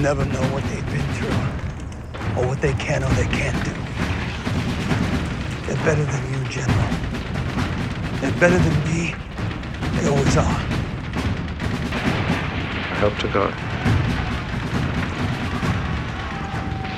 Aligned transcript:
never 0.00 0.24
know 0.24 0.42
what 0.52 0.64
they've 0.64 0.86
been 0.86 1.06
through, 1.14 1.28
or 2.36 2.46
what 2.48 2.60
they 2.60 2.72
can 2.74 3.04
or 3.04 3.10
they 3.10 3.26
can't 3.26 3.64
do. 3.64 3.72
They're 5.66 5.84
better 5.84 6.04
than 6.04 6.32
you, 6.32 6.48
General. 6.48 6.90
They're 8.20 8.40
better 8.40 8.58
than 8.58 8.84
me. 8.84 9.14
They 10.00 10.08
always 10.08 10.36
are. 10.36 10.60
I 12.92 12.96
hope 13.00 13.16
to 13.18 13.28
God. 13.28 13.54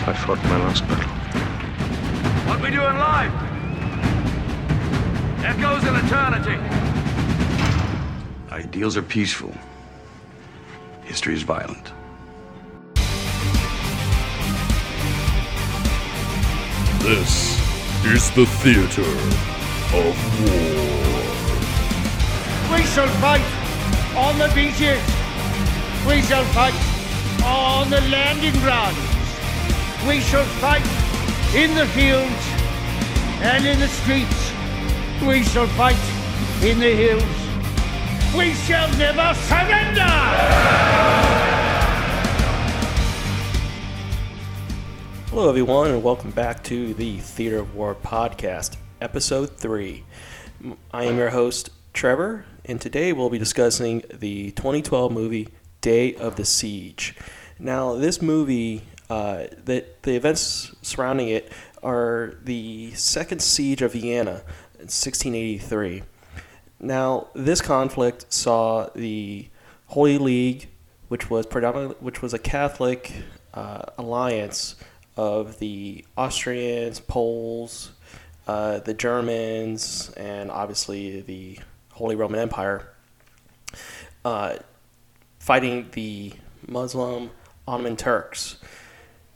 I 0.09 0.13
fought 0.15 0.43
my 0.45 0.59
last 0.59 0.87
battle. 0.89 1.11
What 2.49 2.61
we 2.61 2.71
do 2.71 2.85
in 2.85 2.99
life 2.99 3.33
Echoes 5.45 5.85
in 5.85 5.97
eternity. 5.97 6.57
Ideals 8.53 8.97
are 8.97 9.03
peaceful. 9.03 9.53
History 11.03 11.35
is 11.35 11.43
violent. 11.43 11.92
This 17.03 17.59
is 18.05 18.31
the 18.31 18.47
theater 18.47 19.03
of 19.03 20.15
war. 20.41 20.83
We 22.73 22.85
shall 22.85 23.09
fight 23.19 23.43
on 24.15 24.39
the 24.39 24.47
beaches. 24.55 25.03
We 26.07 26.23
shall 26.23 26.45
fight 26.55 26.79
on 27.45 27.91
the 27.91 28.01
landing 28.03 28.55
grounds. 28.61 28.97
We 30.07 30.21
shall 30.21 30.45
fight 30.63 30.87
in 31.53 31.75
the 31.75 31.87
fields 31.87 32.45
and 33.43 33.67
in 33.67 33.81
the 33.81 33.89
streets. 33.89 34.53
We 35.27 35.43
shall 35.43 35.67
fight 35.67 35.99
in 36.63 36.79
the 36.79 36.95
hills. 36.95 38.37
We 38.37 38.55
shall 38.55 38.89
never 38.97 39.35
surrender! 39.49 41.22
Hello, 45.33 45.49
everyone, 45.49 45.91
and 45.91 46.03
welcome 46.03 46.31
back 46.31 46.63
to 46.65 46.93
the 46.93 47.17
Theater 47.17 47.61
of 47.61 47.75
War 47.75 47.95
podcast, 47.95 48.77
episode 49.01 49.57
3. 49.57 50.05
I 50.93 51.05
am 51.05 51.17
your 51.17 51.31
host, 51.31 51.71
Trevor, 51.95 52.45
and 52.67 52.79
today 52.79 53.15
we'll 53.15 53.31
be 53.31 53.39
discussing 53.39 54.03
the 54.13 54.51
2012 54.51 55.11
movie 55.11 55.49
Day 55.81 56.15
of 56.17 56.37
the 56.37 56.45
Siege. 56.45 57.17
Now, 57.59 57.95
this 57.95 58.21
movie, 58.21 58.83
uh, 59.09 59.45
the, 59.65 59.87
the 60.03 60.17
events 60.17 60.77
surrounding 60.83 61.31
it 61.31 61.51
are 61.83 62.35
the 62.45 62.93
Second 62.93 63.41
Siege 63.41 63.81
of 63.81 63.95
Vienna 63.95 64.43
in 64.75 64.91
1683. 64.91 66.03
Now, 66.79 67.29
this 67.35 67.63
conflict 67.63 68.31
saw 68.31 68.91
the 68.95 69.49
Holy 69.87 70.19
League, 70.19 70.69
which 71.09 71.31
was 71.31 71.47
predominantly, 71.47 71.97
which 72.01 72.21
was 72.21 72.35
a 72.35 72.39
Catholic 72.39 73.15
uh, 73.55 73.85
alliance 73.97 74.77
of 75.17 75.59
the 75.59 76.05
Austrians, 76.17 77.01
Poles, 77.01 77.93
uh, 78.47 78.81
the 78.81 78.95
Germans, 78.95 80.11
and 80.17 80.51
obviously 80.51 81.21
the 81.21 81.59
Holy 81.93 82.17
Roman 82.17 82.41
Empire, 82.41 82.89
uh, 84.25 84.57
fighting 85.39 85.89
the 85.93 86.33
Muslim 86.67 87.31
Ottoman 87.67 87.97
Turks. 87.97 88.57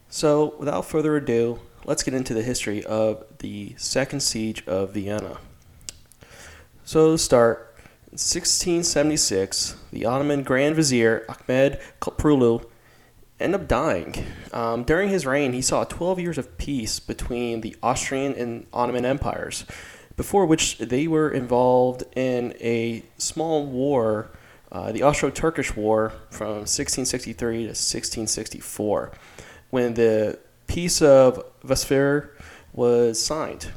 So, 0.09 0.55
without 0.59 0.87
further 0.87 1.17
ado, 1.17 1.61
let's 1.85 2.03
get 2.03 2.15
into 2.15 2.33
the 2.33 2.43
history 2.43 2.85
of 2.85 3.25
the 3.39 3.75
Second 3.77 4.21
Siege 4.21 4.67
of 4.67 4.95
Vienna. 4.95 5.39
So, 6.85 7.13
to 7.13 7.19
start, 7.19 7.75
in 8.07 8.19
1676, 8.19 9.77
the 9.93 10.07
Ottoman 10.07 10.43
Grand 10.43 10.77
Vizier 10.77 11.27
Ahmed 11.29 11.81
Koprulu 12.01 12.65
ended 13.39 13.61
up 13.61 13.69
dying. 13.69 14.15
Um, 14.53 14.85
during 14.85 15.09
his 15.09 15.27
reign, 15.27 15.53
he 15.53 15.63
saw 15.63 15.85
12 15.85 16.21
years 16.21 16.39
of 16.39 16.57
peace 16.59 17.01
between 17.01 17.61
the 17.61 17.77
Austrian 17.83 18.33
and 18.35 18.67
Ottoman 18.73 19.05
empires, 19.05 19.65
before 20.17 20.47
which 20.47 20.79
they 20.79 21.07
were 21.07 21.31
involved 21.31 22.05
in 22.17 22.55
a 22.61 23.03
small 23.19 23.67
war, 23.67 24.31
uh, 24.73 24.93
the 24.93 25.03
Austro 25.03 25.31
Turkish 25.31 25.77
War 25.77 26.13
from 26.31 26.65
1663 26.67 27.59
to 27.59 27.69
1664, 27.69 29.13
when 29.71 29.95
the 29.95 30.39
Peace 30.67 31.01
of 31.01 31.43
Westphalia 31.63 32.29
was 32.73 33.23
signed. 33.23 33.71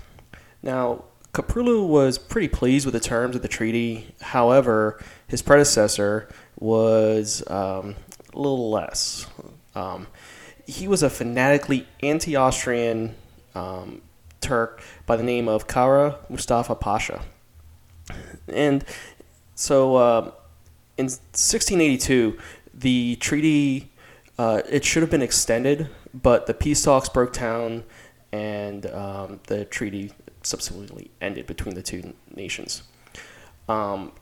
Now, 0.62 1.06
Kaprulu 1.34 1.88
was 1.88 2.18
pretty 2.18 2.48
pleased 2.48 2.86
with 2.86 2.94
the 2.94 3.00
terms 3.00 3.36
of 3.36 3.42
the 3.42 3.48
treaty. 3.48 4.16
However, 4.22 5.00
his 5.28 5.42
predecessor 5.42 6.28
was 6.60 7.44
um, 7.48 7.96
a 8.34 8.38
little 8.38 8.70
less. 8.72 9.28
Um, 9.80 10.08
he 10.66 10.88
was 10.88 11.02
a 11.02 11.10
fanatically 11.10 11.88
anti-Austrian 12.04 13.16
um, 13.56 14.02
Turk 14.42 14.82
by 15.06 15.16
the 15.16 15.24
name 15.24 15.48
of 15.48 15.68
Kara 15.68 16.18
Mustafa 16.30 16.76
Pasha, 16.76 17.24
and 18.48 18.86
so 19.56 19.96
uh, 19.96 20.32
in 20.98 21.06
1682, 21.06 22.38
the 22.74 23.18
treaty 23.18 23.92
uh, 24.38 24.62
it 24.70 24.86
should 24.86 25.04
have 25.04 25.10
been 25.10 25.22
extended, 25.22 25.90
but 26.14 26.46
the 26.46 26.54
peace 26.54 26.82
talks 26.82 27.10
broke 27.10 27.34
down, 27.34 27.84
and 28.32 28.86
um, 28.88 29.42
the 29.48 29.66
treaty 29.66 30.14
subsequently 30.44 31.12
ended 31.20 31.46
between 31.46 31.76
the 31.76 31.84
two 31.84 32.14
nations. 32.34 32.84
Um, 33.68 34.14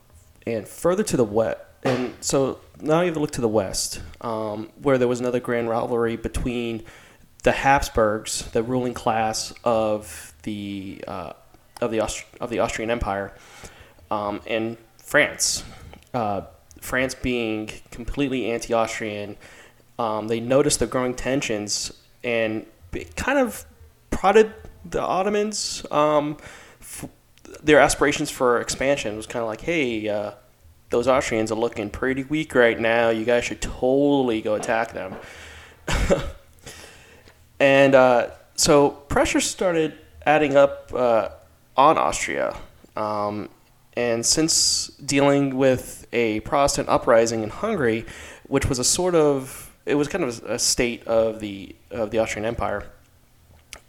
and 0.47 0.67
further 0.67 1.03
to 1.03 1.17
the 1.17 1.23
west, 1.23 1.59
and 1.87 2.13
so 2.21 2.59
now 2.81 3.01
you 3.01 3.07
have 3.07 3.15
to 3.15 3.19
look 3.19 3.31
to 3.31 3.41
the 3.41 3.47
west, 3.47 4.01
um, 4.21 4.69
where 4.81 4.97
there 4.97 5.07
was 5.07 5.19
another 5.19 5.39
grand 5.39 5.69
rivalry 5.69 6.15
between 6.15 6.83
the 7.43 7.51
Habsburgs, 7.51 8.49
the 8.51 8.63
ruling 8.63 8.93
class 8.93 9.53
of 9.63 10.33
the 10.43 11.03
uh, 11.07 11.33
of 11.81 11.91
the 11.91 11.99
Aust- 12.01 12.25
of 12.39 12.49
the 12.49 12.59
Austrian 12.59 12.89
Empire, 12.91 13.33
um, 14.11 14.41
and 14.47 14.77
France. 14.97 15.63
Uh, 16.13 16.41
France 16.81 17.15
being 17.15 17.69
completely 17.91 18.51
anti-Austrian, 18.51 19.35
um, 19.99 20.27
they 20.27 20.39
noticed 20.39 20.79
the 20.79 20.87
growing 20.87 21.13
tensions 21.13 21.91
and 22.23 22.65
kind 23.15 23.39
of 23.39 23.65
prodded 24.09 24.53
the 24.85 25.01
Ottomans. 25.01 25.85
Um, 25.91 26.37
f- 26.79 27.07
their 27.63 27.79
aspirations 27.79 28.29
for 28.29 28.59
expansion 28.59 29.15
was 29.15 29.25
kind 29.25 29.41
of 29.41 29.49
like, 29.49 29.61
hey, 29.61 30.07
uh, 30.07 30.31
those 30.89 31.07
Austrians 31.07 31.51
are 31.51 31.55
looking 31.55 31.89
pretty 31.89 32.23
weak 32.23 32.55
right 32.55 32.79
now. 32.79 33.09
You 33.09 33.25
guys 33.25 33.43
should 33.43 33.61
totally 33.61 34.41
go 34.41 34.55
attack 34.55 34.93
them. 34.93 35.15
and 37.59 37.95
uh, 37.95 38.29
so 38.55 38.91
pressure 38.91 39.41
started 39.41 39.97
adding 40.25 40.55
up 40.55 40.91
uh, 40.93 41.29
on 41.75 41.97
Austria. 41.97 42.55
Um, 42.95 43.49
and 43.95 44.25
since 44.25 44.87
dealing 45.03 45.57
with 45.57 46.07
a 46.13 46.39
Protestant 46.41 46.87
uprising 46.87 47.43
in 47.43 47.49
Hungary, 47.49 48.05
which 48.47 48.67
was 48.67 48.79
a 48.79 48.83
sort 48.83 49.15
of, 49.15 49.75
it 49.85 49.95
was 49.95 50.07
kind 50.07 50.23
of 50.23 50.43
a 50.45 50.59
state 50.59 51.05
of 51.07 51.39
the 51.39 51.75
of 51.89 52.11
the 52.11 52.19
Austrian 52.19 52.45
Empire 52.45 52.91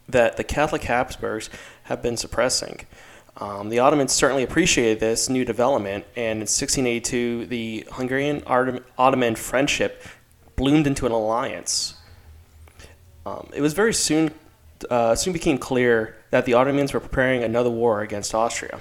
that 0.09 0.37
the 0.37 0.45
Catholic 0.45 0.85
Habsburgs 0.85 1.51
have 1.85 2.03
been 2.03 2.17
suppressing. 2.17 2.81
Um, 3.39 3.69
the 3.69 3.79
Ottomans 3.79 4.13
certainly 4.13 4.43
appreciated 4.43 4.99
this 4.99 5.29
new 5.29 5.45
development, 5.45 6.05
and 6.17 6.39
in 6.39 6.49
1682, 6.49 7.47
the 7.47 7.87
Hungarian 7.93 8.43
Ottoman 8.47 9.37
friendship 9.37 10.03
bloomed 10.57 10.89
into 10.89 11.07
an 11.07 11.13
alliance. 11.13 11.95
Um, 13.25 13.49
it 13.55 13.61
was 13.61 13.75
very 13.75 13.95
soon 13.95 14.33
uh, 14.91 15.15
soon 15.15 15.33
became 15.33 15.59
clear 15.59 16.17
that 16.31 16.45
the 16.45 16.55
Ottomans 16.55 16.93
were 16.93 17.01
preparing 17.01 17.43
another 17.43 17.71
war 17.71 18.01
against 18.01 18.35
Austria. 18.35 18.81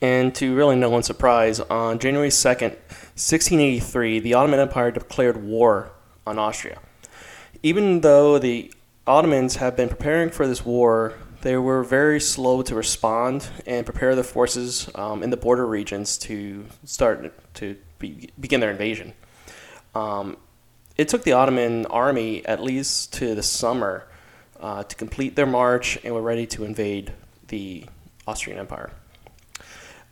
And 0.00 0.34
to 0.36 0.54
really 0.54 0.76
no 0.76 0.90
one's 0.90 1.06
surprise, 1.06 1.60
on 1.60 1.98
January 1.98 2.28
2nd, 2.28 2.76
1683, 3.18 4.20
the 4.20 4.34
Ottoman 4.34 4.60
Empire 4.60 4.90
declared 4.90 5.42
war 5.42 5.90
on 6.26 6.38
Austria. 6.38 6.78
Even 7.62 8.00
though 8.00 8.38
the 8.38 8.72
Ottomans 9.06 9.56
have 9.56 9.76
been 9.76 9.88
preparing 9.88 10.30
for 10.30 10.46
this 10.46 10.64
war 10.64 11.14
they 11.42 11.56
were 11.56 11.82
very 11.82 12.20
slow 12.20 12.62
to 12.62 12.74
respond 12.74 13.48
and 13.66 13.86
prepare 13.86 14.14
the 14.14 14.24
forces 14.24 14.90
um, 14.94 15.22
in 15.22 15.30
the 15.30 15.36
border 15.36 15.66
regions 15.66 16.18
to 16.18 16.66
start 16.84 17.32
to 17.54 17.76
be, 17.98 18.30
begin 18.38 18.60
their 18.60 18.70
invasion. 18.70 19.14
Um, 19.94 20.36
it 20.96 21.08
took 21.08 21.22
the 21.22 21.32
Ottoman 21.32 21.86
army 21.86 22.44
at 22.44 22.62
least 22.62 23.12
to 23.14 23.34
the 23.34 23.42
summer 23.42 24.08
uh, 24.60 24.82
to 24.82 24.96
complete 24.96 25.36
their 25.36 25.46
march 25.46 25.98
and 26.02 26.12
were 26.12 26.22
ready 26.22 26.46
to 26.46 26.64
invade 26.64 27.12
the 27.48 27.84
Austrian 28.26 28.58
Empire. 28.58 28.90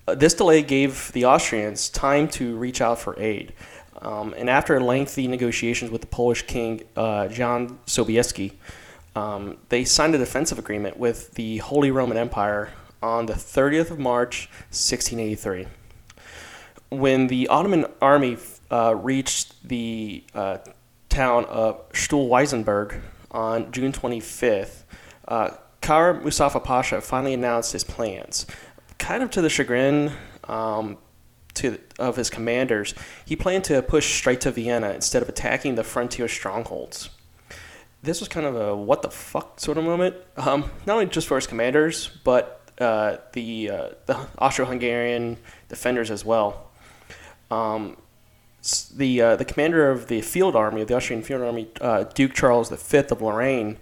Uh, 0.07 0.15
this 0.15 0.35
delay 0.35 0.63
gave 0.63 1.11
the 1.13 1.25
Austrians 1.25 1.89
time 1.89 2.29
to 2.29 2.57
reach 2.57 2.81
out 2.81 2.99
for 2.99 3.19
aid. 3.19 3.53
Um, 4.01 4.35
and 4.37 4.49
after 4.49 4.81
lengthy 4.81 5.27
negotiations 5.27 5.91
with 5.91 6.03
the 6.03 6.07
Polish 6.07 6.43
king, 6.43 6.83
uh, 6.97 7.29
John 7.29 7.79
Sobieski, 7.87 8.53
um, 9.17 9.57
they 9.71 9.85
signed 9.85 10.15
a 10.15 10.19
defensive 10.19 10.59
agreement 10.59 10.99
with 10.99 11.33
the 11.35 11.57
Holy 11.59 11.91
Roman 11.91 12.19
Empire 12.19 12.71
on 13.03 13.27
the 13.27 13.33
30th 13.33 13.91
of 13.91 13.99
March, 13.99 14.49
1683. 14.69 15.67
When 16.91 17.27
the 17.29 17.49
Ottoman 17.49 17.87
army 18.03 18.37
uh, 18.71 18.95
reached 18.95 19.67
the 19.67 20.23
uh, 20.35 20.59
town 21.09 21.47
of 21.47 21.91
Stuhlweissenburg 21.93 23.01
on 23.31 23.73
June 23.73 23.93
25th, 23.93 24.83
uh, 25.27 25.51
Mustafa 26.23 26.61
Pasha 26.61 27.01
finally 27.01 27.33
announced 27.33 27.73
his 27.73 27.85
plans. 27.85 28.45
Kind 28.99 29.23
of 29.23 29.31
to 29.31 29.41
the 29.41 29.49
chagrin 29.49 30.13
um, 30.45 30.99
to, 31.55 31.79
of 31.99 32.17
his 32.17 32.29
commanders, 32.29 32.95
he 33.25 33.35
planned 33.35 33.65
to 33.65 33.81
push 33.83 34.15
straight 34.15 34.43
to 34.43 34.51
Vienna 34.51 34.91
instead 34.91 35.23
of 35.23 35.29
attacking 35.29 35.77
the 35.77 35.85
frontier 35.85 36.29
strongholds. 36.29 37.11
This 38.07 38.21
was 38.21 38.29
kind 38.29 38.47
of 38.47 38.55
a 38.55 38.77
what 38.77 39.03
the 39.03 39.11
fuck 39.11 39.59
sort 39.59 39.79
of 39.79 39.85
moment, 39.85 40.15
um, 40.37 40.71
not 40.87 40.95
only 40.95 41.07
just 41.07 41.27
for 41.27 41.35
his 41.35 41.49
commanders, 41.49 42.09
but 42.23 42.63
uh, 42.81 43.17
the 43.33 43.71
uh, 43.71 43.89
the 44.07 44.17
Austro-Hungarian 44.39 45.39
defenders 45.69 46.11
as 46.13 46.25
well. 46.25 46.71
Um, 47.51 47.97
the 48.95 49.21
uh, 49.21 49.37
the 49.37 49.45
commander 49.45 49.91
of 49.91 50.07
the 50.07 50.21
field 50.21 50.55
army 50.55 50.83
of 50.83 50.89
the 50.89 50.95
Austrian 50.95 51.23
field 51.23 51.43
army, 51.43 51.69
uh, 51.81 52.05
Duke 52.05 52.33
Charles 52.33 52.71
V 52.71 52.99
of 52.99 53.21
Lorraine, 53.21 53.77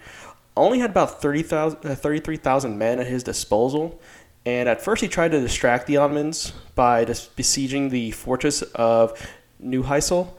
only 0.56 0.78
had 0.78 0.88
about 0.88 1.20
30,000 1.20 1.84
uh, 1.84 1.94
33,000 1.94 2.78
men 2.78 3.00
at 3.00 3.06
his 3.06 3.22
disposal. 3.22 4.00
And 4.46 4.68
at 4.70 4.80
first, 4.80 5.02
he 5.02 5.08
tried 5.08 5.32
to 5.32 5.40
distract 5.40 5.86
the 5.86 5.98
Ottomans 5.98 6.52
by 6.74 7.04
besieging 7.36 7.90
the 7.90 8.10
fortress 8.10 8.62
of 8.74 9.18
Neuhäusel, 9.62 10.32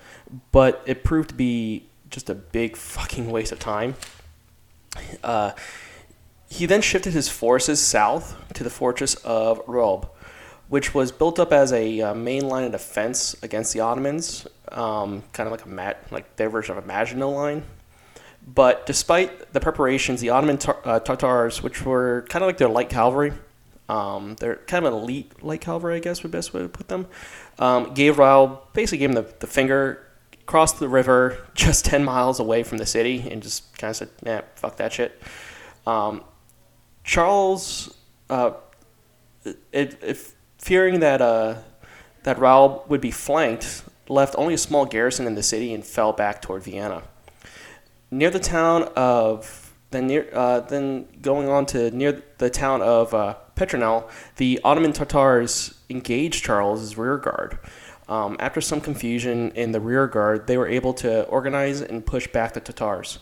but 0.52 0.84
it 0.86 1.04
proved 1.04 1.30
to 1.30 1.36
be 1.36 1.88
just 2.10 2.30
a 2.30 2.36
big 2.36 2.78
fucking 2.78 3.30
waste 3.30 3.52
of 3.52 3.60
time. 3.60 3.96
Uh, 5.24 5.52
he 6.50 6.66
then 6.66 6.82
shifted 6.82 7.14
his 7.14 7.28
forces 7.28 7.82
south 7.82 8.36
to 8.54 8.64
the 8.64 8.70
fortress 8.70 9.16
of 9.16 9.62
Raab, 9.68 10.10
which 10.70 10.94
was 10.94 11.12
built 11.12 11.40
up 11.40 11.52
as 11.52 11.74
a 11.74 12.02
uh, 12.02 12.14
main 12.14 12.48
line 12.48 12.64
of 12.64 12.72
defense 12.72 13.36
against 13.44 13.74
the 13.74 13.82
Ottomans, 13.82 14.48
um, 14.72 15.24
kind 15.34 15.48
of 15.48 15.52
like 15.52 15.66
a 15.66 15.70
mat, 15.70 16.06
like 16.12 16.36
their 16.38 16.50
version 16.50 16.78
of 16.78 16.84
a 16.84 16.88
Maginot 16.88 17.30
Line. 17.30 17.64
But 18.48 18.86
despite 18.86 19.54
the 19.54 19.60
preparations, 19.60 20.22
the 20.22 20.30
Ottoman 20.30 20.58
tar- 20.58 20.80
uh, 20.86 21.00
Tatars, 21.00 21.64
which 21.64 21.84
were 21.84 22.26
kind 22.30 22.44
of 22.44 22.48
like 22.48 22.58
their 22.58 22.70
light 22.70 22.90
cavalry, 22.90 23.34
um, 23.90 24.36
they're 24.40 24.58
kind 24.68 24.86
of 24.86 24.94
an 24.94 25.00
elite 25.00 25.44
light 25.44 25.62
cavalry, 25.62 25.96
I 25.96 26.00
guess, 26.00 26.24
would 26.24 26.32
best 26.32 26.54
way 26.54 26.62
to 26.62 26.70
put 26.70 26.88
them, 26.88 27.08
um, 27.60 27.94
gave 27.94 28.18
Raab, 28.18 28.74
basically 28.74 29.00
gave 29.00 29.10
him 29.10 29.16
the, 29.16 29.34
the 29.40 29.48
finger, 29.48 30.05
crossed 30.46 30.80
the 30.80 30.90
river 30.90 31.48
just 31.54 31.86
10 31.86 32.04
miles 32.04 32.40
away 32.40 32.64
from 32.64 32.78
the 32.78 32.86
city, 32.86 33.28
and 33.30 33.42
just 33.42 33.78
kind 33.78 33.90
of 33.90 33.96
said, 33.98 34.10
nah, 34.24 34.42
fuck 34.56 34.78
that 34.78 34.94
shit. 34.94 35.22
Um, 35.86 36.24
Charles, 37.04 37.96
uh, 38.30 38.52
it, 39.72 39.98
if 40.02 40.34
fearing 40.58 41.00
that 41.02 41.22
uh, 41.22 41.56
that 42.24 42.40
Raab 42.40 42.90
would 42.90 43.02
be 43.02 43.12
flanked, 43.12 43.84
left 44.10 44.34
only 44.38 44.56
a 44.56 44.58
small 44.58 44.86
garrison 44.86 45.28
in 45.28 45.36
the 45.36 45.44
city 45.44 45.74
and 45.74 45.86
fell 45.86 46.12
back 46.12 46.42
toward 46.42 46.64
Vienna. 46.64 47.04
Near 48.10 48.32
the 48.32 48.40
town 48.40 48.90
of 48.96 49.74
then 49.92 50.08
near 50.08 50.28
uh, 50.34 50.62
then 50.62 51.08
going 51.22 51.48
on 51.48 51.66
to 51.68 51.92
near 51.92 52.24
the 52.40 52.50
town 52.50 52.82
of 52.82 53.14
uh, 53.14 53.36
Petronell, 53.56 54.10
the 54.38 54.60
Ottoman 54.64 54.94
Tatars 54.94 55.76
engaged 55.90 56.44
Charles's 56.44 56.98
rear 56.98 57.18
guard. 57.18 57.60
Um, 58.08 58.38
after 58.40 58.62
some 58.62 58.82
confusion 58.82 59.52
in 59.52 59.72
the 59.72 59.80
rear 59.80 60.08
guard, 60.08 60.48
they 60.48 60.58
were 60.58 60.68
able 60.68 60.94
to 60.96 61.24
organize 61.26 61.82
and 61.82 62.06
push 62.06 62.28
back 62.28 62.54
the 62.54 62.60
Tatars. 62.60 63.20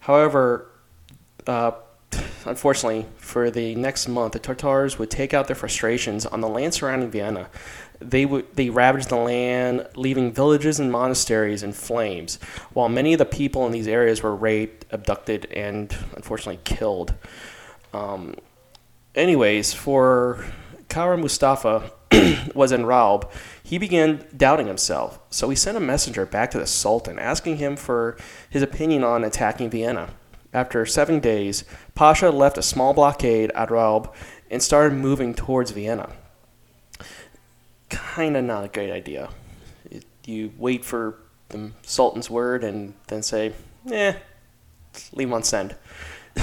However, 0.00 0.70
uh, 1.46 1.72
unfortunately, 2.44 3.06
for 3.16 3.50
the 3.50 3.74
next 3.74 4.08
month, 4.08 4.34
the 4.34 4.38
Tatars 4.38 4.98
would 4.98 5.10
take 5.10 5.32
out 5.32 5.46
their 5.46 5.56
frustrations 5.56 6.26
on 6.26 6.40
the 6.40 6.48
land 6.48 6.74
surrounding 6.74 7.10
Vienna. 7.10 7.48
They 8.00 8.26
would 8.26 8.54
they 8.56 8.68
ravaged 8.68 9.10
the 9.10 9.16
land, 9.16 9.86
leaving 9.94 10.32
villages 10.32 10.80
and 10.80 10.90
monasteries 10.90 11.62
in 11.62 11.72
flames, 11.72 12.38
while 12.72 12.88
many 12.88 13.14
of 13.14 13.18
the 13.18 13.24
people 13.24 13.64
in 13.64 13.72
these 13.72 13.86
areas 13.86 14.22
were 14.22 14.34
raped, 14.34 14.86
abducted, 14.90 15.46
and 15.52 15.96
unfortunately 16.16 16.60
killed. 16.64 17.14
Um, 17.94 18.34
anyways, 19.14 19.72
for 19.72 20.44
Kara 20.88 21.16
Mustafa 21.16 21.92
was 22.54 22.72
in 22.72 22.86
Raab, 22.86 23.30
he 23.62 23.78
began 23.78 24.26
doubting 24.36 24.66
himself. 24.66 25.18
So 25.30 25.48
he 25.50 25.56
sent 25.56 25.76
a 25.76 25.80
messenger 25.80 26.26
back 26.26 26.50
to 26.52 26.58
the 26.58 26.66
Sultan 26.66 27.18
asking 27.18 27.56
him 27.56 27.76
for 27.76 28.16
his 28.50 28.62
opinion 28.62 29.04
on 29.04 29.24
attacking 29.24 29.70
Vienna. 29.70 30.10
After 30.52 30.84
seven 30.84 31.20
days, 31.20 31.64
Pasha 31.94 32.30
left 32.30 32.58
a 32.58 32.62
small 32.62 32.92
blockade 32.92 33.50
at 33.54 33.70
Raab 33.70 34.12
and 34.50 34.62
started 34.62 34.94
moving 34.94 35.34
towards 35.34 35.70
Vienna. 35.70 36.10
Kind 37.88 38.36
of 38.36 38.44
not 38.44 38.64
a 38.64 38.68
great 38.68 38.90
idea. 38.90 39.30
You 40.26 40.52
wait 40.58 40.84
for 40.84 41.18
the 41.48 41.72
Sultan's 41.82 42.28
word 42.28 42.64
and 42.64 42.94
then 43.06 43.22
say, 43.22 43.54
eh, 43.90 44.14
leave 45.12 45.32
on 45.32 45.42
send. 45.42 45.74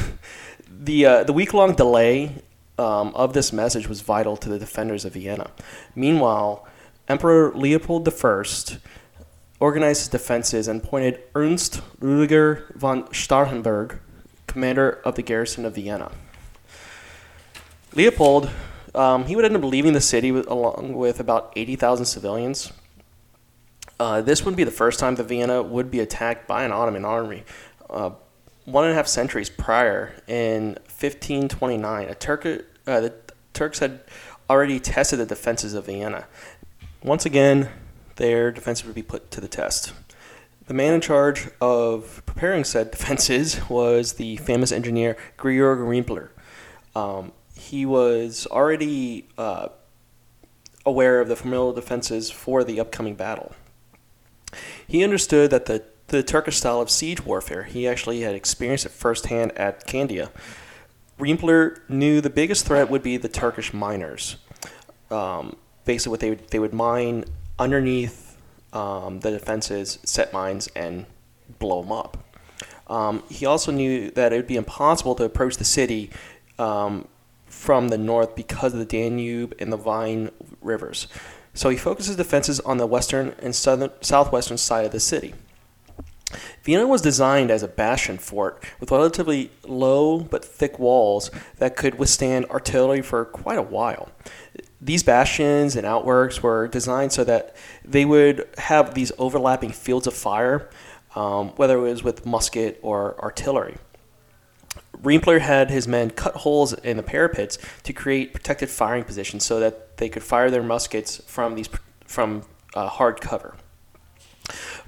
the 0.70 1.06
uh, 1.06 1.24
the 1.24 1.34
week 1.34 1.54
long 1.54 1.76
delay 1.76 2.36
um, 2.80 3.14
of 3.14 3.34
this 3.34 3.52
message 3.52 3.88
was 3.90 4.02
vital 4.02 4.38
to 4.38 4.50
the 4.50 4.58
defenders 4.58 5.04
of 5.04 5.14
Vienna. 5.14 5.52
Meanwhile, 5.96 6.66
Emperor 7.10 7.52
Leopold 7.54 8.08
I 8.08 8.44
organized 9.60 10.00
his 10.02 10.08
defenses 10.08 10.68
and 10.68 10.82
appointed 10.82 11.20
Ernst 11.36 11.82
Rudiger 12.00 12.72
von 12.76 13.04
Starhemberg 13.10 14.00
commander 14.48 15.00
of 15.04 15.16
the 15.16 15.22
garrison 15.22 15.66
of 15.66 15.76
Vienna. 15.76 16.12
Leopold, 17.94 18.50
um, 18.96 19.26
he 19.26 19.36
would 19.36 19.46
end 19.46 19.56
up 19.56 19.64
leaving 19.64 19.94
the 19.94 20.02
city 20.02 20.32
with, 20.32 20.48
along 20.48 20.94
with 20.94 21.20
about 21.20 21.52
80,000 21.56 22.06
civilians. 22.06 22.72
Uh, 24.00 24.22
this 24.22 24.46
would 24.46 24.56
be 24.56 24.64
the 24.64 24.72
first 24.72 25.00
time 25.00 25.16
that 25.16 25.26
Vienna 25.26 25.62
would 25.62 25.92
be 25.92 26.00
attacked 26.00 26.48
by 26.48 26.64
an 26.64 26.72
Ottoman 26.72 27.04
army. 27.04 27.44
Uh, 27.90 28.12
one 28.72 28.86
and 28.86 28.94
a 28.94 28.96
half 28.96 29.08
centuries 29.08 29.50
prior, 29.50 30.14
in 30.28 30.78
1529, 30.88 32.08
a 32.08 32.16
Turk, 32.16 32.46
uh, 32.46 33.00
the 33.00 33.14
Turks 33.54 33.80
had 33.80 34.02
already 34.50 34.80
tested 34.80 35.20
the 35.20 35.26
defenses 35.26 35.74
of 35.74 35.86
Vienna. 35.86 36.26
Once 37.04 37.26
again, 37.26 37.70
their 38.16 38.52
defenses 38.52 38.86
would 38.86 38.96
be 38.96 39.04
put 39.04 39.32
to 39.32 39.42
the 39.42 39.48
test. 39.48 39.94
The 40.68 40.74
man 40.74 40.94
in 40.94 41.02
charge 41.02 41.50
of 41.60 42.22
preparing 42.26 42.64
said 42.64 42.92
defenses 42.92 43.68
was 43.70 44.14
the 44.14 44.38
famous 44.38 44.72
engineer 44.72 45.18
Georg 45.38 45.80
Rimpler. 45.80 46.30
Um, 46.96 47.32
he 47.56 47.86
was 47.86 48.48
already 48.48 49.28
uh, 49.38 49.70
aware 50.86 51.22
of 51.22 51.28
the 51.28 51.36
formidable 51.36 51.74
defenses 51.74 52.32
for 52.32 52.64
the 52.64 52.80
upcoming 52.80 53.16
battle. 53.16 53.54
He 54.88 55.04
understood 55.04 55.52
that 55.52 55.66
the, 55.66 55.84
the 56.10 56.24
Turkish 56.24 56.58
style 56.58 56.82
of 56.82 56.90
siege 56.90 57.24
warfare, 57.26 57.64
he 57.64 57.88
actually 57.88 58.22
had 58.22 58.36
experienced 58.36 58.86
it 58.86 58.92
firsthand 58.92 59.58
at 59.58 59.86
Candia. 59.88 60.32
Rimpler 61.20 61.80
knew 61.90 62.22
the 62.22 62.30
biggest 62.30 62.66
threat 62.66 62.90
would 62.90 63.04
be 63.04 63.18
the 63.18 63.28
Turkish 63.30 63.74
miners. 63.74 64.38
Um, 65.12 65.56
basically, 65.86 66.12
what 66.12 66.20
they 66.20 66.30
would, 66.30 66.48
they 66.50 66.60
would 66.60 66.74
mine 66.74 67.26
underneath 67.58 68.38
um, 68.74 69.20
the 69.20 69.32
defenses, 69.32 70.00
set 70.04 70.32
mines, 70.32 70.68
and 70.76 71.06
blow 71.60 71.82
them 71.82 71.92
up. 71.92 72.18
Um, 72.88 73.24
he 73.30 73.46
also 73.46 73.72
knew 73.72 74.12
that 74.12 74.34
it 74.34 74.36
would 74.38 74.48
be 74.48 74.56
impossible 74.56 75.16
to 75.16 75.24
approach 75.24 75.58
the 75.58 75.66
city 75.66 76.10
um, 76.58 77.08
from 77.46 77.90
the 77.90 77.98
north 77.98 78.36
because 78.36 78.74
of 78.74 78.80
the 78.80 78.86
Danube 78.86 79.54
and 79.60 79.72
the 79.72 79.78
Vine 79.78 80.32
rivers. 80.62 81.08
So 81.54 81.70
he 81.70 81.78
focused 81.78 82.08
his 82.08 82.18
defenses 82.18 82.60
on 82.62 82.78
the 82.78 82.88
western 82.88 83.36
and 83.40 83.54
southern, 83.54 83.92
southwestern 84.02 84.58
side 84.58 84.86
of 84.86 84.92
the 84.92 85.00
city. 85.00 85.34
Vienna 86.64 86.88
was 86.88 87.02
designed 87.02 87.50
as 87.52 87.64
a 87.64 87.68
bastion 87.68 88.18
fort 88.18 88.64
with 88.80 88.92
relatively 88.92 89.52
low 89.64 90.20
but 90.20 90.46
thick 90.46 90.78
walls 90.78 91.32
that 91.58 91.76
could 91.76 91.96
withstand 91.96 92.46
artillery 92.46 93.02
for 93.02 93.26
quite 93.26 93.58
a 93.58 93.64
while. 93.64 94.10
These 94.82 95.04
bastions 95.04 95.76
and 95.76 95.86
outworks 95.86 96.42
were 96.42 96.68
designed 96.68 97.12
so 97.12 97.24
that 97.24 97.56
they 97.84 98.06
would 98.06 98.48
have 98.58 98.94
these 98.94 99.12
overlapping 99.18 99.72
fields 99.72 100.08
of 100.08 100.14
fire, 100.14 100.70
um, 101.16 101.50
whether 101.56 101.78
it 101.78 101.82
was 101.82 102.04
with 102.04 102.26
musket 102.26 102.80
or 102.82 103.20
artillery. 103.22 103.78
Rimpler 105.02 105.40
had 105.40 105.70
his 105.70 105.88
men 105.88 106.10
cut 106.10 106.36
holes 106.38 106.74
in 106.74 106.98
the 106.98 107.04
parapets 107.04 107.58
to 107.84 107.94
create 107.94 108.34
protected 108.34 108.70
firing 108.70 109.04
positions 109.04 109.46
so 109.46 109.60
that 109.60 109.98
they 109.98 110.10
could 110.10 110.24
fire 110.24 110.52
their 110.52 110.64
muskets 110.64 111.22
from 111.26 111.56
these 111.56 111.70
from 112.06 112.44
uh, 112.74 112.88
hard 112.88 113.22
cover. 113.22 113.56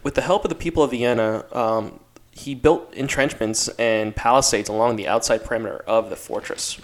With 0.04 0.16
the 0.16 0.22
help 0.22 0.44
of 0.44 0.50
the 0.50 0.56
people 0.56 0.84
of 0.84 0.92
Vienna, 0.92 1.46
um, 1.52 2.00
he 2.32 2.56
built 2.56 2.94
entrenchments 2.94 3.68
and 3.70 4.16
palisades 4.16 4.70
along 4.70 4.96
the 4.96 5.08
outside 5.08 5.44
perimeter 5.44 5.84
of 5.86 6.10
the 6.10 6.16
fortress. 6.16 6.80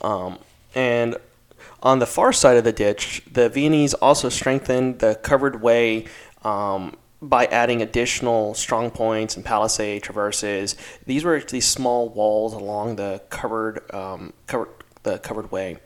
Um, 0.00 0.38
and 0.74 1.16
on 1.82 1.98
the 1.98 2.06
far 2.06 2.32
side 2.32 2.56
of 2.56 2.64
the 2.64 2.72
ditch, 2.72 3.22
the 3.30 3.48
Viennese 3.48 3.94
also 3.94 4.28
strengthened 4.28 4.98
the 4.98 5.14
covered 5.16 5.60
way 5.62 6.06
um, 6.42 6.96
by 7.20 7.46
adding 7.46 7.82
additional 7.82 8.54
strong 8.54 8.90
points 8.90 9.36
and 9.36 9.44
palisade 9.44 10.02
traverses. 10.02 10.76
These 11.06 11.24
were 11.24 11.40
these 11.40 11.66
small 11.66 12.08
walls 12.08 12.52
along 12.52 12.96
the 12.96 13.22
covered, 13.30 13.82
um, 13.94 14.32
covered 14.46 14.70
the 15.02 15.18
covered 15.18 15.52
way. 15.52 15.78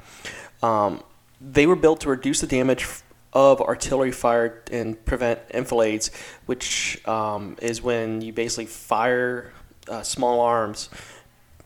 Um, 0.63 1.03
they 1.41 1.67
were 1.67 1.77
built 1.77 2.01
to 2.01 2.09
reduce 2.09 2.41
the 2.41 2.47
damage 2.47 2.89
of 3.33 3.61
artillery 3.61 4.13
fire 4.13 4.63
and 4.73 5.05
prevent 5.05 5.41
enfilades, 5.51 6.11
which 6.47 7.07
um, 7.07 7.57
is 7.61 7.83
when 7.83 8.23
you 8.23 8.33
basically 8.33 8.67
fire 8.67 9.53
uh, 9.89 10.03
small 10.03 10.41
arms, 10.41 10.89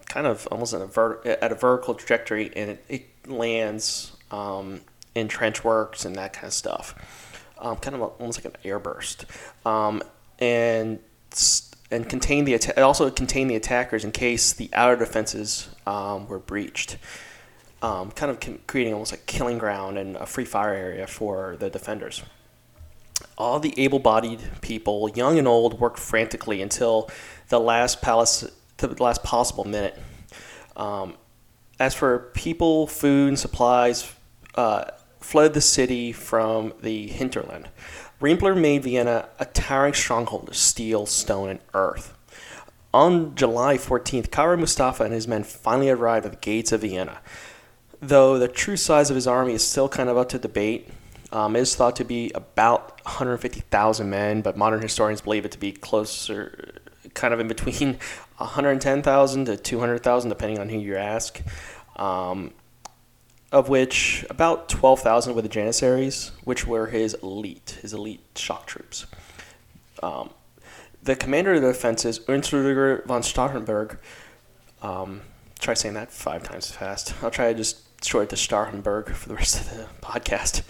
kind 0.07 0.27
of 0.27 0.47
almost 0.51 0.75
a, 0.75 1.43
at 1.43 1.53
a 1.53 1.55
vertical 1.55 1.95
trajectory, 1.95 2.51
and 2.57 2.71
it, 2.71 2.85
it 2.89 3.31
lands 3.31 4.17
um, 4.31 4.81
in 5.15 5.29
trench 5.29 5.63
works 5.63 6.05
and 6.05 6.17
that 6.17 6.33
kind 6.33 6.47
of 6.47 6.53
stuff. 6.53 6.95
Um, 7.59 7.77
kind 7.77 7.95
of 7.95 8.03
almost 8.03 8.45
like 8.45 8.55
an 8.55 8.61
airburst, 8.65 9.25
um, 9.65 10.03
and 10.41 10.99
and 11.93 12.09
contain 12.09 12.45
the 12.45 12.55
atta- 12.55 12.83
also 12.83 13.09
contain 13.09 13.47
the 13.47 13.55
attackers 13.55 14.05
in 14.05 14.11
case 14.11 14.53
the 14.53 14.69
outer 14.73 14.97
defenses 14.97 15.69
um, 15.87 16.27
were 16.27 16.41
breached 16.41 16.97
um, 17.83 18.13
kind 18.13 18.31
of 18.31 18.67
creating 18.67 18.95
almost 18.95 19.13
like 19.13 19.27
killing 19.27 19.59
ground 19.59 19.99
and 19.99 20.17
a 20.17 20.25
free 20.25 20.45
fire 20.45 20.73
area 20.73 21.07
for 21.07 21.57
the 21.59 21.69
defenders. 21.69 22.23
All 23.37 23.59
the 23.59 23.75
able-bodied 23.77 24.41
people, 24.61 25.11
young 25.11 25.39
and 25.39 25.49
old, 25.49 25.81
worked 25.81 25.99
frantically 25.99 26.63
until 26.63 27.11
the 27.49 27.59
last 27.59 28.01
palace, 28.01 28.49
the 28.77 29.03
last 29.03 29.25
possible 29.25 29.65
minute. 29.65 29.99
Um, 30.77 31.15
as 31.81 31.95
for 31.95 32.31
people, 32.35 32.87
food, 32.87 33.29
and 33.29 33.39
supplies, 33.39 34.15
uh, 34.55 34.85
fled 35.21 35.55
the 35.55 35.61
city 35.61 36.13
from 36.13 36.73
the 36.81 37.09
hinterland. 37.09 37.69
Rimpler 38.21 38.59
made 38.59 38.85
Vienna 38.85 39.29
a 39.41 39.45
towering 39.47 39.95
stronghold 39.95 40.49
of 40.49 40.57
steel, 40.57 41.07
stone, 41.07 41.49
and 41.49 41.61
earth. 41.75 42.17
On 42.95 43.35
July 43.35 43.77
14th, 43.77 44.31
Kara 44.31 44.57
Mustafa 44.57 45.05
and 45.05 45.13
his 45.13 45.27
men 45.27 45.43
finally 45.43 45.91
arrived 45.91 46.27
at 46.27 46.33
the 46.33 46.39
gates 46.39 46.71
of 46.71 46.83
Vienna 46.83 47.21
though 48.03 48.39
the 48.39 48.49
true 48.49 48.77
size 48.77 49.09
of 49.09 49.15
his 49.15 49.27
army 49.27 49.55
is 49.55 49.67
still 49.67 49.89
kind 49.89 50.11
of 50.11 50.19
up 50.19 50.29
to 50.31 50.39
debate. 50.39 50.91
Um, 51.31 51.57
it 51.57 51.61
is 51.61 51.75
thought 51.75 51.97
to 51.97 52.05
be 52.05 52.31
about 52.35 53.01
150,000 53.05 54.11
men, 54.11 54.43
but 54.43 54.57
modern 54.57 54.83
historians 54.83 55.23
believe 55.23 55.47
it 55.47 55.53
to 55.53 55.59
be 55.59 55.73
closer, 55.73 56.75
kind 57.15 57.33
of 57.33 57.41
in 57.41 57.49
between 57.49 57.99
110,000 58.37 59.45
to 59.47 59.57
200,000, 59.57 60.29
depending 60.29 60.59
on 60.59 60.69
who 60.69 60.79
you 60.79 60.97
ask. 60.97 61.41
Um, 61.97 62.53
of 63.53 63.69
which 63.69 64.25
about 64.31 64.69
12,000 64.69 65.35
were 65.35 65.43
the 65.43 65.49
Janissaries, 65.49 66.33
which 66.43 66.67
were 66.67 66.87
his 66.87 67.15
elite, 67.23 67.79
his 67.83 67.93
elite 67.93 68.23
shock 68.35 68.67
troops. 68.67 69.07
Um, 70.03 70.31
the 71.03 71.15
commander 71.15 71.53
of 71.53 71.63
the 71.63 71.69
defenses, 71.69 72.21
Ernst 72.29 72.51
von 72.51 73.23
Starhemberg, 73.23 73.99
um, 74.81 75.21
try 75.61 75.75
saying 75.75 75.95
that 75.95 76.11
five 76.11 76.43
times 76.43 76.71
fast. 76.71 77.15
I'll 77.23 77.31
try 77.31 77.53
to 77.53 77.55
just 77.59 77.81
short 78.05 78.29
to 78.31 78.37
Starhemberg 78.37 79.11
for 79.15 79.29
the 79.29 79.35
rest 79.35 79.61
of 79.61 79.71
the 79.71 79.87
podcast. 80.01 80.63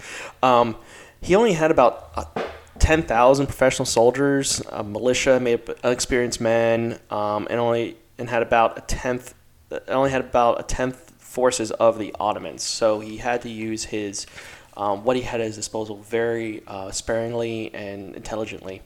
Um, 0.43 0.77
he 1.21 1.35
only 1.35 1.53
had 1.53 1.71
about 1.71 2.11
uh, 2.15 2.43
10,000 2.79 3.45
professional 3.45 3.85
soldiers, 3.85 4.61
a 4.69 4.83
militia 4.83 5.39
made 5.39 5.69
up 5.69 5.77
unexperienced 5.83 6.41
men, 6.41 6.99
um, 7.09 7.47
and 7.49 7.59
only 7.59 7.97
and 8.17 8.29
had 8.29 8.41
about 8.41 8.77
a 8.77 8.81
tenth. 8.81 9.33
Uh, 9.71 9.79
only 9.87 10.11
had 10.11 10.21
about 10.21 10.59
a 10.59 10.63
tenth 10.63 11.11
forces 11.17 11.71
of 11.71 11.97
the 11.97 12.15
Ottomans. 12.19 12.61
So 12.61 12.99
he 12.99 13.17
had 13.17 13.41
to 13.41 13.49
use 13.49 13.85
his 13.85 14.27
um, 14.75 15.03
what 15.03 15.15
he 15.15 15.21
had 15.21 15.39
at 15.39 15.47
his 15.47 15.55
disposal 15.55 15.97
very 15.97 16.63
uh, 16.67 16.91
sparingly 16.91 17.73
and 17.73 18.15
intelligently. 18.15 18.81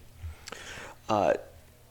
Uh, 1.09 1.33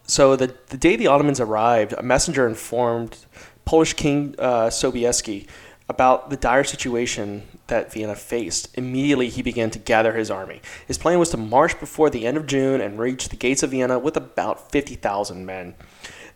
so 0.06 0.36
the 0.36 0.54
the 0.68 0.76
day 0.76 0.96
the 0.96 1.08
Ottomans 1.08 1.40
arrived, 1.40 1.92
a 1.92 2.02
messenger 2.02 2.46
informed 2.46 3.16
Polish 3.64 3.94
King 3.94 4.34
uh, 4.38 4.66
Sobieski 4.66 5.46
about 5.88 6.30
the 6.30 6.36
dire 6.36 6.64
situation 6.64 7.42
that 7.68 7.92
Vienna 7.92 8.16
faced. 8.16 8.76
Immediately, 8.76 9.28
he 9.28 9.42
began 9.42 9.70
to 9.70 9.78
gather 9.78 10.14
his 10.14 10.30
army. 10.30 10.60
His 10.86 10.98
plan 10.98 11.18
was 11.18 11.30
to 11.30 11.36
march 11.36 11.78
before 11.78 12.10
the 12.10 12.26
end 12.26 12.36
of 12.36 12.46
June 12.46 12.80
and 12.80 12.98
reach 12.98 13.28
the 13.28 13.36
gates 13.36 13.62
of 13.62 13.70
Vienna 13.70 13.98
with 13.98 14.16
about 14.16 14.70
50,000 14.72 15.46
men. 15.46 15.74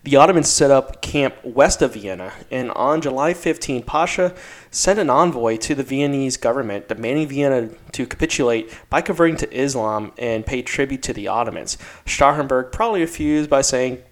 The 0.03 0.17
Ottomans 0.17 0.49
set 0.49 0.71
up 0.71 1.03
camp 1.03 1.35
west 1.45 1.83
of 1.83 1.93
Vienna, 1.93 2.33
and 2.51 2.71
on 2.71 3.03
July 3.03 3.35
15, 3.35 3.83
Pasha 3.83 4.35
sent 4.71 4.99
an 4.99 5.11
envoy 5.11 5.59
to 5.59 5.75
the 5.75 5.83
Viennese 5.83 6.39
government 6.39 6.89
demanding 6.89 7.29
Vienna 7.29 7.69
to 7.93 8.07
capitulate 8.07 8.73
by 8.89 9.03
converting 9.03 9.37
to 9.37 9.53
Islam 9.55 10.13
and 10.17 10.47
pay 10.47 10.63
tribute 10.63 11.03
to 11.03 11.13
the 11.13 11.29
Ottomans. 11.29 11.77
Starhemberg 12.07 12.73
probably 12.73 13.03
refused 13.03 13.51
by 13.51 13.61
saying, 13.61 14.03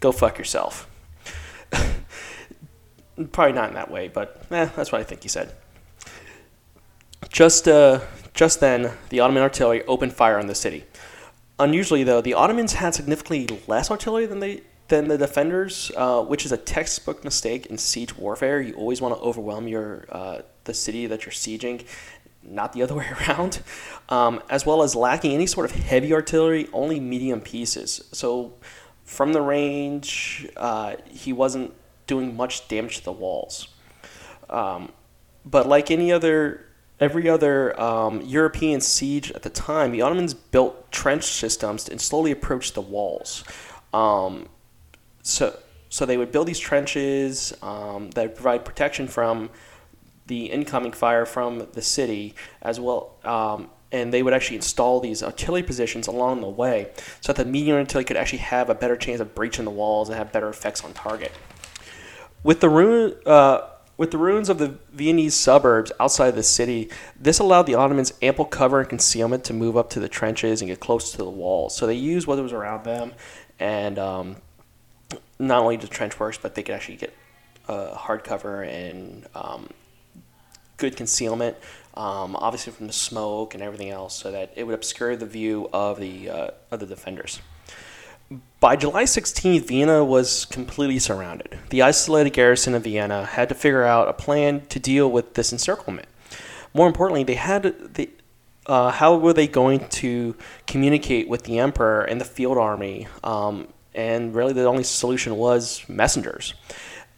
Go 0.00 0.12
fuck 0.12 0.36
yourself. 0.36 0.86
Probably 3.26 3.52
not 3.52 3.68
in 3.68 3.74
that 3.74 3.90
way, 3.90 4.08
but 4.08 4.42
eh, 4.50 4.68
that's 4.76 4.92
what 4.92 5.00
I 5.00 5.04
think 5.04 5.22
he 5.22 5.28
said. 5.28 5.54
Just, 7.28 7.68
uh, 7.68 8.00
just 8.34 8.60
then, 8.60 8.92
the 9.10 9.20
Ottoman 9.20 9.42
artillery 9.42 9.84
opened 9.84 10.12
fire 10.12 10.38
on 10.38 10.46
the 10.46 10.54
city. 10.54 10.84
Unusually, 11.58 12.04
though, 12.04 12.20
the 12.20 12.34
Ottomans 12.34 12.74
had 12.74 12.94
significantly 12.94 13.60
less 13.66 13.90
artillery 13.90 14.26
than 14.26 14.40
they 14.40 14.62
than 14.88 15.08
the 15.08 15.16
defenders, 15.16 15.92
uh, 15.96 16.20
which 16.22 16.44
is 16.44 16.52
a 16.52 16.56
textbook 16.56 17.24
mistake 17.24 17.66
in 17.66 17.78
siege 17.78 18.16
warfare. 18.16 18.60
You 18.60 18.74
always 18.74 19.00
want 19.00 19.14
to 19.14 19.20
overwhelm 19.20 19.68
your 19.68 20.04
uh, 20.10 20.40
the 20.64 20.74
city 20.74 21.06
that 21.06 21.24
you're 21.24 21.32
sieging, 21.32 21.86
not 22.42 22.72
the 22.72 22.82
other 22.82 22.94
way 23.00 23.06
around. 23.20 23.62
Um, 24.08 24.42
as 24.50 24.66
well 24.66 24.82
as 24.82 24.94
lacking 24.94 25.32
any 25.32 25.46
sort 25.46 25.70
of 25.70 25.76
heavy 25.76 26.12
artillery, 26.12 26.68
only 26.72 27.00
medium 27.00 27.40
pieces. 27.40 28.02
So, 28.12 28.54
from 29.04 29.32
the 29.32 29.40
range, 29.40 30.48
uh, 30.56 30.96
he 31.08 31.32
wasn't 31.32 31.74
doing 32.12 32.36
much 32.42 32.54
damage 32.68 32.94
to 32.98 33.04
the 33.04 33.18
walls. 33.24 33.54
Um, 34.60 34.82
but 35.54 35.64
like 35.74 35.86
any 35.98 36.08
other, 36.16 36.36
every 37.06 37.26
other 37.28 37.54
um, 37.88 38.14
European 38.38 38.80
siege 38.80 39.26
at 39.36 39.42
the 39.42 39.54
time, 39.70 39.88
the 39.92 40.02
Ottomans 40.02 40.34
built 40.34 40.72
trench 40.90 41.24
systems 41.24 41.88
and 41.88 42.00
slowly 42.00 42.32
approached 42.38 42.72
the 42.74 42.86
walls. 42.96 43.44
Um, 44.02 44.32
so, 45.22 45.44
so 45.88 46.00
they 46.04 46.18
would 46.20 46.32
build 46.34 46.46
these 46.46 46.62
trenches 46.70 47.54
um, 47.62 48.10
that 48.14 48.22
would 48.26 48.36
provide 48.40 48.64
protection 48.64 49.06
from 49.16 49.50
the 50.26 50.46
incoming 50.46 50.94
fire 51.02 51.26
from 51.26 51.50
the 51.72 51.82
city, 51.82 52.34
as 52.62 52.78
well. 52.78 53.00
Um, 53.24 53.60
and 53.92 54.12
they 54.14 54.22
would 54.22 54.34
actually 54.36 54.58
install 54.62 55.00
these 55.00 55.20
artillery 55.30 55.64
positions 55.64 56.06
along 56.06 56.40
the 56.40 56.52
way, 56.62 56.76
so 57.20 57.32
that 57.32 57.44
the 57.44 57.50
medium 57.50 57.76
artillery 57.76 58.04
could 58.04 58.16
actually 58.16 58.38
have 58.54 58.70
a 58.70 58.74
better 58.74 58.96
chance 58.96 59.20
of 59.20 59.34
breaching 59.34 59.64
the 59.64 59.76
walls 59.82 60.08
and 60.08 60.16
have 60.16 60.30
better 60.30 60.48
effects 60.48 60.84
on 60.84 60.92
target. 60.92 61.32
With 62.42 62.60
the 62.60 62.68
ruin, 62.68 63.16
uh, 63.26 63.68
with 63.96 64.12
the 64.12 64.18
ruins 64.18 64.48
of 64.48 64.58
the 64.58 64.76
Viennese 64.92 65.34
suburbs 65.34 65.92
outside 66.00 66.30
the 66.30 66.42
city, 66.42 66.88
this 67.20 67.38
allowed 67.38 67.64
the 67.64 67.74
Ottomans 67.74 68.14
ample 68.22 68.46
cover 68.46 68.80
and 68.80 68.88
concealment 68.88 69.44
to 69.44 69.52
move 69.52 69.76
up 69.76 69.90
to 69.90 70.00
the 70.00 70.08
trenches 70.08 70.62
and 70.62 70.70
get 70.70 70.80
close 70.80 71.12
to 71.12 71.18
the 71.18 71.28
walls. 71.28 71.76
So 71.76 71.86
they 71.86 71.94
used 71.94 72.26
what 72.26 72.38
was 72.42 72.54
around 72.54 72.84
them, 72.84 73.12
and 73.58 73.98
um, 73.98 74.36
not 75.38 75.60
only 75.62 75.76
the 75.76 75.86
trench 75.86 76.18
works, 76.18 76.38
but 76.38 76.54
they 76.54 76.62
could 76.62 76.74
actually 76.74 76.96
get 76.96 77.14
uh, 77.68 77.94
hard 77.94 78.24
cover 78.24 78.62
and 78.62 79.26
um, 79.34 79.68
good 80.78 80.96
concealment, 80.96 81.58
um, 81.92 82.34
obviously 82.36 82.72
from 82.72 82.86
the 82.86 82.92
smoke 82.94 83.52
and 83.52 83.62
everything 83.62 83.90
else, 83.90 84.16
so 84.16 84.30
that 84.30 84.50
it 84.56 84.64
would 84.64 84.74
obscure 84.74 85.14
the 85.14 85.26
view 85.26 85.68
of 85.74 86.00
the 86.00 86.30
uh, 86.30 86.50
of 86.70 86.80
the 86.80 86.86
defenders. 86.86 87.40
By 88.60 88.76
July 88.76 89.04
16th, 89.04 89.66
Vienna 89.66 90.04
was 90.04 90.44
completely 90.44 90.98
surrounded. 90.98 91.58
The 91.70 91.82
isolated 91.82 92.30
garrison 92.30 92.74
of 92.74 92.84
Vienna 92.84 93.24
had 93.24 93.48
to 93.48 93.54
figure 93.54 93.84
out 93.84 94.08
a 94.08 94.12
plan 94.12 94.66
to 94.66 94.78
deal 94.78 95.10
with 95.10 95.34
this 95.34 95.52
encirclement. 95.52 96.06
More 96.72 96.86
importantly, 96.86 97.24
they 97.24 97.34
had 97.34 97.94
the, 97.94 98.10
uh, 98.66 98.90
how 98.92 99.16
were 99.16 99.32
they 99.32 99.48
going 99.48 99.88
to 99.88 100.36
communicate 100.66 101.28
with 101.28 101.44
the 101.44 101.58
emperor 101.58 102.02
and 102.02 102.20
the 102.20 102.24
field 102.24 102.58
army? 102.58 103.08
Um, 103.24 103.68
and 103.94 104.32
really, 104.32 104.52
the 104.52 104.66
only 104.66 104.84
solution 104.84 105.36
was 105.36 105.82
messengers. 105.88 106.54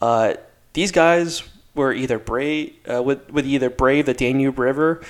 Uh, 0.01 0.35
these 0.73 0.93
guys 0.93 1.43
were 1.75 1.93
either 1.93 2.19
brave 2.19 2.75
uh, 2.91 3.03
would, 3.03 3.31
would 3.33 3.47
either 3.47 3.69
brave 3.69 4.07
the 4.07 4.15
Danube 4.15 4.59
River 4.59 5.03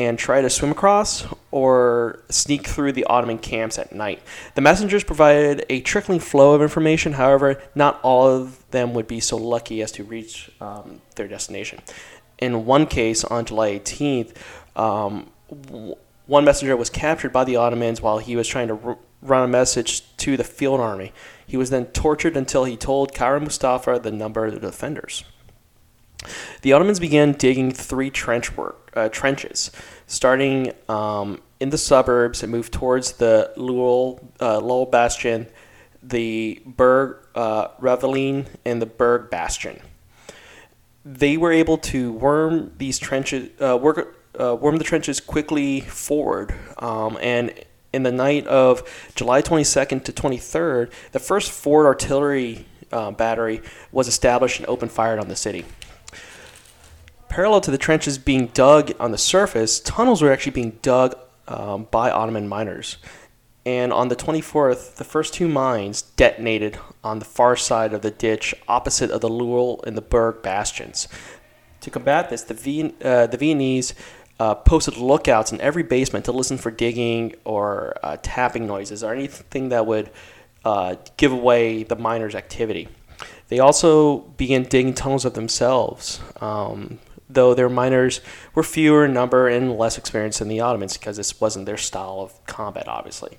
and 0.00 0.18
try 0.18 0.40
to 0.40 0.48
swim 0.48 0.70
across 0.70 1.26
or 1.50 2.22
sneak 2.30 2.66
through 2.66 2.90
the 2.90 3.04
Ottoman 3.04 3.36
camps 3.36 3.78
at 3.78 3.92
night. 3.92 4.22
The 4.54 4.62
messengers 4.62 5.04
provided 5.04 5.66
a 5.68 5.82
trickling 5.82 6.20
flow 6.20 6.54
of 6.54 6.62
information, 6.62 7.12
however, 7.12 7.62
not 7.74 8.00
all 8.02 8.26
of 8.26 8.66
them 8.70 8.94
would 8.94 9.06
be 9.06 9.20
so 9.20 9.36
lucky 9.36 9.82
as 9.82 9.92
to 9.92 10.02
reach 10.02 10.50
um, 10.58 11.02
their 11.16 11.28
destination. 11.28 11.80
In 12.38 12.64
one 12.64 12.86
case, 12.86 13.24
on 13.24 13.44
July 13.44 13.78
18th, 13.78 14.36
um, 14.74 15.30
w- 15.50 15.96
one 16.26 16.46
messenger 16.46 16.78
was 16.78 16.88
captured 16.88 17.32
by 17.34 17.44
the 17.44 17.56
Ottomans 17.56 18.00
while 18.00 18.16
he 18.16 18.36
was 18.36 18.48
trying 18.48 18.68
to 18.68 18.78
r- 18.82 18.98
run 19.20 19.44
a 19.44 19.48
message 19.48 20.16
to 20.16 20.38
the 20.38 20.44
field 20.44 20.80
army. 20.80 21.12
He 21.46 21.58
was 21.58 21.68
then 21.68 21.84
tortured 21.86 22.38
until 22.38 22.64
he 22.64 22.78
told 22.78 23.12
Kara 23.12 23.38
Mustafa 23.38 24.00
the 24.02 24.12
number 24.12 24.46
of 24.46 24.54
the 24.54 24.60
defenders. 24.60 25.24
The 26.62 26.72
Ottomans 26.72 27.00
began 27.00 27.32
digging 27.32 27.72
three 27.72 28.10
trench 28.10 28.56
work, 28.56 28.90
uh, 28.94 29.08
trenches, 29.08 29.70
starting 30.06 30.72
um, 30.88 31.40
in 31.60 31.70
the 31.70 31.78
suburbs 31.78 32.42
and 32.42 32.52
moved 32.52 32.72
towards 32.72 33.12
the 33.12 33.52
Lowell, 33.56 34.20
uh, 34.40 34.84
Bastion, 34.86 35.46
the 36.02 36.62
Berg 36.66 37.18
uh, 37.34 37.68
Ravelin, 37.80 38.46
and 38.64 38.80
the 38.80 38.86
Berg 38.86 39.30
Bastion. 39.30 39.80
They 41.04 41.36
were 41.36 41.52
able 41.52 41.78
to 41.78 42.12
worm 42.12 42.72
these 42.78 42.98
trenches, 42.98 43.50
uh, 43.60 43.76
work 43.76 44.16
uh, 44.38 44.54
warmed 44.54 44.80
the 44.80 44.84
trenches 44.84 45.20
quickly 45.20 45.80
forward, 45.80 46.54
um, 46.78 47.18
and 47.20 47.52
in 47.92 48.04
the 48.04 48.12
night 48.12 48.46
of 48.46 48.82
July 49.14 49.42
22nd 49.42 50.04
to 50.04 50.12
23rd, 50.12 50.92
the 51.12 51.18
first 51.18 51.50
Ford 51.50 51.86
artillery 51.86 52.66
uh, 52.92 53.10
battery 53.10 53.62
was 53.92 54.08
established 54.08 54.60
and 54.60 54.68
opened 54.68 54.92
fire 54.92 55.18
on 55.18 55.28
the 55.28 55.36
city. 55.36 55.64
Parallel 57.30 57.60
to 57.60 57.70
the 57.70 57.78
trenches 57.78 58.18
being 58.18 58.48
dug 58.48 58.92
on 58.98 59.12
the 59.12 59.18
surface, 59.18 59.78
tunnels 59.78 60.20
were 60.20 60.32
actually 60.32 60.50
being 60.50 60.78
dug 60.82 61.14
um, 61.46 61.86
by 61.92 62.10
Ottoman 62.10 62.48
miners. 62.48 62.96
And 63.64 63.92
on 63.92 64.08
the 64.08 64.16
24th, 64.16 64.96
the 64.96 65.04
first 65.04 65.32
two 65.32 65.46
mines 65.46 66.02
detonated 66.02 66.78
on 67.04 67.20
the 67.20 67.24
far 67.24 67.54
side 67.54 67.92
of 67.92 68.02
the 68.02 68.10
ditch 68.10 68.52
opposite 68.66 69.12
of 69.12 69.20
the 69.20 69.28
Lule 69.28 69.80
and 69.86 69.96
the 69.96 70.02
Berg 70.02 70.42
bastions. 70.42 71.06
To 71.82 71.90
combat 71.90 72.30
this, 72.30 72.42
the, 72.42 72.54
Vien- 72.54 72.94
uh, 73.00 73.28
the 73.28 73.36
Viennese 73.36 73.94
uh, 74.40 74.56
posted 74.56 74.96
lookouts 74.96 75.52
in 75.52 75.60
every 75.60 75.84
basement 75.84 76.24
to 76.24 76.32
listen 76.32 76.58
for 76.58 76.72
digging 76.72 77.36
or 77.44 77.96
uh, 78.02 78.16
tapping 78.22 78.66
noises 78.66 79.04
or 79.04 79.14
anything 79.14 79.68
that 79.68 79.86
would 79.86 80.10
uh, 80.64 80.96
give 81.16 81.30
away 81.30 81.84
the 81.84 81.94
miners' 81.94 82.34
activity. 82.34 82.88
They 83.48 83.58
also 83.58 84.18
began 84.18 84.62
digging 84.64 84.94
tunnels 84.94 85.24
of 85.24 85.34
themselves, 85.34 86.20
um, 86.40 86.98
though 87.32 87.54
their 87.54 87.68
miners 87.68 88.20
were 88.54 88.62
fewer 88.62 89.04
in 89.04 89.12
number 89.12 89.48
and 89.48 89.76
less 89.76 89.98
experienced 89.98 90.38
than 90.38 90.48
the 90.48 90.60
Ottomans 90.60 90.96
because 90.96 91.16
this 91.16 91.40
wasn't 91.40 91.66
their 91.66 91.76
style 91.76 92.20
of 92.20 92.44
combat, 92.46 92.88
obviously. 92.88 93.38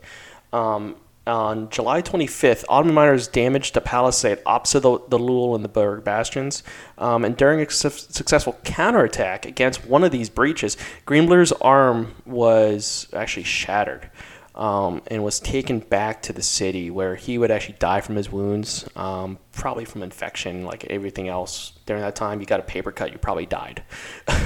Um, 0.53 0.95
on 1.27 1.69
July 1.69 2.01
25th, 2.01 2.65
Ottoman 2.67 2.95
miners 2.95 3.27
damaged 3.27 3.77
a 3.77 3.81
palisade 3.81 4.39
opposite 4.45 4.79
the, 4.79 4.99
the 5.07 5.19
and 5.53 5.63
the 5.63 5.69
Berg 5.69 6.03
bastions. 6.03 6.63
Um, 6.97 7.23
and 7.23 7.37
during 7.37 7.61
a 7.61 7.69
su- 7.69 7.89
successful 7.89 8.57
counterattack 8.63 9.45
against 9.45 9.85
one 9.85 10.03
of 10.03 10.11
these 10.11 10.29
breaches, 10.29 10.77
Rimpler's 11.05 11.51
arm 11.51 12.15
was 12.25 13.07
actually 13.13 13.43
shattered 13.43 14.09
um, 14.55 15.01
and 15.07 15.23
was 15.23 15.39
taken 15.39 15.79
back 15.79 16.21
to 16.23 16.33
the 16.33 16.41
city 16.41 16.89
where 16.91 17.15
he 17.15 17.37
would 17.37 17.51
actually 17.51 17.75
die 17.79 18.01
from 18.01 18.15
his 18.15 18.31
wounds, 18.31 18.87
um, 18.95 19.37
probably 19.53 19.85
from 19.85 20.03
infection, 20.03 20.65
like 20.65 20.85
everything 20.85 21.29
else. 21.29 21.73
During 21.85 22.01
that 22.01 22.15
time, 22.15 22.41
you 22.41 22.45
got 22.45 22.59
a 22.59 22.63
paper 22.63 22.91
cut, 22.91 23.11
you 23.11 23.17
probably 23.17 23.45
died. 23.45 23.83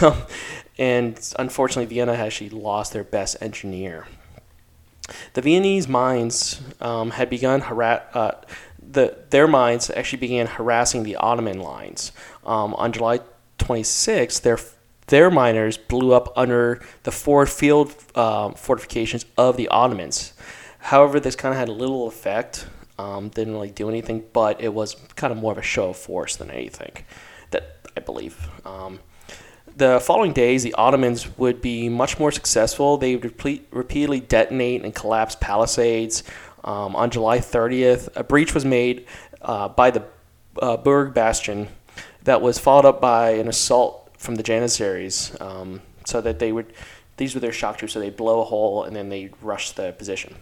and 0.78 1.34
unfortunately, 1.40 1.94
Vienna 1.94 2.14
actually 2.14 2.50
lost 2.50 2.94
their 2.94 3.04
best 3.04 3.38
engineer. 3.42 4.08
The 5.34 5.42
Viennese 5.42 5.88
mines 5.88 6.62
um, 6.80 7.12
had 7.12 7.30
begun 7.30 7.62
harass. 7.62 8.02
Uh, 8.14 8.32
the, 8.88 9.18
their 9.30 9.48
mines 9.48 9.90
actually 9.90 10.20
began 10.20 10.48
harassing 10.48 11.04
the 11.04 11.16
Ottoman 11.16 11.60
lines. 11.60 12.12
Um, 12.46 12.74
on 12.76 12.92
July 12.92 13.20
26, 13.58 14.40
their 14.40 14.60
their 15.08 15.30
miners 15.30 15.78
blew 15.78 16.14
up 16.14 16.34
under 16.36 16.82
the 17.04 17.12
Ford 17.12 17.50
field 17.50 17.94
um, 18.16 18.54
fortifications 18.54 19.26
of 19.38 19.58
the 19.58 19.68
Ottomans. 19.68 20.34
However, 20.80 21.20
this 21.20 21.36
kind 21.36 21.54
of 21.54 21.60
had 21.60 21.70
little 21.70 22.08
effect. 22.08 22.68
Um, 22.98 23.30
didn't 23.30 23.54
really 23.54 23.72
do 23.72 23.90
anything, 23.90 24.24
but 24.32 24.62
it 24.62 24.74
was 24.74 24.96
kind 25.16 25.34
of 25.34 25.38
more 25.38 25.52
of 25.52 25.58
a 25.58 25.64
show 25.64 25.90
of 25.90 25.98
force 25.98 26.38
than 26.38 26.50
anything. 26.50 26.92
That 27.52 27.78
I 27.98 28.00
believe. 28.00 28.50
Um, 28.66 29.00
the 29.76 30.00
following 30.00 30.32
days, 30.32 30.64
the 30.64 30.74
Ottomans 30.76 31.38
would 31.38 31.62
be 31.62 31.90
much 31.90 32.18
more 32.18 32.32
successful. 32.32 32.98
They 32.98 33.16
would 33.16 33.26
repeat, 33.26 33.68
repeatedly 33.72 34.22
detonate 34.22 34.84
and 34.84 34.96
collapse 34.96 35.36
palisades. 35.40 36.24
Um, 36.64 36.96
on 36.96 37.10
July 37.10 37.40
30th, 37.40 38.10
a 38.16 38.24
breach 38.24 38.54
was 38.54 38.64
made 38.64 39.06
uh, 39.42 39.68
by 39.68 39.92
the 39.92 40.04
uh, 40.62 40.78
Berg 40.78 41.14
Bastion 41.14 41.68
that 42.24 42.42
was 42.42 42.58
followed 42.58 42.86
up 42.86 43.02
by 43.02 43.32
an 43.32 43.48
assault 43.48 44.05
from 44.18 44.36
the 44.36 44.44
Janissaries, 44.44 45.36
um, 45.40 45.82
so 46.06 46.22
that 46.22 46.40
they 46.40 46.52
would. 46.52 46.74
These 47.18 47.34
were 47.34 47.40
their 47.40 47.54
shock 47.54 47.78
troops, 47.78 47.94
so 47.94 48.00
they 48.00 48.10
blow 48.10 48.42
a 48.42 48.44
hole 48.44 48.84
and 48.84 48.94
then 48.96 49.08
they 49.08 49.30
rush 49.42 49.72
the 49.72 49.94
position. 49.94 50.36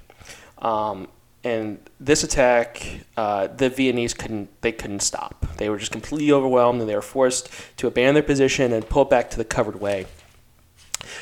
Um, 0.58 1.08
and 1.44 1.78
this 2.00 2.24
attack, 2.24 3.02
uh, 3.18 3.48
the 3.48 3.70
Viennese 3.70 4.14
couldn't 4.14 4.50
they 4.62 4.72
couldn't 4.72 5.02
stop. 5.02 5.46
They 5.58 5.70
were 5.70 5.78
just 5.78 5.92
completely 5.92 6.32
overwhelmed, 6.32 6.80
and 6.80 6.90
they 6.90 6.96
were 6.96 7.02
forced 7.02 7.50
to 7.78 7.88
abandon 7.88 8.16
their 8.16 8.24
position 8.24 8.72
and 8.72 8.88
pull 8.88 9.06
back 9.06 9.30
to 9.32 9.38
the 9.38 9.46
covered 9.46 9.80
way. 9.80 10.08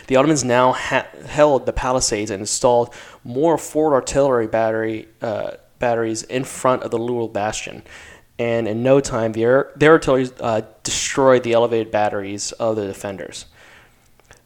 The 0.08 0.16
Ottomans 0.16 0.44
now 0.44 0.74
ha- 0.74 1.08
held 1.26 1.66
the 1.66 1.74
palisades 1.74 2.30
and 2.30 2.42
installed 2.42 2.94
more 3.24 3.58
forward 3.58 3.96
artillery 3.96 4.48
battery 4.48 5.08
uh, 5.22 5.52
batteries 5.80 6.24
in 6.24 6.44
front 6.44 6.84
of 6.84 6.92
the 6.92 7.00
Lule 7.00 7.32
bastion. 7.32 7.82
And 8.42 8.68
in 8.68 8.82
no 8.82 9.00
time, 9.00 9.34
their, 9.34 9.70
their 9.76 9.92
artillery 9.92 10.28
uh, 10.40 10.62
destroyed 10.82 11.44
the 11.44 11.54
elevated 11.54 11.92
batteries 11.92 12.52
of 12.54 12.76
the 12.76 12.88
defenders. 12.88 13.46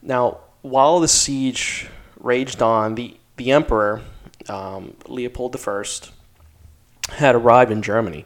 Now, 0.01 0.39
while 0.63 0.99
the 0.99 1.07
siege 1.07 1.87
raged 2.19 2.61
on, 2.61 2.95
the, 2.95 3.15
the 3.37 3.53
emperor, 3.53 4.01
um, 4.49 4.97
Leopold 5.07 5.55
I, 5.55 5.83
had 7.13 7.35
arrived 7.35 7.71
in 7.71 7.81
Germany 7.81 8.25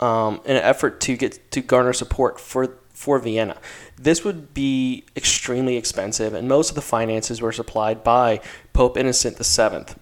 um, 0.00 0.40
in 0.46 0.56
an 0.56 0.62
effort 0.62 0.98
to 1.02 1.14
get 1.14 1.50
to 1.50 1.60
garner 1.60 1.92
support 1.92 2.40
for 2.40 2.78
for 2.94 3.18
Vienna. 3.18 3.56
This 3.96 4.24
would 4.24 4.52
be 4.52 5.04
extremely 5.16 5.76
expensive, 5.76 6.34
and 6.34 6.48
most 6.48 6.68
of 6.70 6.74
the 6.74 6.82
finances 6.82 7.40
were 7.40 7.52
supplied 7.52 8.04
by 8.04 8.40
Pope 8.74 8.98
Innocent 8.98 9.38
VII, 9.38 9.94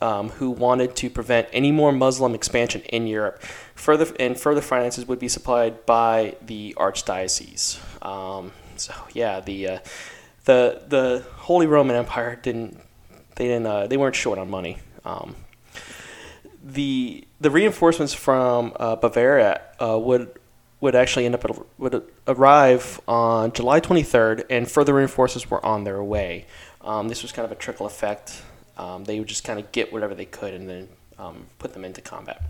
um, 0.00 0.28
who 0.30 0.50
wanted 0.50 0.94
to 0.96 1.08
prevent 1.08 1.48
any 1.52 1.72
more 1.72 1.92
Muslim 1.92 2.34
expansion 2.34 2.82
in 2.82 3.06
Europe. 3.06 3.42
Further 3.76 4.06
and 4.18 4.38
further 4.38 4.60
finances 4.60 5.06
would 5.06 5.18
be 5.18 5.28
supplied 5.28 5.86
by 5.86 6.36
the 6.42 6.74
archdiocese. 6.76 7.78
Um, 8.04 8.52
so 8.76 8.92
yeah, 9.12 9.40
the 9.40 9.68
uh, 9.68 9.78
the 10.44 10.82
the 10.88 11.24
Holy 11.36 11.66
Roman 11.66 11.96
Empire 11.96 12.36
didn't 12.36 12.80
they 13.36 13.46
didn't 13.46 13.66
uh, 13.66 13.86
they 13.86 13.96
weren't 13.96 14.16
short 14.16 14.38
on 14.38 14.50
money. 14.50 14.78
Um, 15.04 15.36
the 16.64 17.26
the 17.40 17.50
reinforcements 17.50 18.12
from 18.12 18.72
uh, 18.76 18.96
Bavaria 18.96 19.60
uh, 19.80 19.98
would 19.98 20.38
would 20.80 20.94
actually 20.94 21.26
end 21.26 21.34
up 21.34 21.66
would 21.78 22.02
arrive 22.26 23.00
on 23.06 23.52
July 23.52 23.80
23rd, 23.80 24.44
and 24.50 24.70
further 24.70 24.94
reinforcements 24.94 25.50
were 25.50 25.64
on 25.64 25.84
their 25.84 26.02
way. 26.02 26.46
Um, 26.80 27.08
this 27.08 27.22
was 27.22 27.32
kind 27.32 27.44
of 27.44 27.52
a 27.52 27.54
trickle 27.54 27.86
effect. 27.86 28.42
Um, 28.76 29.04
they 29.04 29.18
would 29.18 29.28
just 29.28 29.44
kind 29.44 29.58
of 29.58 29.72
get 29.72 29.92
whatever 29.92 30.14
they 30.14 30.26
could 30.26 30.52
and 30.52 30.68
then 30.68 30.88
um, 31.18 31.46
put 31.58 31.72
them 31.72 31.84
into 31.84 32.00
combat. 32.00 32.42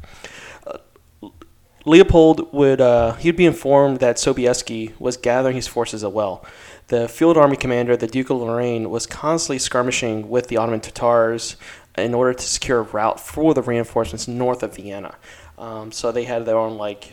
Leopold 1.87 2.53
would 2.53 2.81
uh, 2.81 3.15
he'd 3.15 3.37
be 3.37 3.47
informed 3.47 4.01
that 4.01 4.17
Sobieski 4.17 4.93
was 4.99 5.17
gathering 5.17 5.55
his 5.55 5.69
forces 5.69 6.03
as 6.03 6.13
well. 6.13 6.45
The 6.89 7.09
field 7.09 7.37
army 7.37 7.57
commander, 7.57 7.97
the 7.97 8.09
Duke 8.09 8.29
of 8.29 8.39
Lorraine, 8.39 8.91
was 8.91 9.07
constantly 9.07 9.61
skirmishing 9.61 10.29
with 10.29 10.49
the 10.49 10.57
Ottoman 10.57 10.81
Tatars 10.81 11.57
in 11.97 12.13
order 12.13 12.35
to 12.35 12.43
secure 12.43 12.81
a 12.81 12.83
route 12.83 13.21
for 13.21 13.55
the 13.55 13.63
reinforcements 13.63 14.27
north 14.27 14.65
of 14.65 14.75
Vienna. 14.75 15.15
Um, 15.59 15.93
so 15.93 16.11
they 16.11 16.25
had 16.25 16.45
their 16.45 16.59
own 16.59 16.77
like 16.77 17.13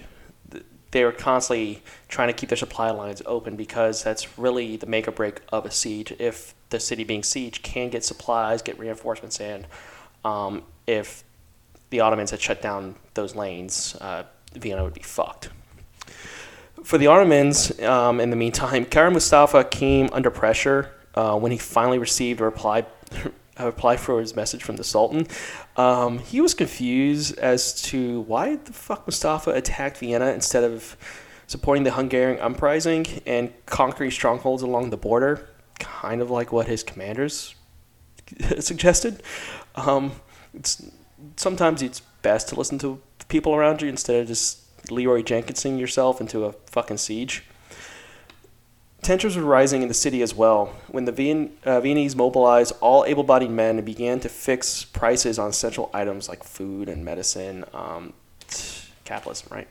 they 0.90 1.04
were 1.04 1.12
constantly 1.12 1.84
trying 2.08 2.28
to 2.28 2.34
keep 2.34 2.50
their 2.50 2.58
supply 2.58 2.90
lines 2.92 3.22
open 3.28 3.56
because 3.56 4.04
that's 4.04 4.38
really 4.40 4.78
the 4.78 4.86
make 4.86 5.08
or 5.08 5.12
break 5.12 5.42
of 5.52 5.66
a 5.66 5.72
siege. 5.72 6.14
If 6.18 6.56
the 6.70 6.80
city 6.80 7.04
being 7.04 7.24
siege 7.24 7.62
can 7.62 7.90
get 7.90 8.04
supplies, 8.04 8.64
get 8.64 8.80
reinforcements 8.80 9.40
in, 9.40 9.66
um, 10.26 10.64
if 10.88 11.24
the 11.90 12.00
Ottomans 12.00 12.32
had 12.32 12.42
shut 12.42 12.62
down 12.62 12.96
those 13.14 13.36
lanes, 13.36 13.96
uh, 14.02 14.24
Vienna 14.58 14.84
would 14.84 14.94
be 14.94 15.02
fucked. 15.02 15.50
For 16.84 16.98
the 16.98 17.08
Ottomans, 17.08 17.80
um, 17.82 18.20
in 18.20 18.30
the 18.30 18.36
meantime, 18.36 18.86
Kara 18.86 19.10
Mustafa 19.10 19.64
came 19.64 20.10
under 20.12 20.30
pressure 20.30 20.92
uh, 21.16 21.38
when 21.38 21.52
he 21.52 21.58
finally 21.58 21.98
received 21.98 22.42
a 22.42 22.46
reply 22.46 22.86
a 23.58 23.68
reply 23.68 23.98
for 23.98 24.20
his 24.20 24.36
message 24.36 24.64
from 24.64 24.78
the 24.78 24.84
Sultan. 24.84 25.28
Um, 25.78 26.18
he 26.18 26.42
was 26.42 26.56
confused 26.56 27.38
as 27.38 27.80
to 27.84 28.22
why 28.22 28.56
the 28.56 28.74
fuck 28.74 29.06
Mustafa 29.06 29.52
attacked 29.52 29.98
Vienna 29.98 30.32
instead 30.32 30.64
of 30.64 30.98
supporting 31.46 31.84
the 31.84 31.92
Hungarian 31.92 32.40
uprising 32.40 33.06
and 33.28 33.54
conquering 33.68 34.10
strongholds 34.10 34.64
along 34.64 34.90
the 34.90 34.98
border, 34.98 35.48
kind 35.78 36.20
of 36.20 36.32
like 36.32 36.52
what 36.52 36.68
his 36.68 36.82
commanders 36.82 37.54
suggested. 38.60 39.22
Um, 39.76 40.14
sometimes 41.36 41.82
it's 41.82 42.02
best 42.24 42.50
to 42.50 42.56
listen 42.56 42.80
to 42.80 43.00
people 43.28 43.54
around 43.54 43.82
you 43.82 43.90
instead 43.90 44.22
of 44.22 44.28
just 44.28 44.62
Leroy 44.90 45.22
Jenkinsing 45.22 45.80
yourself 45.80 46.20
into 46.20 46.46
a 46.46 46.54
fucking 46.72 46.98
siege. 46.98 47.44
Tensions 49.02 49.36
were 49.36 49.44
rising 49.44 49.82
in 49.82 49.90
the 49.90 49.94
city 49.94 50.22
as 50.22 50.34
well 50.34 50.74
when 50.88 51.06
the 51.06 51.12
Vien- 51.12 51.52
uh, 51.66 51.82
Viennese 51.82 52.16
mobilized 52.16 52.74
all 52.80 53.04
able 53.06 53.24
bodied 53.24 53.52
men 53.52 53.78
and 53.78 53.86
began 53.86 54.20
to 54.22 54.30
fix 54.30 54.86
prices 54.86 55.38
on 55.38 55.50
essential 55.50 55.90
items 55.94 56.30
like 56.30 56.44
food 56.44 56.88
and 56.90 57.04
medicine. 57.04 57.66
Um, 57.74 58.14
capitalism, 59.06 59.50
right? 59.52 59.68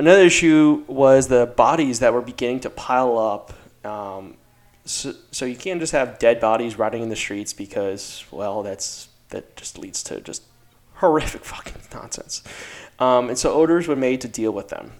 Another 0.00 0.22
issue 0.22 0.84
was 0.86 1.28
the 1.28 1.46
bodies 1.46 2.00
that 2.00 2.12
were 2.12 2.20
beginning 2.20 2.60
to 2.60 2.70
pile 2.70 3.18
up. 3.18 3.52
Um, 3.84 4.36
so, 4.84 5.12
so 5.30 5.44
you 5.44 5.56
can't 5.56 5.80
just 5.80 5.92
have 5.92 6.18
dead 6.18 6.40
bodies 6.40 6.78
rotting 6.78 7.02
in 7.02 7.08
the 7.08 7.16
streets 7.16 7.52
because, 7.52 8.24
well, 8.30 8.62
that's 8.62 9.08
that 9.30 9.56
just 9.56 9.78
leads 9.78 10.02
to 10.04 10.20
just 10.20 10.42
horrific 10.98 11.44
fucking 11.44 11.82
nonsense. 11.92 12.42
Um, 12.98 13.28
and 13.28 13.38
so 13.38 13.52
odors 13.52 13.88
were 13.88 13.96
made 13.96 14.20
to 14.22 14.28
deal 14.28 14.52
with 14.52 14.68
them. 14.68 14.92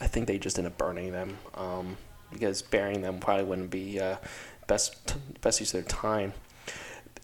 I 0.00 0.06
think 0.06 0.26
they 0.26 0.38
just 0.38 0.58
ended 0.58 0.72
up 0.72 0.78
burning 0.78 1.12
them. 1.12 1.38
Um, 1.54 1.96
because 2.34 2.60
burying 2.60 3.00
them 3.00 3.18
probably 3.18 3.44
wouldn't 3.44 3.70
be 3.70 3.98
uh, 3.98 4.16
best 4.66 5.16
best 5.40 5.60
use 5.60 5.72
of 5.72 5.84
their 5.84 5.90
time. 5.90 6.34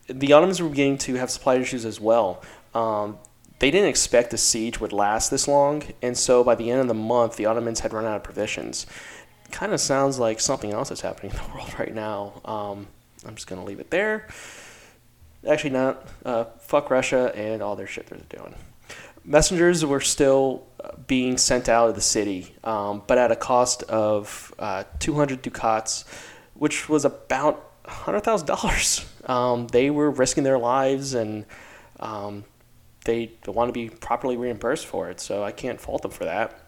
The 0.08 0.32
Ottomans 0.32 0.62
were 0.62 0.68
beginning 0.70 0.98
to 0.98 1.14
have 1.16 1.30
supply 1.30 1.56
issues 1.56 1.84
as 1.84 2.00
well. 2.00 2.42
Um, 2.74 3.18
they 3.58 3.70
didn't 3.70 3.90
expect 3.90 4.30
the 4.30 4.38
siege 4.38 4.80
would 4.80 4.92
last 4.92 5.30
this 5.30 5.46
long, 5.46 5.82
and 6.00 6.16
so 6.16 6.42
by 6.42 6.54
the 6.54 6.70
end 6.70 6.80
of 6.80 6.88
the 6.88 6.94
month, 6.94 7.36
the 7.36 7.44
Ottomans 7.46 7.80
had 7.80 7.92
run 7.92 8.06
out 8.06 8.16
of 8.16 8.22
provisions. 8.22 8.86
Kind 9.50 9.72
of 9.72 9.80
sounds 9.80 10.18
like 10.18 10.40
something 10.40 10.72
else 10.72 10.90
is 10.90 11.02
happening 11.02 11.32
in 11.32 11.38
the 11.38 11.42
world 11.54 11.78
right 11.78 11.94
now. 11.94 12.40
Um, 12.44 12.86
I'm 13.26 13.34
just 13.34 13.46
gonna 13.46 13.64
leave 13.64 13.80
it 13.80 13.90
there. 13.90 14.28
Actually, 15.48 15.70
not. 15.70 16.06
Uh, 16.24 16.44
fuck 16.58 16.90
Russia 16.90 17.32
and 17.34 17.62
all 17.62 17.76
their 17.76 17.86
shit 17.86 18.06
they're 18.06 18.20
doing. 18.28 18.54
Messengers 19.24 19.84
were 19.84 20.00
still 20.00 20.66
uh, 20.82 20.90
being 21.06 21.36
sent 21.36 21.68
out 21.68 21.88
of 21.88 21.94
the 21.94 22.00
city, 22.00 22.54
um, 22.64 23.02
but 23.06 23.18
at 23.18 23.30
a 23.30 23.36
cost 23.36 23.82
of 23.84 24.52
uh, 24.58 24.84
200 24.98 25.42
ducats, 25.42 26.04
which 26.54 26.88
was 26.88 27.04
about 27.04 27.84
$100,000. 27.84 29.28
Um, 29.28 29.66
they 29.68 29.90
were 29.90 30.10
risking 30.10 30.44
their 30.44 30.58
lives 30.58 31.14
and 31.14 31.44
um, 32.00 32.44
they 33.04 33.32
want 33.46 33.68
to 33.68 33.72
be 33.72 33.88
properly 33.88 34.36
reimbursed 34.36 34.86
for 34.86 35.10
it, 35.10 35.20
so 35.20 35.42
I 35.42 35.52
can't 35.52 35.80
fault 35.80 36.02
them 36.02 36.10
for 36.10 36.24
that. 36.24 36.58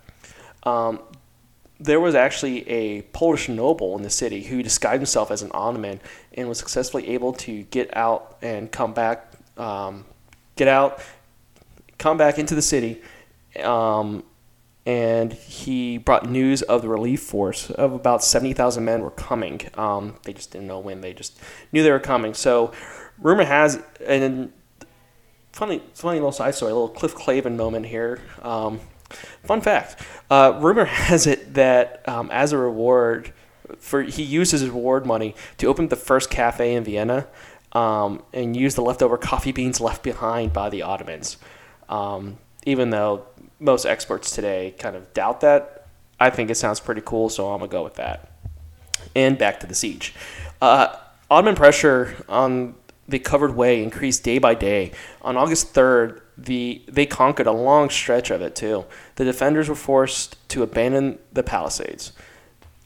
There 1.83 2.01
was 2.01 2.15
actually 2.15 2.69
a 2.69 3.03
Polish 3.03 3.49
noble 3.49 3.97
in 3.97 4.03
the 4.03 4.11
city 4.11 4.45
who 4.45 4.63
disguised 4.63 5.01
himself 5.01 5.31
as 5.31 5.43
an 5.43 5.51
Ottoman 5.53 6.01
and 6.35 6.49
was 6.49 6.59
successfully 6.59 7.09
able 7.09 7.33
to 7.35 7.65
get 7.65 7.97
out 7.97 8.39
and 8.41 8.71
come 8.71 8.95
back, 8.95 9.33
um, 9.57 10.05
get 10.55 10.69
out, 10.69 11.03
come 11.99 12.17
back 12.17 12.39
into 12.39 12.55
the 12.55 12.63
city, 12.63 13.03
um, 13.63 14.23
and 14.85 15.33
he 15.33 15.99
brought 15.99 16.29
news 16.29 16.63
of 16.63 16.83
the 16.83 16.89
relief 16.89 17.23
force 17.23 17.71
of 17.71 17.93
about 17.93 18.23
70,000 18.23 18.85
men 18.85 19.03
were 19.03 19.11
coming. 19.11 19.61
Um, 19.75 20.17
they 20.25 20.33
just 20.33 20.51
didn't 20.51 20.67
know 20.67 20.79
when, 20.79 21.01
they 21.01 21.13
just 21.13 21.39
knew 21.73 21.83
they 21.83 21.91
were 21.91 22.01
coming. 22.01 22.35
So, 22.35 22.73
rumor 23.19 23.45
has, 23.45 23.81
and 24.07 24.53
funny, 25.53 25.83
funny 25.95 26.19
little 26.19 26.33
side 26.33 26.55
story, 26.55 26.73
a 26.73 26.75
little 26.75 26.89
Cliff 26.89 27.15
Clavin 27.15 27.57
moment 27.57 27.87
here. 27.87 28.21
Um, 28.41 28.81
fun 29.45 29.61
fact: 29.61 29.97
uh, 30.31 30.59
rumor 30.61 30.85
has 30.87 31.27
it 31.27 31.55
that 31.55 32.07
um, 32.09 32.31
as 32.31 32.53
a 32.53 32.59
reward 32.59 33.33
for 33.79 34.03
he 34.03 34.23
used 34.23 34.53
his 34.53 34.65
reward 34.69 35.07
money 35.07 35.35
to 35.59 35.67
open 35.67 35.89
the 35.89 35.97
first 35.97 36.31
cafe 36.31 36.75
in 36.75 36.85
Vienna 36.85 37.27
um, 37.73 38.23
and 38.33 38.57
use 38.57 38.75
the 38.75 38.83
leftover 38.83 39.17
coffee 39.17 39.53
beans 39.53 39.81
left 39.81 40.03
behind 40.03 40.53
by 40.53 40.69
the 40.69 40.83
Ottomans. 40.83 41.37
Um, 41.89 42.39
even 42.65 42.91
though 42.91 43.27
most 43.59 43.85
experts 43.87 44.31
today 44.31 44.75
kind 44.79 44.97
of 44.97 45.13
doubt 45.15 45.41
that, 45.41 45.87
I 46.21 46.31
think 46.31 46.51
it 46.51 46.57
sounds 46.57 46.81
pretty 46.81 47.03
cool, 47.05 47.29
so 47.29 47.51
I'm 47.51 47.61
gonna 47.61 47.71
go 47.71 47.83
with 47.83 47.95
that. 47.95 48.31
And 49.15 49.37
back 49.37 49.61
to 49.61 49.67
the 49.67 49.75
siege. 49.75 50.15
Uh, 50.61 50.97
Ottoman 51.31 51.55
pressure 51.55 52.25
on 52.29 52.75
the 53.09 53.19
covered 53.19 53.55
way 53.57 53.83
increased 53.83 54.23
day 54.23 54.39
by 54.39 54.55
day. 54.55 54.93
On 55.23 55.37
August 55.37 55.75
3rd, 55.75 56.21
the 56.37 56.83
they 56.89 57.07
conquered 57.07 57.47
a 57.47 57.53
long 57.53 57.91
stretch 57.91 58.31
of 58.31 58.41
it 58.43 58.55
too. 58.55 58.85
The 59.17 59.25
defenders 59.25 59.69
were 59.69 59.75
forced 59.75 60.37
to 60.51 60.63
abandon 60.63 61.19
the 61.33 61.43
palisades. 61.43 62.13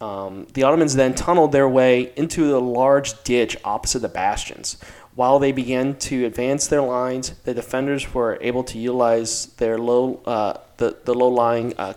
Um, 0.00 0.46
the 0.52 0.62
Ottomans 0.62 0.94
then 0.94 1.14
tunneled 1.14 1.52
their 1.52 1.68
way 1.68 2.12
into 2.16 2.48
the 2.48 2.60
large 2.60 3.22
ditch 3.22 3.56
opposite 3.64 4.00
the 4.00 4.08
bastions. 4.08 4.76
While 5.14 5.38
they 5.38 5.52
began 5.52 5.96
to 6.00 6.26
advance 6.26 6.66
their 6.66 6.82
lines, 6.82 7.30
the 7.44 7.54
defenders 7.54 8.12
were 8.12 8.36
able 8.42 8.62
to 8.64 8.78
utilize 8.78 9.46
their 9.56 9.78
low, 9.78 10.20
uh, 10.26 10.58
the, 10.76 10.98
the 11.06 11.14
low-lying 11.14 11.72
uh, 11.78 11.94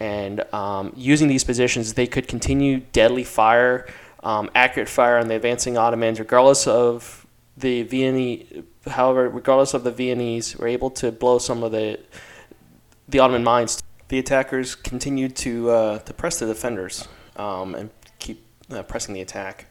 and 0.00 0.54
um, 0.54 0.92
using 0.96 1.28
these 1.28 1.44
positions, 1.44 1.94
they 1.94 2.06
could 2.06 2.28
continue 2.28 2.80
deadly 2.92 3.24
fire, 3.24 3.86
um, 4.22 4.50
accurate 4.54 4.90
fire 4.90 5.16
on 5.16 5.28
the 5.28 5.36
advancing 5.36 5.78
Ottomans, 5.78 6.18
regardless 6.18 6.66
of 6.66 7.23
the 7.56 7.82
Viennese. 7.82 8.62
However, 8.86 9.28
regardless 9.28 9.74
of 9.74 9.84
the 9.84 9.90
Viennese, 9.90 10.56
were 10.56 10.68
able 10.68 10.90
to 10.90 11.12
blow 11.12 11.38
some 11.38 11.62
of 11.62 11.72
the 11.72 12.00
the 13.08 13.18
Ottoman 13.18 13.44
mines. 13.44 13.82
The 14.08 14.18
attackers 14.18 14.74
continued 14.74 15.36
to 15.36 15.70
uh, 15.70 15.98
to 16.00 16.14
press 16.14 16.38
the 16.38 16.46
defenders 16.46 17.08
um, 17.36 17.74
and 17.74 17.90
keep 18.18 18.44
uh, 18.70 18.82
pressing 18.82 19.14
the 19.14 19.20
attack. 19.20 19.66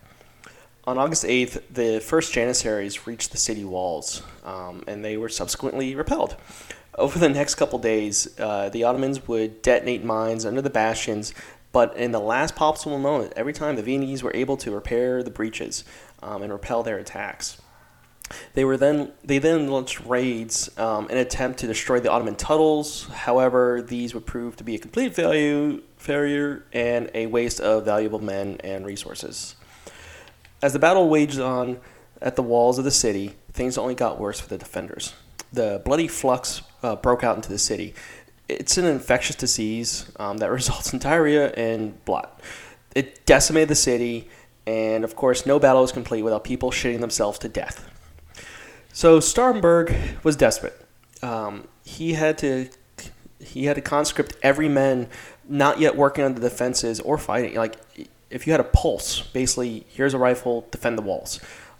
On 0.86 0.98
August 0.98 1.24
8th, 1.24 1.62
the 1.72 2.02
first 2.02 2.34
Janissaries 2.34 3.08
reached 3.08 3.32
the 3.32 3.38
city 3.38 3.64
walls, 3.64 4.22
um, 4.44 4.84
and 4.86 5.04
they 5.04 5.16
were 5.16 5.30
subsequently 5.30 5.96
repelled. 5.96 6.36
Over 6.96 7.20
the 7.20 7.30
next 7.30 7.56
couple 7.56 7.80
days, 7.80 8.38
uh, 8.38 8.68
the 8.68 8.84
Ottomans 8.84 9.26
would 9.26 9.62
detonate 9.62 10.04
mines 10.04 10.46
under 10.46 10.62
the 10.62 10.70
bastions, 10.70 11.34
but 11.72 11.96
in 11.96 12.12
the 12.12 12.20
last 12.20 12.56
possible 12.56 13.00
moment, 13.00 13.32
every 13.38 13.54
time 13.54 13.78
the 13.78 13.82
Viennese 13.82 14.24
were 14.24 14.36
able 14.36 14.58
to 14.58 14.72
repair 14.72 15.24
the 15.24 15.32
breaches 15.32 15.86
um, 16.22 16.44
and 16.44 16.52
repel 16.52 16.84
their 16.84 16.98
attacks. 16.98 17.62
They 18.54 18.66
were 18.66 18.78
then 18.78 19.12
they 19.24 19.40
then 19.40 19.68
launched 19.68 20.00
raids 20.02 20.76
um, 20.78 21.06
in 21.06 21.18
an 21.18 21.18
attempt 21.18 21.60
to 21.60 21.68
destroy 21.68 22.00
the 22.00 22.12
Ottoman 22.12 22.36
tunnels. 22.36 23.08
However, 23.08 23.82
these 23.82 24.14
would 24.14 24.26
prove 24.26 24.56
to 24.58 24.64
be 24.64 24.76
a 24.76 24.80
complete 24.80 25.14
failure, 25.14 25.80
failure 25.98 26.66
and 26.74 27.10
a 27.14 27.28
waste 27.28 27.60
of 27.60 27.86
valuable 27.86 28.20
men 28.20 28.58
and 28.64 28.86
resources. 28.86 29.56
As 30.62 30.74
the 30.74 30.80
battle 30.80 31.10
waged 31.10 31.40
on 31.40 31.80
at 32.22 32.36
the 32.36 32.44
walls 32.44 32.78
of 32.78 32.86
the 32.86 32.92
city, 32.92 33.36
things 33.52 33.78
only 33.78 33.96
got 33.96 34.20
worse 34.20 34.40
for 34.40 34.48
the 34.48 34.58
defenders. 34.58 35.14
The 35.52 35.82
bloody 35.84 36.08
flux 36.08 36.62
uh, 36.82 36.96
broke 36.96 37.24
out 37.24 37.36
into 37.36 37.50
the 37.50 37.60
city. 37.60 37.94
It's 38.48 38.78
an 38.78 38.86
infectious 38.86 39.36
disease 39.36 40.10
um, 40.18 40.38
that 40.38 40.52
results 40.60 40.94
in 40.94 41.00
diarrhea 41.00 41.52
and 41.52 42.04
blood. 42.06 42.30
It 42.96 43.26
decimated 43.26 43.70
the 43.70 43.76
city, 43.76 44.30
and 44.66 45.04
of 45.04 45.16
course, 45.16 45.46
no 45.46 45.60
battle 45.60 45.82
was 45.82 45.92
complete 45.92 46.22
without 46.22 46.44
people 46.44 46.72
shitting 46.72 47.02
themselves 47.02 47.40
to 47.40 47.50
death. 47.50 47.90
So 48.94 49.18
Starhemberg 49.18 50.24
was 50.24 50.36
desperate. 50.36 50.80
Um, 51.24 51.68
he 51.84 52.14
had 52.14 52.38
to 52.38 52.70
he 53.40 53.66
had 53.66 53.76
to 53.76 53.82
conscript 53.82 54.38
every 54.44 54.70
man 54.70 55.10
not 55.50 55.80
yet 55.80 55.98
working 55.98 56.24
on 56.24 56.36
the 56.36 56.42
defenses 56.42 57.00
or 57.00 57.18
fighting. 57.18 57.56
Like 57.56 57.76
if 58.30 58.46
you 58.46 58.54
had 58.54 58.60
a 58.60 58.66
pulse, 58.66 59.22
basically, 59.22 59.86
here's 59.90 60.14
a 60.14 60.20
rifle, 60.20 60.68
defend 60.70 60.98
the 60.98 61.02
walls. 61.02 61.40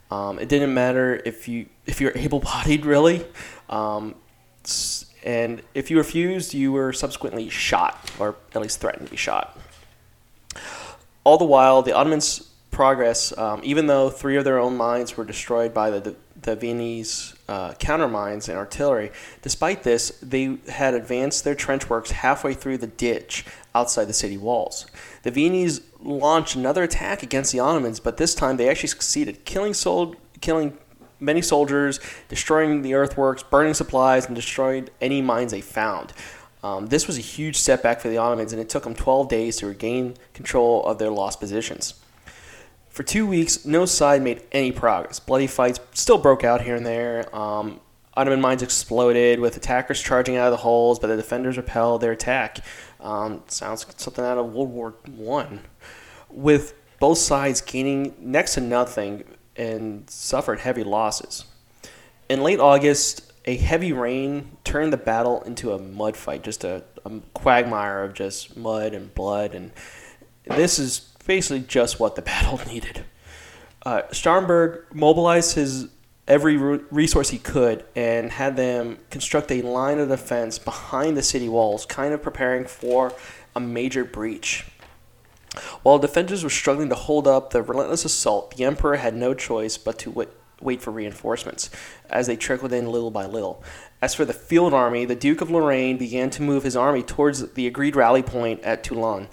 Um, 0.10 0.40
it 0.40 0.50
didn't 0.50 0.74
matter 0.74 1.22
if 1.24 1.48
you 1.48 1.68
if 1.86 2.02
you're 2.02 2.14
able-bodied, 2.16 2.84
really, 2.84 3.26
um, 3.70 4.16
and 5.24 5.62
if 5.76 5.92
you 5.92 5.98
refused, 5.98 6.56
you 6.56 6.72
were 6.72 6.94
subsequently 6.94 7.48
shot, 7.48 8.12
or 8.20 8.36
at 8.56 8.62
least 8.62 8.82
threatened 8.82 9.06
to 9.06 9.12
be 9.12 9.18
shot. 9.18 9.58
All 11.24 11.38
the 11.38 11.46
while, 11.46 11.84
the 11.84 11.94
Ottomans' 11.94 12.50
progress, 12.72 13.38
um, 13.38 13.62
even 13.64 13.88
though 13.88 14.10
three 14.10 14.36
of 14.36 14.44
their 14.44 14.60
own 14.60 14.76
mines 14.76 15.16
were 15.16 15.24
destroyed 15.24 15.74
by 15.74 15.90
the 15.92 16.16
the 16.44 16.56
Viennese 16.56 17.36
uh, 17.48 17.74
countermines 17.74 18.48
and 18.48 18.58
artillery. 18.58 19.12
Despite 19.42 19.84
this, 19.84 20.12
they 20.22 20.58
had 20.70 20.94
advanced 20.94 21.44
their 21.44 21.56
trench 21.56 21.90
works 21.90 22.12
halfway 22.12 22.54
through 22.54 22.78
the 22.78 22.88
ditch 22.88 23.46
outside 23.76 24.06
the 24.06 24.14
city 24.14 24.38
walls. 24.38 24.86
The 25.24 25.32
Viennese 25.32 25.82
launched 26.02 26.56
another 26.56 26.84
attack 26.84 27.24
against 27.24 27.52
the 27.52 27.60
Ottomans, 27.60 28.00
but 28.00 28.18
this 28.18 28.36
time 28.36 28.58
they 28.58 28.70
actually 28.70 28.90
succeeded, 28.90 29.46
killing 29.46 29.74
sol- 29.74 30.16
killing 30.42 30.78
many 31.20 31.42
soldiers, 31.42 32.00
destroying 32.28 32.82
the 32.82 32.94
earthworks, 32.94 33.44
burning 33.44 33.74
supplies, 33.74 34.26
and 34.26 34.36
destroyed 34.36 34.92
any 35.02 35.22
mines 35.22 35.52
they 35.52 35.62
found. 35.62 36.14
Um, 36.64 36.88
this 36.88 37.08
was 37.08 37.18
a 37.18 37.22
huge 37.22 37.58
setback 37.58 38.00
for 38.00 38.10
the 38.10 38.18
Ottomans, 38.18 38.54
and 38.54 38.62
it 38.62 38.70
took 38.70 38.84
them 38.84 38.96
12 38.96 39.28
days 39.28 39.58
to 39.58 39.68
regain 39.68 40.16
control 40.34 40.86
of 40.86 40.98
their 40.98 41.10
lost 41.10 41.40
positions. 41.40 41.96
For 42.94 43.02
two 43.02 43.26
weeks, 43.26 43.66
no 43.66 43.86
side 43.86 44.22
made 44.22 44.44
any 44.52 44.72
progress. 44.72 45.20
Bloody 45.20 45.48
fights 45.48 45.80
still 45.94 46.20
broke 46.20 46.44
out 46.44 46.62
here 46.62 46.76
and 46.76 46.86
there. 46.86 47.36
Um, 47.36 47.80
Ottoman 48.14 48.40
mines 48.40 48.62
exploded 48.62 49.40
with 49.40 49.58
attackers 49.58 50.00
charging 50.00 50.38
out 50.38 50.46
of 50.46 50.52
the 50.52 50.58
holes, 50.58 51.00
but 51.00 51.08
the 51.08 51.16
defenders 51.16 51.58
repelled 51.58 52.02
their 52.02 52.12
attack. 52.12 52.60
Um, 53.00 53.42
sounds 53.48 53.88
like 53.88 54.00
something 54.00 54.24
out 54.24 54.38
of 54.38 54.54
World 54.54 54.70
War 54.70 54.94
One, 55.08 55.62
with 56.30 56.76
both 57.00 57.18
sides 57.18 57.62
gaining 57.62 58.14
next 58.20 58.54
to 58.54 58.62
nothing 58.62 59.24
and 59.56 60.08
suffered 60.08 60.60
heavy 60.60 60.84
losses. 60.84 61.46
In 62.30 62.44
late 62.44 62.60
August, 62.60 63.34
a 63.46 63.56
heavy 63.56 63.92
rain 63.92 64.56
turned 64.64 64.94
the 64.94 64.98
battle 64.98 65.42
into 65.42 65.72
a 65.74 65.80
mud 65.80 66.16
fight, 66.16 66.44
just 66.44 66.64
a, 66.64 66.84
a 67.06 67.20
quagmire 67.34 68.04
of 68.04 68.14
just 68.14 68.56
mud 68.56 68.94
and 68.94 69.12
blood, 69.16 69.56
and 69.56 69.72
this 70.46 70.78
is 70.78 71.10
basically 71.26 71.62
just 71.62 72.00
what 72.00 72.16
the 72.16 72.22
battle 72.34 72.60
needed. 72.68 73.04
Uh, 73.86 74.04
Starhemberg 74.12 74.84
mobilized 74.94 75.56
his 75.56 75.90
every 76.28 76.56
resource 76.58 77.30
he 77.30 77.38
could 77.38 77.84
and 77.96 78.32
had 78.32 78.56
them 78.56 78.98
construct 79.10 79.52
a 79.52 79.62
line 79.62 80.00
of 80.00 80.08
defense 80.08 80.58
behind 80.58 81.18
the 81.18 81.24
city 81.24 81.50
walls, 81.50 81.86
kind 81.86 82.14
of 82.14 82.22
preparing 82.22 82.66
for 82.66 83.14
a 83.56 83.60
major 83.60 84.06
breach. 84.06 84.66
While 85.84 86.00
defenders 86.00 86.44
were 86.44 86.50
struggling 86.50 86.90
to 86.90 86.96
hold 86.96 87.28
up 87.28 87.52
the 87.52 87.62
relentless 87.62 88.06
assault, 88.06 88.56
the 88.56 88.64
emperor 88.64 88.96
had 88.96 89.16
no 89.16 89.34
choice 89.34 89.78
but 89.78 90.00
to 90.00 90.12
wait, 90.12 90.30
wait 90.62 90.82
for 90.82 90.92
reinforcements 90.92 91.70
as 92.10 92.26
they 92.28 92.36
trickled 92.36 92.74
in 92.74 92.90
little 92.90 93.12
by 93.12 93.26
little. 93.26 93.62
As 94.02 94.16
for 94.16 94.26
the 94.26 94.34
field 94.34 94.74
army, 94.74 95.06
the 95.06 95.16
Duke 95.16 95.42
of 95.42 95.52
Lorraine 95.52 95.98
began 95.98 96.30
to 96.32 96.42
move 96.42 96.64
his 96.64 96.76
army 96.76 97.04
towards 97.04 97.54
the 97.54 97.68
agreed 97.68 97.96
rally 97.96 98.24
point 98.24 98.62
at 98.62 98.84
Tulln. 98.84 99.28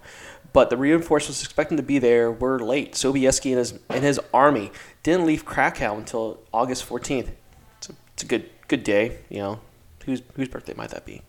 But 0.53 0.71
the 0.71 0.77
reinforcements 0.77 1.43
expecting 1.43 1.77
to 1.77 1.83
be 1.83 1.99
there 1.99 2.31
were 2.31 2.59
late. 2.59 2.93
Sobieski 2.93 3.51
and 3.51 3.59
his 3.59 3.79
and 3.89 4.05
his 4.05 4.21
army 4.33 4.73
didn't 5.03 5.27
leave 5.27 5.45
Krakow 5.45 5.97
until 5.97 6.41
August 6.53 6.89
14th. 6.89 7.31
It's 7.79 7.91
a, 7.91 7.93
it's 8.15 8.23
a 8.23 8.27
good 8.27 8.51
good 8.69 8.85
day, 8.85 9.19
you 9.29 9.39
know. 9.39 9.61
Whose 10.05 10.23
whose 10.35 10.49
birthday 10.49 10.75
might 10.75 10.91
that 10.91 11.05
be? 11.05 11.23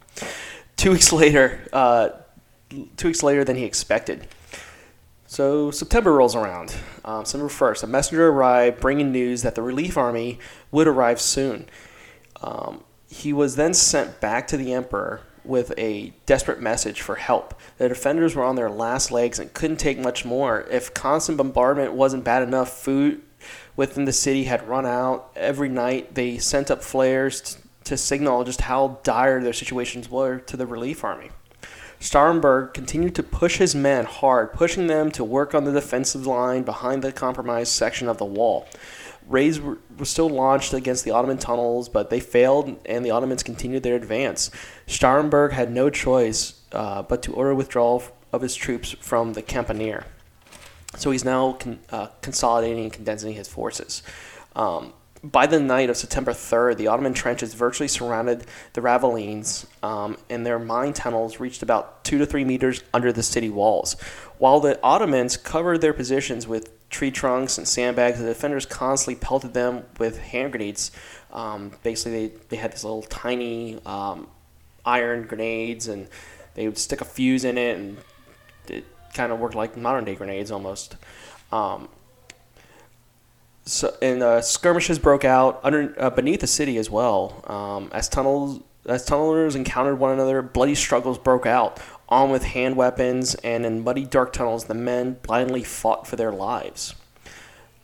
Two 0.78 0.92
weeks 0.92 1.12
later, 1.24 1.60
uh, 1.74 2.10
two 2.98 3.08
weeks 3.08 3.24
later 3.24 3.44
than 3.44 3.56
he 3.56 3.66
expected. 3.66 4.28
So 5.28 5.72
September 5.72 6.12
rolls 6.12 6.36
around. 6.36 6.76
Um, 7.06 7.24
September 7.24 7.48
1st, 7.48 7.84
a 7.84 7.88
messenger 7.88 8.28
arrived 8.28 8.82
bringing 8.82 9.14
news 9.14 9.44
that 9.44 9.56
the 9.56 9.62
relief 9.62 9.98
army 9.98 10.40
would 10.72 10.90
arrive 10.90 11.22
soon. 11.22 11.68
Um, 12.42 12.84
he 13.08 13.32
was 13.32 13.56
then 13.56 13.74
sent 13.74 14.20
back 14.20 14.46
to 14.48 14.58
the 14.58 14.74
emperor 14.74 15.22
with 15.44 15.74
a 15.78 16.14
desperate 16.26 16.62
message 16.62 17.02
for 17.02 17.16
help. 17.16 17.54
The 17.78 17.90
defenders 17.90 18.36
were 18.36 18.44
on 18.44 18.56
their 18.56 18.70
last 18.70 19.12
legs 19.12 19.40
and 19.40 19.54
couldn't 19.54 19.78
take 19.78 20.00
much 20.00 20.26
more. 20.26 20.62
If 20.70 20.94
constant 20.94 21.38
bombardment 21.38 21.94
wasn't 21.94 22.24
bad 22.24 22.44
enough, 22.44 22.70
food 22.70 23.22
within 23.76 24.06
the 24.06 24.14
city 24.14 24.46
had 24.46 24.68
run 24.68 24.86
out. 24.86 25.32
Every 25.36 25.70
night 25.70 26.16
they 26.16 26.38
sent 26.38 26.70
up 26.70 26.84
flares 26.84 27.42
t- 27.42 27.62
to 27.86 27.98
signal 27.98 28.44
just 28.44 28.62
how 28.62 29.00
dire 29.04 29.42
their 29.42 29.54
situations 29.54 30.10
were 30.10 30.40
to 30.40 30.58
the 30.58 30.68
relief 30.68 31.04
army. 31.04 31.32
Starnberg 32.00 32.74
continued 32.74 33.14
to 33.16 33.24
push 33.24 33.58
his 33.58 33.76
men 33.76 34.06
hard, 34.06 34.54
pushing 34.54 34.88
them 34.88 35.12
to 35.12 35.24
work 35.24 35.54
on 35.54 35.66
the 35.66 35.72
defensive 35.72 36.26
line 36.26 36.64
behind 36.64 37.04
the 37.04 37.12
compromised 37.12 37.72
section 37.72 38.10
of 38.10 38.18
the 38.18 38.26
wall. 38.26 38.68
Raids 39.28 39.60
were, 39.60 39.78
were 39.98 40.06
still 40.06 40.30
launched 40.30 40.74
against 40.74 41.06
the 41.06 41.12
Ottoman 41.12 41.38
tunnels, 41.38 41.90
but 41.90 42.10
they 42.10 42.20
failed, 42.20 42.80
and 42.86 43.06
the 43.06 43.12
Ottomans 43.12 43.44
continued 43.44 43.84
their 43.84 43.96
advance. 43.96 44.52
Starnberg 44.88 45.52
had 45.52 45.72
no 45.72 45.90
choice 45.90 46.62
uh, 46.72 47.04
but 47.04 47.22
to 47.24 47.34
order 47.34 47.54
withdrawal 47.54 48.04
of 48.34 48.42
his 48.42 48.56
troops 48.56 48.92
from 48.92 49.34
the 49.34 49.42
Campanier. 49.42 50.06
So 50.98 51.12
he's 51.12 51.24
now 51.24 51.54
con- 51.54 51.80
uh, 51.90 52.08
consolidating 52.22 52.84
and 52.84 52.94
condensing 52.94 53.34
his 53.34 53.48
forces. 53.48 54.04
Um, 54.56 54.94
by 55.24 55.46
the 55.46 55.60
night 55.60 55.90
of 55.90 55.98
September 55.98 56.32
3rd, 56.32 56.78
the 56.78 56.88
Ottoman 56.88 57.14
trenches 57.14 57.54
virtually 57.54 57.88
surrounded 57.88 58.46
the 58.74 58.82
Ravelines, 58.82 59.68
um, 59.84 60.18
and 60.30 60.46
their 60.46 60.58
mine 60.58 60.94
tunnels 60.94 61.40
reached 61.40 61.62
about 61.62 62.04
two 62.04 62.18
to 62.18 62.26
three 62.26 62.44
meters 62.44 62.84
under 62.94 63.14
the 63.14 63.22
city 63.22 63.50
walls. 63.50 63.94
While 64.40 64.60
the 64.60 64.80
Ottomans 64.82 65.38
covered 65.38 65.82
their 65.82 65.94
positions 65.94 66.48
with 66.48 66.72
tree 66.92 67.10
trunks 67.10 67.58
and 67.58 67.68
sandbags, 67.68 68.20
the 68.20 68.26
defenders 68.26 68.66
constantly 68.66 69.20
pelted 69.20 69.54
them 69.54 69.86
with 69.98 70.20
hand 70.20 70.52
grenades. 70.52 70.92
Um, 71.32 71.72
basically, 71.82 72.28
they, 72.28 72.36
they 72.50 72.56
had 72.58 72.74
these 72.74 72.84
little 72.84 73.02
tiny 73.04 73.80
um, 73.86 74.28
iron 74.86 75.26
grenades, 75.26 75.88
and 75.88 76.08
they 76.54 76.68
would 76.68 76.78
stick 76.78 77.02
a 77.02 77.06
fuse 77.06 77.46
in 77.46 77.58
it, 77.58 77.78
and 77.78 77.98
it 78.68 78.86
kind 79.14 79.32
of 79.32 79.40
worked 79.40 79.56
like 79.56 79.76
modern 79.76 80.04
day 80.04 80.16
grenades 80.16 80.52
almost. 80.52 80.98
Um, 81.52 81.88
so, 83.66 83.96
and 84.02 84.22
uh, 84.22 84.42
skirmishes 84.42 85.00
broke 85.00 85.24
out 85.24 85.62
under 85.64 85.96
uh, 85.98 86.10
beneath 86.10 86.42
the 86.42 86.48
city 86.48 86.78
as 86.78 86.90
well. 86.90 87.44
Um, 87.48 87.90
as 87.94 88.10
tunnels 88.10 88.62
as 88.86 89.06
tunnelers 89.06 89.56
encountered 89.56 90.00
one 90.00 90.12
another, 90.12 90.42
bloody 90.42 90.76
struggles 90.76 91.18
broke 91.18 91.46
out. 91.46 91.80
Armed 92.12 92.32
with 92.32 92.44
hand 92.44 92.76
weapons 92.76 93.36
and 93.36 93.66
in 93.66 93.84
muddy, 93.84 94.06
dark 94.06 94.34
tunnels, 94.34 94.66
the 94.66 94.74
men 94.74 95.18
blindly 95.24 95.64
fought 95.64 96.06
for 96.06 96.18
their 96.18 96.32
lives. 96.32 96.94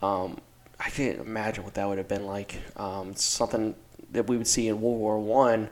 Um, 0.01 0.41
I 0.79 0.89
can't 0.89 1.19
imagine 1.19 1.63
what 1.63 1.73
that 1.75 1.87
would 1.87 1.97
have 1.97 2.09
been 2.09 2.25
like. 2.25 2.61
Um, 2.75 3.15
something 3.15 3.73
that 4.11 4.27
we 4.27 4.37
would 4.37 4.47
see 4.47 4.67
in 4.67 4.81
World 4.81 4.99
War 4.99 5.19
One. 5.19 5.69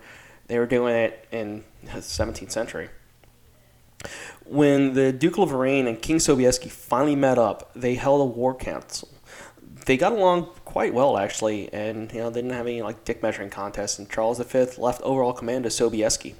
They 0.47 0.57
were 0.57 0.65
doing 0.65 0.95
it 0.95 1.27
in 1.31 1.63
the 1.83 1.99
17th 1.99 2.51
century. 2.51 2.89
When 4.45 4.93
the 4.93 5.11
Duke 5.11 5.37
of 5.37 5.51
Lorraine 5.51 5.87
and 5.87 6.01
King 6.01 6.17
Sobieski 6.17 6.71
finally 6.71 7.15
met 7.15 7.37
up, 7.37 7.71
they 7.75 7.95
held 7.95 8.21
a 8.21 8.25
war 8.25 8.55
council 8.55 9.09
they 9.85 9.97
got 9.97 10.11
along 10.11 10.47
quite 10.65 10.93
well 10.93 11.17
actually, 11.17 11.71
and 11.71 12.11
you 12.11 12.19
know 12.19 12.29
they 12.29 12.41
didn't 12.41 12.55
have 12.55 12.67
any 12.67 12.81
like 12.81 13.05
dick 13.05 13.21
measuring 13.21 13.49
contests. 13.49 13.99
And 13.99 14.09
Charles 14.09 14.39
V 14.39 14.65
left 14.77 15.01
overall 15.01 15.33
command 15.33 15.63
to 15.63 15.69
Sobieski. 15.69 16.35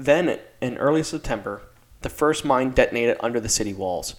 Then, 0.00 0.38
in 0.62 0.78
early 0.78 1.02
September, 1.02 1.60
the 2.00 2.08
first 2.08 2.42
mine 2.42 2.70
detonated 2.70 3.18
under 3.20 3.38
the 3.38 3.50
city 3.50 3.74
walls. 3.74 4.14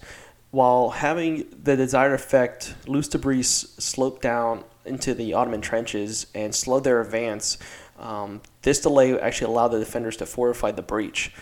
While 0.52 0.90
having 0.90 1.46
the 1.60 1.74
desired 1.74 2.12
effect, 2.12 2.76
loose 2.86 3.08
debris 3.08 3.42
sloped 3.42 4.22
down 4.22 4.62
into 4.84 5.12
the 5.12 5.34
Ottoman 5.34 5.60
trenches 5.60 6.28
and 6.36 6.54
slowed 6.54 6.84
their 6.84 7.00
advance. 7.00 7.58
Um, 7.98 8.42
this 8.62 8.80
delay 8.80 9.18
actually 9.18 9.52
allowed 9.52 9.68
the 9.68 9.80
defenders 9.80 10.16
to 10.18 10.26
fortify 10.26 10.70
the 10.70 10.82
breach. 10.82 11.34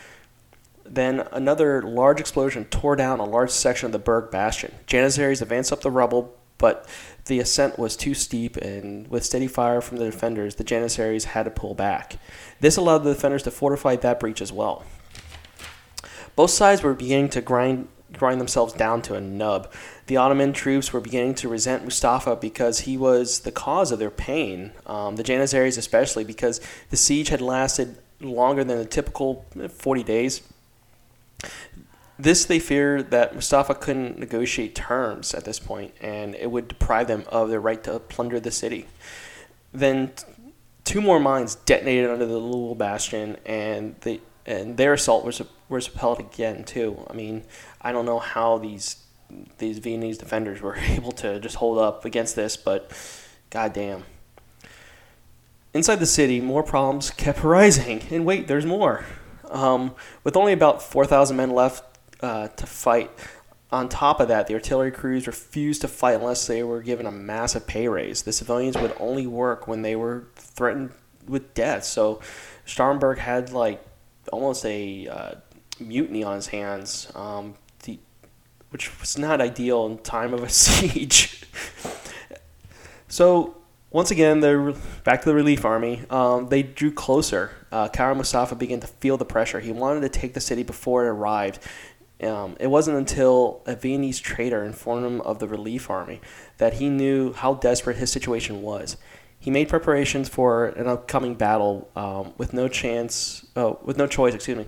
Then 0.87 1.29
another 1.33 1.83
large 1.83 2.19
explosion 2.19 2.65
tore 2.65 2.97
down 2.97 3.21
a 3.21 3.25
large 3.25 3.51
section 3.51 3.87
of 3.87 3.93
the 3.93 3.99
Berg 3.99 4.31
bastion. 4.31 4.75
Janissaries 4.87 5.43
advanced 5.43 5.71
up 5.71 5.83
the 5.83 5.91
rubble, 5.91 6.35
but 6.57 6.89
the 7.31 7.39
ascent 7.39 7.79
was 7.79 7.97
too 7.97 8.13
steep, 8.13 8.57
and 8.57 9.09
with 9.09 9.25
steady 9.25 9.47
fire 9.47 9.81
from 9.81 9.99
the 9.99 10.05
defenders, 10.05 10.57
the 10.57 10.65
Janissaries 10.65 11.27
had 11.27 11.45
to 11.45 11.51
pull 11.51 11.75
back. 11.75 12.17
This 12.59 12.77
allowed 12.77 12.99
the 12.99 13.15
defenders 13.15 13.45
to 13.45 13.53
fortify 13.53 13.97
that 13.97 14.19
breach 14.19 14.43
as 14.43 14.53
well. 14.53 14.85
Both 16.35 16.51
sides 16.51 16.83
were 16.83 16.93
beginning 16.93 17.31
to 17.31 17.41
grind 17.41 17.89
grind 18.13 18.41
themselves 18.41 18.73
down 18.73 19.01
to 19.01 19.15
a 19.15 19.21
nub. 19.21 19.73
The 20.09 20.17
Ottoman 20.17 20.53
troops 20.53 20.93
were 20.93 21.01
beginning 21.01 21.37
to 21.37 21.49
resent 21.49 21.85
Mustafa 21.85 22.35
because 22.35 22.81
he 22.81 22.97
was 22.97 23.41
the 23.41 23.53
cause 23.53 23.93
of 23.93 24.01
their 24.01 24.11
pain. 24.11 24.73
Um, 24.85 25.15
the 25.15 25.23
Janissaries, 25.23 25.79
especially, 25.79 26.25
because 26.25 26.61
the 26.91 26.97
siege 26.97 27.29
had 27.29 27.41
lasted 27.41 27.99
longer 28.21 28.65
than 28.65 28.79
the 28.79 28.85
typical 28.85 29.47
40 29.69 30.03
days. 30.03 30.43
This 32.23 32.45
they 32.45 32.59
feared 32.59 33.11
that 33.13 33.35
Mustafa 33.35 33.75
couldn't 33.75 34.19
negotiate 34.19 34.75
terms 34.75 35.33
at 35.33 35.47
this 35.47 35.59
point, 35.59 35.95
and 36.03 36.35
it 36.35 36.51
would 36.51 36.69
deprive 36.69 37.09
them 37.09 37.25
of 37.29 37.49
their 37.49 37.61
right 37.61 37.83
to 37.85 37.99
plunder 37.99 38.39
the 38.39 38.51
city. 38.51 38.87
Then 39.73 40.13
two 40.85 41.01
more 41.01 41.19
mines 41.19 41.55
detonated 41.55 42.11
under 42.11 42.27
the 42.27 42.39
Lule 42.39 42.77
Bastion, 42.77 43.39
and 43.47 43.97
they 44.03 44.21
and 44.45 44.77
their 44.77 44.93
assault 44.93 45.25
was 45.25 45.41
was 45.71 45.89
repelled 45.89 46.21
again 46.21 46.65
too. 46.65 47.07
I 47.09 47.15
mean, 47.15 47.43
I 47.81 47.91
don't 47.91 48.05
know 48.05 48.19
how 48.19 48.59
these 48.59 48.97
these 49.57 49.79
Viennese 49.79 50.19
defenders 50.19 50.61
were 50.61 50.77
able 50.89 51.13
to 51.13 51.41
just 51.41 51.57
hold 51.57 51.79
up 51.79 52.05
against 52.05 52.37
this, 52.37 52.55
but 52.55 52.91
goddamn. 53.49 54.05
Inside 55.73 55.97
the 55.97 56.07
city, 56.07 56.43
more 56.43 56.63
problems 56.63 57.11
kept 57.11 57.43
arising, 57.45 58.03
and 58.11 58.27
wait, 58.27 58.47
there's 58.47 58.67
more. 58.67 59.07
Um, 59.51 59.95
with 60.23 60.37
only 60.37 60.53
about 60.53 60.81
4,000 60.81 61.37
men 61.37 61.51
left 61.51 61.90
uh, 62.23 62.49
to 62.49 62.67
fight. 62.67 63.11
On 63.73 63.89
top 63.89 64.19
of 64.19 64.29
that, 64.29 64.49
the 64.49 64.55
artillery 64.55 64.91
crews 64.91 65.27
refused 65.27 65.83
to 65.83 65.89
fight 65.89 66.17
unless 66.17 66.47
they 66.47 66.63
were 66.63 66.83
given 66.83 67.07
a 67.07 67.13
massive 67.13 67.67
pay 67.67 67.87
raise. 67.87 68.23
The 68.23 68.33
civilians 68.33 68.77
would 68.77 68.95
only 68.99 69.27
work 69.27 69.69
when 69.69 69.83
they 69.83 69.95
were 69.95 70.25
threatened 70.35 70.91
with 71.27 71.55
death. 71.55 71.85
So 71.85 72.21
Starnberg 72.67 73.19
had 73.19 73.53
like 73.53 73.85
almost 74.33 74.65
a 74.67 75.07
uh, 75.09 75.35
mutiny 75.79 76.25
on 76.25 76.37
his 76.37 76.49
hands, 76.49 77.11
um, 77.15 77.55
the, 77.85 77.99
which 78.71 78.99
was 79.01 79.17
not 79.17 79.41
ideal 79.41 79.87
in 79.87 79.99
time 79.99 80.35
of 80.35 80.43
a 80.43 80.49
siege. 80.51 81.45
so 83.09 83.57
once 83.91 84.13
again, 84.13 84.39
they're 84.39 84.73
back 85.03 85.23
to 85.23 85.29
the 85.29 85.35
relief 85.35 85.65
army. 85.65 86.05
Um, 86.11 86.49
they 86.49 86.63
drew 86.63 86.93
closer. 86.93 87.51
Uh, 87.73 87.89
Kara 87.89 88.15
Mustafa 88.15 88.55
began 88.55 88.79
to 88.81 88.87
feel 88.87 89.17
the 89.17 89.25
pressure. 89.25 89.59
He 89.59 89.73
wanted 89.73 90.01
to 90.03 90.09
take 90.09 90.35
the 90.35 90.41
city 90.41 90.63
before 90.63 91.05
it 91.05 91.09
arrived. 91.09 91.59
Um, 92.23 92.57
it 92.61 92.67
wasn't 92.67 92.99
until 92.99 93.63
a 93.67 93.75
Viennese 93.75 94.21
trader 94.21 94.63
informed 94.63 95.07
him 95.07 95.21
of 95.23 95.39
the 95.39 95.49
relief 95.49 95.89
army 95.89 96.21
that 96.59 96.75
he 96.75 96.89
knew 96.89 97.33
how 97.33 97.55
desperate 97.55 97.97
his 97.97 98.13
situation 98.13 98.63
was. 98.63 98.97
He 99.39 99.51
made 99.51 99.71
preparations 99.71 100.29
for 100.29 100.67
an 100.67 100.87
upcoming 100.87 101.35
battle 101.35 101.89
um, 101.97 102.35
with 102.37 102.53
no 102.53 102.69
chance, 102.69 103.47
oh, 103.57 103.79
with 103.83 103.97
no 103.97 104.07
choice. 104.07 104.35
Excuse 104.35 104.59
me. 104.59 104.67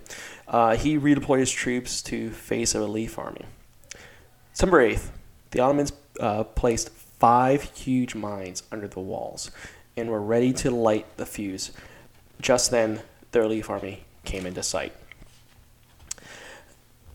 Uh, 0.49 0.77
he 0.77 0.99
redeployed 0.99 1.41
his 1.41 1.51
troops 1.51 2.01
to 2.05 2.31
face 2.31 2.75
a 2.75 2.81
relief 2.81 3.19
army. 3.19 3.45
December 4.53 4.81
eighth, 4.81 5.13
the 5.51 5.61
Ottomans 5.61 5.93
uh, 6.21 6.45
placed 6.45 6.89
five 6.91 7.63
huge 7.75 8.15
mines 8.15 8.63
under 8.73 8.89
the 8.89 9.01
walls 9.01 9.51
and 9.97 10.09
were 10.09 10.23
ready 10.23 10.55
to 10.55 10.71
light 10.71 11.19
the 11.19 11.27
fuse. 11.27 11.71
Just 12.41 12.71
then, 12.71 13.01
the 13.33 13.41
relief 13.41 13.69
army 13.69 14.05
came 14.25 14.47
into 14.47 14.63
sight. 14.63 14.95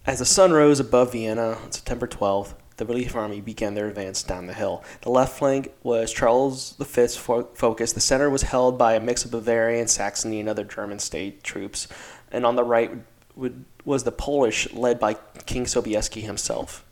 As 0.08 0.20
the 0.20 0.26
sun 0.26 0.54
rose 0.54 0.80
above 0.80 1.12
Vienna 1.12 1.58
on 1.62 1.74
September 1.74 2.08
12th, 2.08 2.54
the 2.78 2.86
relief 2.86 3.14
army 3.14 3.42
began 3.42 3.74
their 3.74 3.90
advance 3.90 4.24
down 4.24 4.48
the 4.48 4.54
hill. 4.54 4.82
The 5.02 5.10
left 5.10 5.38
flank 5.38 5.74
was 5.84 6.14
Charles 6.14 6.78
V's 6.80 7.18
fo- 7.18 7.50
focus. 7.54 7.92
The 7.92 8.00
center 8.00 8.30
was 8.30 8.44
held 8.44 8.78
by 8.78 8.94
a 8.94 9.02
mix 9.02 9.26
of 9.26 9.32
Bavarian, 9.32 9.88
Saxony, 9.88 10.40
and 10.40 10.48
other 10.48 10.64
German 10.64 11.00
state 11.00 11.44
troops. 11.44 11.90
And 12.32 12.46
on 12.46 12.56
the 12.56 12.64
right 12.64 12.90
would, 13.36 13.66
was 13.84 14.06
the 14.06 14.14
Polish, 14.14 14.72
led 14.72 14.98
by 14.98 15.16
King 15.46 15.66
Sobieski 15.66 16.22
himself. 16.22 16.86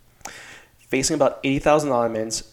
Facing 0.80 1.16
about 1.16 1.40
80,000 1.42 1.94
Ottomans, 1.94 2.52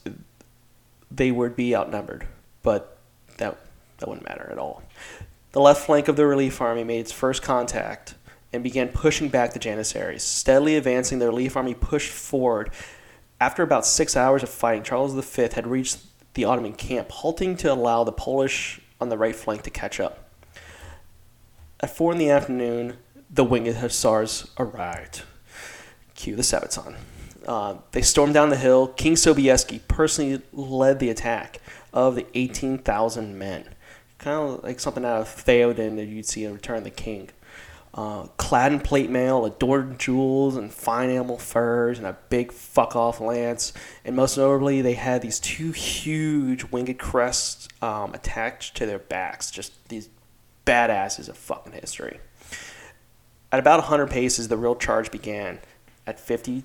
they 1.11 1.33
would 1.33 1.57
be 1.57 1.75
outnumbered, 1.75 2.29
but 2.63 2.99
that, 3.39 3.59
that 3.99 4.09
wouldn't 4.09 4.29
matter 4.29 4.49
at 4.49 4.59
all. 4.59 4.85
The 5.51 5.61
left 5.61 5.85
flank 5.85 6.07
of 6.07 6.15
the 6.15 6.25
relief 6.25 6.61
army 6.61 6.85
made 6.85 7.01
its 7.01 7.13
first 7.13 7.43
contact 7.43 8.15
and 8.53 8.63
began 8.63 8.89
pushing 8.89 9.29
back 9.29 9.53
the 9.53 9.59
Janissaries. 9.59 10.23
Steadily 10.23 10.77
advancing, 10.77 11.19
the 11.19 11.27
relief 11.27 11.57
army 11.57 11.75
pushed 11.75 12.11
forward. 12.11 12.71
After 13.41 13.63
about 13.63 13.87
six 13.87 14.17
hours 14.17 14.43
of 14.43 14.49
fighting, 14.49 14.83
Charles 14.83 15.15
V 15.15 15.49
had 15.55 15.67
reached 15.67 15.99
the 16.35 16.45
Ottoman 16.45 16.75
camp, 16.75 17.11
halting 17.11 17.57
to 17.59 17.73
allow 17.73 18.05
the 18.05 18.13
Polish 18.13 18.81
on 19.01 19.09
the 19.09 19.19
right 19.19 19.35
flank 19.35 19.63
to 19.63 19.71
catch 19.71 20.01
up. 20.01 20.31
At 21.81 21.91
four 21.91 22.13
in 22.13 22.19
the 22.19 22.31
afternoon, 22.31 22.99
the 23.29 23.45
winged 23.45 23.77
hussars 23.77 24.49
arrived. 24.59 25.23
Cue 26.15 26.37
the 26.37 26.43
Sabaton. 26.43 26.97
Uh, 27.47 27.77
they 27.91 28.03
stormed 28.03 28.35
down 28.35 28.51
the 28.51 28.57
hill. 28.57 28.87
King 28.87 29.15
Sobieski 29.15 29.81
personally 29.89 30.41
led 30.53 31.01
the 31.01 31.11
attack 31.11 31.59
of 31.93 32.15
the 32.15 32.27
18,000 32.35 33.37
men. 33.37 33.69
Kind 34.19 34.39
of 34.39 34.63
like 34.63 34.79
something 34.79 35.05
out 35.05 35.23
of 35.23 35.29
Theoden 35.29 35.97
that 35.97 36.05
you'd 36.05 36.27
see 36.27 36.45
in 36.45 36.53
Return 36.53 36.79
of 36.79 36.85
the 36.85 36.91
King. 36.91 37.31
Uh, 37.95 38.23
clad 38.39 38.73
in 38.73 38.81
plate 38.81 39.11
mail, 39.11 39.45
adorned 39.45 39.93
in 39.93 39.99
jewels 39.99 40.57
and 40.57 40.73
fine 40.73 41.11
animal 41.11 41.37
furs, 41.37 41.99
and 41.99 42.07
a 42.07 42.17
big 42.31 42.51
fuck 42.51 42.97
off 42.97 43.21
lance. 43.21 43.75
And 44.05 44.17
most 44.17 44.39
notably, 44.39 44.81
they 44.81 44.95
had 44.95 45.21
these 45.21 45.39
two 45.39 45.73
huge 45.73 46.65
winged 46.71 46.99
crests 46.99 47.69
um, 47.83 48.15
attached 48.15 48.77
to 48.79 48.87
their 48.87 48.99
backs. 48.99 49.51
Just 49.51 49.89
these 49.89 50.09
badasses 50.65 51.29
of 51.29 51.37
fucking 51.37 51.75
history. 51.75 52.19
At 53.51 53.59
about 53.59 53.81
100 53.81 54.09
paces, 54.11 54.49
the 54.49 54.57
real 54.57 54.75
charge 54.75 55.11
began. 55.11 55.59
At 56.07 56.19
50, 56.19 56.65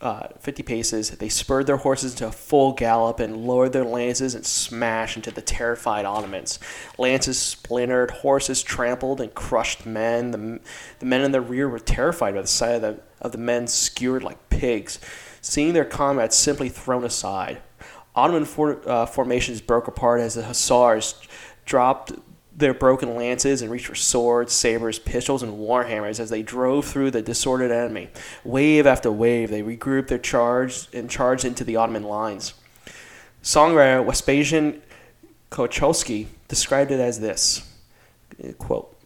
uh, 0.00 0.28
50 0.40 0.62
paces, 0.64 1.10
they 1.10 1.28
spurred 1.28 1.66
their 1.66 1.76
horses 1.78 2.12
into 2.12 2.26
a 2.26 2.32
full 2.32 2.72
gallop 2.72 3.20
and 3.20 3.46
lowered 3.46 3.72
their 3.72 3.84
lances 3.84 4.34
and 4.34 4.44
smashed 4.44 5.16
into 5.16 5.30
the 5.30 5.40
terrified 5.40 6.04
Ottomans. 6.04 6.58
Lances 6.98 7.38
splintered, 7.38 8.10
horses 8.10 8.62
trampled 8.62 9.20
and 9.20 9.34
crushed 9.34 9.86
men. 9.86 10.32
The, 10.32 10.60
the 10.98 11.06
men 11.06 11.22
in 11.22 11.32
the 11.32 11.40
rear 11.40 11.68
were 11.68 11.78
terrified 11.78 12.34
by 12.34 12.42
the 12.42 12.46
sight 12.46 12.74
of 12.74 12.82
the, 12.82 13.00
of 13.20 13.32
the 13.32 13.38
men 13.38 13.66
skewered 13.66 14.22
like 14.22 14.50
pigs, 14.50 14.98
seeing 15.40 15.72
their 15.72 15.84
comrades 15.84 16.36
simply 16.36 16.68
thrown 16.68 17.04
aside. 17.04 17.62
Ottoman 18.16 18.44
for, 18.44 18.86
uh, 18.88 19.06
formations 19.06 19.60
broke 19.60 19.88
apart 19.88 20.20
as 20.20 20.34
the 20.34 20.44
hussars 20.44 21.14
dropped 21.64 22.12
their 22.56 22.74
broken 22.74 23.16
lances 23.16 23.62
and 23.62 23.70
reached 23.70 23.86
for 23.86 23.94
swords, 23.94 24.52
sabers, 24.52 24.98
pistols, 24.98 25.42
and 25.42 25.54
warhammers 25.54 26.20
as 26.20 26.30
they 26.30 26.42
drove 26.42 26.84
through 26.84 27.10
the 27.10 27.22
disordered 27.22 27.72
enemy. 27.72 28.08
Wave 28.44 28.86
after 28.86 29.10
wave, 29.10 29.50
they 29.50 29.62
regrouped 29.62 30.08
their 30.08 30.18
charge 30.18 30.88
and 30.92 31.10
charged 31.10 31.44
into 31.44 31.64
the 31.64 31.76
Ottoman 31.76 32.04
lines. 32.04 32.54
Songwriter 33.42 34.04
Vespasian 34.06 34.82
Kochowski 35.50 36.26
described 36.48 36.90
it 36.90 37.00
as 37.00 37.20
this 37.20 37.70
uh, 38.42 38.52
quote, 38.52 38.96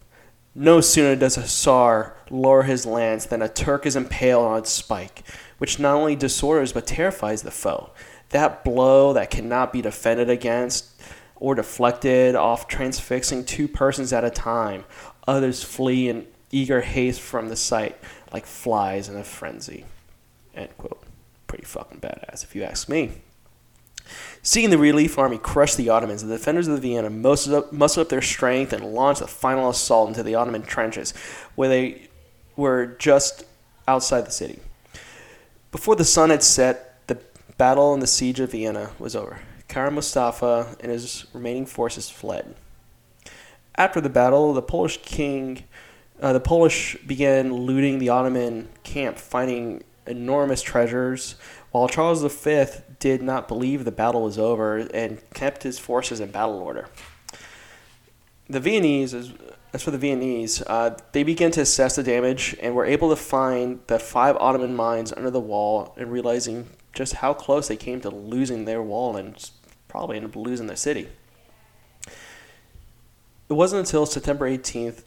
No 0.53 0.79
sooner 0.81 1.15
does 1.15 1.37
a 1.37 1.41
Hussar 1.41 2.13
lower 2.29 2.63
his 2.63 2.85
lance 2.85 3.25
than 3.25 3.41
a 3.41 3.49
Turk 3.49 3.85
is 3.85 3.95
impaled 3.95 4.45
on 4.45 4.59
its 4.59 4.69
spike, 4.69 5.23
which 5.57 5.79
not 5.79 5.95
only 5.95 6.15
disorders 6.15 6.71
but 6.71 6.87
terrifies 6.87 7.41
the 7.41 7.51
foe. 7.51 7.89
That 8.29 8.63
blow 8.63 9.13
that 9.13 9.31
cannot 9.31 9.73
be 9.73 9.81
defended 9.81 10.29
against 10.29 10.89
or 11.39 11.55
deflected 11.55 12.35
off 12.35 12.67
transfixing 12.67 13.45
two 13.45 13.67
persons 13.67 14.11
at 14.13 14.23
a 14.23 14.29
time. 14.29 14.83
Others 15.27 15.63
flee 15.63 16.09
in 16.09 16.27
eager 16.51 16.81
haste 16.81 17.21
from 17.21 17.49
the 17.49 17.55
sight 17.55 17.97
like 18.33 18.45
flies 18.45 19.09
in 19.09 19.17
a 19.17 19.23
frenzy. 19.23 19.85
End 20.53 20.69
quote. 20.77 21.01
Pretty 21.47 21.65
fucking 21.65 21.99
badass, 21.99 22.43
if 22.43 22.55
you 22.55 22.63
ask 22.63 22.89
me. 22.89 23.13
Seeing 24.41 24.69
the 24.69 24.77
relief 24.77 25.17
army 25.17 25.37
crush 25.37 25.75
the 25.75 25.89
Ottomans, 25.89 26.23
the 26.23 26.35
defenders 26.35 26.67
of 26.67 26.75
the 26.75 26.81
Vienna 26.81 27.09
mustered 27.09 27.53
up, 27.53 27.73
mustered 27.73 28.03
up 28.03 28.09
their 28.09 28.21
strength 28.21 28.73
and 28.73 28.93
launched 28.93 29.21
a 29.21 29.27
final 29.27 29.69
assault 29.69 30.09
into 30.09 30.23
the 30.23 30.35
Ottoman 30.35 30.63
trenches, 30.63 31.13
where 31.55 31.69
they 31.69 32.07
were 32.55 32.95
just 32.99 33.43
outside 33.87 34.25
the 34.25 34.31
city. 34.31 34.59
Before 35.71 35.95
the 35.95 36.05
sun 36.05 36.29
had 36.29 36.43
set, 36.43 37.07
the 37.07 37.19
battle 37.57 37.93
and 37.93 38.01
the 38.01 38.07
siege 38.07 38.39
of 38.39 38.51
Vienna 38.51 38.91
was 38.97 39.15
over. 39.15 39.39
Kara 39.69 39.91
Mustafa 39.91 40.75
and 40.79 40.91
his 40.91 41.25
remaining 41.31 41.65
forces 41.65 42.09
fled. 42.09 42.55
After 43.75 44.01
the 44.01 44.09
battle, 44.09 44.51
the 44.53 44.63
Polish 44.63 44.99
king, 45.03 45.63
uh, 46.21 46.33
the 46.33 46.39
Polish 46.39 46.97
began 47.07 47.53
looting 47.53 47.99
the 47.99 48.09
Ottoman 48.09 48.67
camp, 48.83 49.17
finding 49.17 49.83
enormous 50.05 50.61
treasures, 50.61 51.35
while 51.71 51.87
Charles 51.87 52.23
V 52.23 52.65
did 52.97 53.21
not 53.21 53.47
believe 53.47 53.85
the 53.85 53.91
battle 53.91 54.23
was 54.23 54.39
over 54.39 54.77
and 54.77 55.21
kept 55.33 55.63
his 55.63 55.77
forces 55.77 56.19
in 56.19 56.31
battle 56.31 56.57
order. 56.57 56.89
The 58.49 58.59
Viennese, 58.59 59.13
as, 59.13 59.31
for 59.77 59.91
the 59.91 59.99
Viennese, 59.99 60.63
uh, 60.63 60.97
they 61.11 61.21
began 61.21 61.51
to 61.51 61.61
assess 61.61 61.95
the 61.95 62.01
damage 62.01 62.55
and 62.59 62.73
were 62.73 62.85
able 62.85 63.11
to 63.11 63.15
find 63.15 63.81
the 63.85 63.99
five 63.99 64.35
Ottoman 64.37 64.75
mines 64.75 65.13
under 65.13 65.29
the 65.29 65.39
wall 65.39 65.93
and 65.95 66.11
realizing 66.11 66.67
just 66.91 67.13
how 67.13 67.35
close 67.35 67.67
they 67.67 67.77
came 67.77 68.01
to 68.01 68.09
losing 68.09 68.65
their 68.65 68.81
wall 68.81 69.15
and 69.15 69.51
probably 69.89 70.15
end 70.15 70.25
up 70.25 70.35
losing 70.37 70.67
their 70.67 70.77
city. 70.77 71.09
It 73.49 73.53
wasn't 73.53 73.79
until 73.79 74.05
September 74.05 74.49
18th 74.49 75.03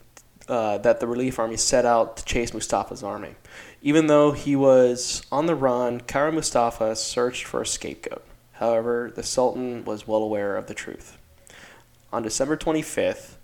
uh, 0.47 0.77
that 0.79 0.99
the 0.99 1.07
relief 1.07 1.39
army 1.39 1.57
set 1.57 1.85
out 1.85 2.17
to 2.17 2.25
chase 2.25 2.53
Mustafa's 2.53 3.01
army. 3.01 3.35
Even 3.81 4.07
though 4.07 4.33
he 4.33 4.55
was 4.55 5.25
on 5.31 5.45
the 5.45 5.55
run, 5.55 6.01
Kara 6.01 6.31
Mustafa 6.31 6.95
searched 6.95 7.45
for 7.45 7.61
a 7.61 7.65
scapegoat. 7.65 8.23
However, 8.53 9.11
the 9.13 9.23
Sultan 9.23 9.85
was 9.85 10.07
well 10.07 10.21
aware 10.21 10.55
of 10.57 10.67
the 10.67 10.73
truth. 10.73 11.17
On 12.11 12.21
December 12.21 12.55
25th, 12.57 13.35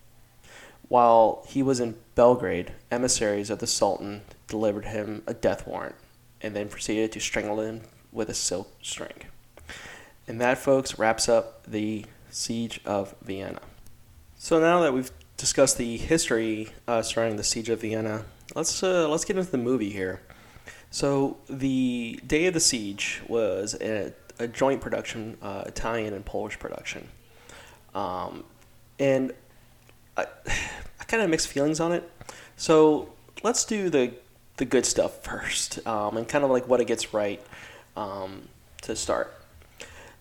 while 0.89 1.45
he 1.47 1.63
was 1.63 1.79
in 1.79 1.95
Belgrade, 2.15 2.73
emissaries 2.91 3.49
of 3.49 3.59
the 3.59 3.67
Sultan 3.67 4.21
delivered 4.47 4.85
him 4.85 5.23
a 5.25 5.33
death 5.33 5.65
warrant 5.65 5.95
and 6.41 6.55
then 6.55 6.67
proceeded 6.67 7.11
to 7.13 7.19
strangle 7.19 7.61
him 7.61 7.81
with 8.11 8.29
a 8.29 8.33
silk 8.33 8.71
string. 8.81 9.28
And 10.29 10.39
that, 10.41 10.59
folks, 10.59 10.99
wraps 10.99 11.27
up 11.27 11.63
the 11.65 12.05
Siege 12.29 12.81
of 12.85 13.15
Vienna. 13.23 13.61
So 14.37 14.59
now 14.59 14.79
that 14.81 14.93
we've 14.93 15.09
discussed 15.37 15.79
the 15.79 15.97
history 15.97 16.69
uh, 16.87 17.01
surrounding 17.01 17.37
the 17.37 17.43
Siege 17.43 17.67
of 17.69 17.81
Vienna, 17.81 18.25
let's 18.53 18.83
uh, 18.83 19.09
let's 19.09 19.25
get 19.25 19.37
into 19.37 19.49
the 19.49 19.57
movie 19.57 19.89
here. 19.89 20.21
So 20.91 21.37
the 21.49 22.19
day 22.27 22.45
of 22.45 22.53
the 22.53 22.59
siege 22.59 23.23
was 23.27 23.75
a, 23.81 24.13
a 24.37 24.47
joint 24.47 24.81
production, 24.81 25.35
uh, 25.41 25.63
Italian 25.65 26.13
and 26.13 26.23
Polish 26.23 26.59
production, 26.59 27.07
um, 27.95 28.43
and 28.99 29.33
I, 30.15 30.27
I 30.99 31.05
kind 31.05 31.23
of 31.23 31.29
mixed 31.31 31.47
feelings 31.47 31.79
on 31.79 31.91
it. 31.91 32.07
So 32.55 33.09
let's 33.41 33.65
do 33.65 33.89
the 33.89 34.13
the 34.57 34.65
good 34.65 34.85
stuff 34.85 35.23
first, 35.23 35.85
um, 35.87 36.17
and 36.17 36.27
kind 36.27 36.43
of 36.43 36.51
like 36.51 36.67
what 36.67 36.79
it 36.81 36.85
gets 36.85 37.15
right 37.15 37.41
um, 37.97 38.47
to 38.83 38.95
start. 38.95 39.38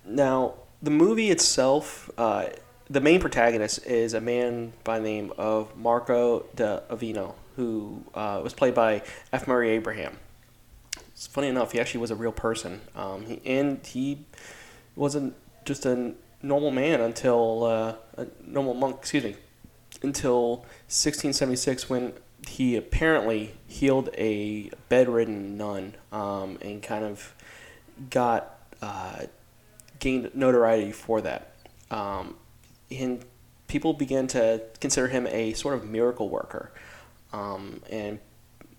Now, 0.08 0.54
the 0.82 0.90
movie 0.90 1.30
itself, 1.30 2.10
uh, 2.16 2.46
the 2.88 3.00
main 3.00 3.20
protagonist 3.20 3.86
is 3.86 4.14
a 4.14 4.20
man 4.20 4.72
by 4.84 4.98
the 4.98 5.04
name 5.04 5.32
of 5.36 5.76
Marco 5.76 6.46
d'Aviano, 6.54 7.34
who 7.56 8.02
uh, 8.14 8.40
was 8.42 8.54
played 8.54 8.74
by 8.74 9.02
F. 9.32 9.46
Murray 9.46 9.70
Abraham. 9.70 10.16
It's 11.08 11.26
funny 11.26 11.48
enough, 11.48 11.72
he 11.72 11.80
actually 11.80 12.00
was 12.00 12.10
a 12.10 12.16
real 12.16 12.32
person, 12.32 12.80
um, 12.94 13.26
he, 13.26 13.42
and 13.44 13.84
he 13.84 14.24
wasn't 14.96 15.34
just 15.64 15.84
a 15.84 16.14
normal 16.42 16.70
man 16.70 17.00
until 17.00 17.64
uh, 17.64 17.94
a 18.16 18.26
normal 18.46 18.74
monk. 18.74 18.96
Excuse 19.00 19.24
me, 19.24 19.36
until 20.02 20.58
1676 20.86 21.90
when 21.90 22.12
he 22.46 22.76
apparently 22.76 23.54
healed 23.66 24.08
a 24.16 24.70
bedridden 24.88 25.56
nun 25.56 25.94
um, 26.12 26.56
and 26.62 26.82
kind 26.82 27.04
of 27.04 27.34
got 28.10 28.58
uh, 28.80 29.22
gained 29.98 30.34
notoriety 30.34 30.92
for 30.92 31.20
that. 31.22 31.54
Um, 31.90 32.36
and 32.90 33.24
people 33.66 33.92
began 33.92 34.26
to 34.28 34.62
consider 34.80 35.08
him 35.08 35.26
a 35.28 35.52
sort 35.52 35.74
of 35.74 35.88
miracle 35.88 36.28
worker. 36.28 36.72
Um, 37.32 37.82
and 37.90 38.18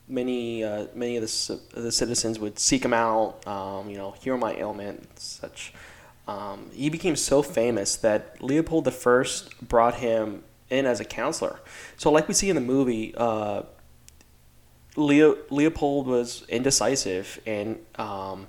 many 0.08 0.63
uh, 0.63 0.88
many 0.95 1.17
of 1.17 1.24
the, 1.24 1.59
the 1.74 1.91
citizens 1.91 2.39
would 2.39 2.59
seek 2.59 2.84
him 2.84 2.93
out, 2.93 3.45
um, 3.47 3.89
you 3.89 3.97
know, 3.97 4.11
hear 4.11 4.36
my 4.38 4.55
ailment, 4.55 5.20
such. 5.20 5.74
Um, 6.28 6.70
he 6.72 6.89
became 6.89 7.15
so 7.15 7.41
famous 7.41 7.95
that 7.97 8.41
Leopold 8.43 8.88
I 8.88 9.49
brought 9.63 9.95
him 9.95 10.43
in 10.70 10.86
as 10.86 10.99
a 10.99 11.05
counselor. 11.05 11.59
So, 11.97 12.11
like 12.11 12.28
we 12.28 12.34
see 12.34 12.49
in 12.49 12.55
the 12.55 12.61
movie, 12.61 13.15
uh, 13.15 13.63
Leo, 14.95 15.38
Leopold 15.49 16.07
was 16.07 16.43
indecisive, 16.47 17.39
and 17.45 17.80
um, 17.95 18.47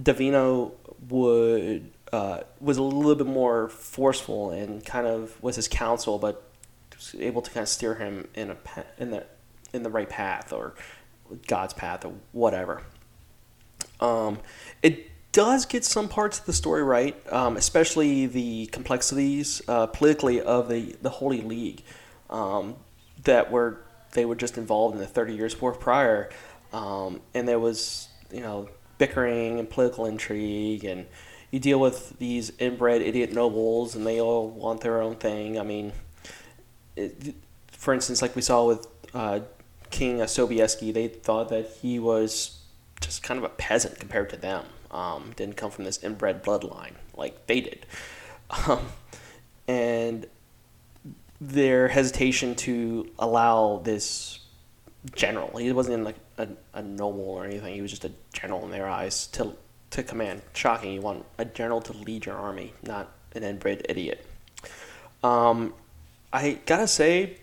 d'Aviano 0.00 0.72
would 1.08 1.92
uh, 2.12 2.40
was 2.60 2.76
a 2.78 2.82
little 2.82 3.14
bit 3.14 3.26
more 3.26 3.68
forceful 3.68 4.50
and 4.50 4.84
kind 4.84 5.06
of 5.06 5.42
was 5.42 5.56
his 5.56 5.68
counsel, 5.68 6.18
but 6.18 6.42
able 7.18 7.42
to 7.42 7.50
kind 7.50 7.62
of 7.62 7.68
steer 7.68 7.94
him 7.94 8.28
in 8.34 8.50
a 8.50 8.56
in 8.98 9.10
the 9.10 9.26
in 9.72 9.82
the 9.82 9.90
right 9.90 10.08
path 10.08 10.52
or 10.52 10.74
God's 11.46 11.74
path 11.74 12.04
or 12.04 12.14
whatever. 12.32 12.82
Um, 14.00 14.38
it 14.82 15.10
does 15.32 15.66
get 15.66 15.84
some 15.84 16.08
parts 16.08 16.38
of 16.38 16.46
the 16.46 16.52
story 16.52 16.82
right, 16.82 17.14
um, 17.32 17.56
especially 17.56 18.26
the 18.26 18.66
complexities 18.66 19.60
uh, 19.68 19.86
politically 19.86 20.40
of 20.40 20.68
the 20.68 20.96
the 21.02 21.10
Holy 21.10 21.42
League 21.42 21.82
um, 22.30 22.76
that 23.24 23.50
were 23.50 23.82
they 24.12 24.24
were 24.24 24.36
just 24.36 24.56
involved 24.56 24.94
in 24.94 25.00
the 25.00 25.06
Thirty 25.06 25.34
Years' 25.34 25.60
War 25.60 25.72
prior, 25.72 26.30
um, 26.72 27.20
and 27.34 27.46
there 27.46 27.58
was 27.58 28.08
you 28.32 28.40
know 28.40 28.68
bickering 28.98 29.58
and 29.58 29.68
political 29.68 30.06
intrigue, 30.06 30.84
and 30.84 31.06
you 31.50 31.60
deal 31.60 31.80
with 31.80 32.18
these 32.18 32.52
inbred 32.58 33.02
idiot 33.02 33.32
nobles, 33.32 33.94
and 33.94 34.06
they 34.06 34.20
all 34.20 34.48
want 34.48 34.80
their 34.80 35.00
own 35.00 35.16
thing. 35.16 35.58
I 35.58 35.62
mean, 35.62 35.92
it, 36.96 37.34
for 37.70 37.94
instance, 37.94 38.22
like 38.22 38.34
we 38.34 38.42
saw 38.42 38.66
with 38.66 38.86
uh, 39.14 39.40
King 39.90 40.18
Sobieski, 40.18 40.92
they 40.92 41.08
thought 41.08 41.48
that 41.50 41.68
he 41.82 41.98
was 41.98 42.58
just 43.00 43.22
kind 43.22 43.38
of 43.38 43.44
a 43.44 43.50
peasant 43.50 43.98
compared 43.98 44.30
to 44.30 44.36
them. 44.36 44.64
Um, 44.90 45.32
didn't 45.36 45.56
come 45.56 45.70
from 45.70 45.84
this 45.84 46.02
inbred 46.02 46.42
bloodline 46.42 46.94
like 47.16 47.46
they 47.46 47.60
did. 47.60 47.86
Um, 48.66 48.86
and 49.66 50.26
their 51.40 51.88
hesitation 51.88 52.54
to 52.54 53.10
allow 53.18 53.80
this 53.84 54.40
general, 55.14 55.56
he 55.56 55.72
wasn't 55.72 55.94
in 55.94 56.04
like 56.04 56.16
a, 56.38 56.48
a 56.74 56.82
noble 56.82 57.24
or 57.24 57.44
anything, 57.44 57.74
he 57.74 57.82
was 57.82 57.90
just 57.90 58.04
a 58.04 58.12
general 58.32 58.64
in 58.64 58.70
their 58.70 58.88
eyes 58.88 59.26
to, 59.28 59.54
to 59.90 60.02
command. 60.02 60.42
Shocking, 60.54 60.92
you 60.92 61.00
want 61.00 61.24
a 61.38 61.44
general 61.44 61.80
to 61.82 61.92
lead 61.92 62.26
your 62.26 62.36
army, 62.36 62.72
not 62.82 63.12
an 63.34 63.42
inbred 63.42 63.86
idiot. 63.88 64.24
Um, 65.22 65.74
I 66.32 66.58
gotta 66.66 66.88
say. 66.88 67.38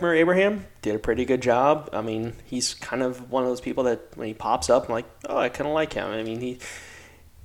Murray 0.00 0.20
Abraham 0.20 0.64
did 0.80 0.94
a 0.94 0.98
pretty 0.98 1.24
good 1.24 1.42
job. 1.42 1.90
I 1.92 2.00
mean, 2.00 2.34
he's 2.44 2.74
kind 2.74 3.02
of 3.02 3.32
one 3.32 3.42
of 3.42 3.48
those 3.48 3.60
people 3.60 3.84
that 3.84 4.16
when 4.16 4.28
he 4.28 4.34
pops 4.34 4.70
up, 4.70 4.86
I'm 4.86 4.92
like, 4.92 5.06
oh, 5.28 5.36
I 5.36 5.48
kind 5.48 5.66
of 5.66 5.74
like 5.74 5.92
him. 5.94 6.06
I 6.08 6.22
mean, 6.22 6.40
he 6.40 6.58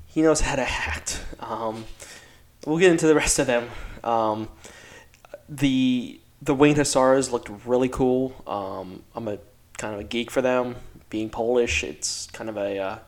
he 0.05 0.21
knows 0.21 0.41
how 0.41 0.55
to 0.55 0.61
act. 0.61 1.23
Um, 1.39 1.85
we'll 2.65 2.77
get 2.77 2.91
into 2.91 3.07
the 3.07 3.15
rest 3.15 3.39
of 3.39 3.47
them. 3.47 3.69
Um, 4.03 4.49
the 5.49 6.19
the 6.41 6.53
winged 6.53 6.77
hussars 6.77 7.31
looked 7.31 7.49
really 7.65 7.89
cool. 7.89 8.35
Um, 8.45 9.03
I'm 9.15 9.27
a 9.27 9.39
kind 9.81 9.95
of 9.95 9.99
a 9.99 10.03
geek 10.03 10.29
for 10.29 10.41
them. 10.41 10.75
Being 11.09 11.29
Polish, 11.29 11.83
it's 11.83 12.27
kind 12.27 12.49
of 12.49 12.55
a 12.55 12.77
uh, 12.77 12.99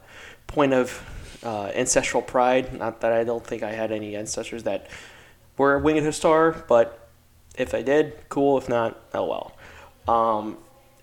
point 0.47 0.73
of 0.73 1.39
uh, 1.43 1.67
ancestral 1.75 2.21
pride. 2.23 2.73
Not 2.73 3.01
that 3.01 3.13
I 3.13 3.23
don't 3.23 3.45
think 3.45 3.63
I 3.63 3.71
had 3.71 3.91
any 3.91 4.15
ancestors 4.15 4.63
that 4.63 4.89
were 5.57 5.77
winged 5.77 6.03
hussar, 6.03 6.65
but 6.67 7.07
if 7.55 7.73
I 7.75 7.83
did, 7.83 8.17
cool. 8.29 8.57
If 8.57 8.67
not, 8.67 8.99
oh 9.13 9.25
well. 9.27 9.55
Um, 10.07 10.57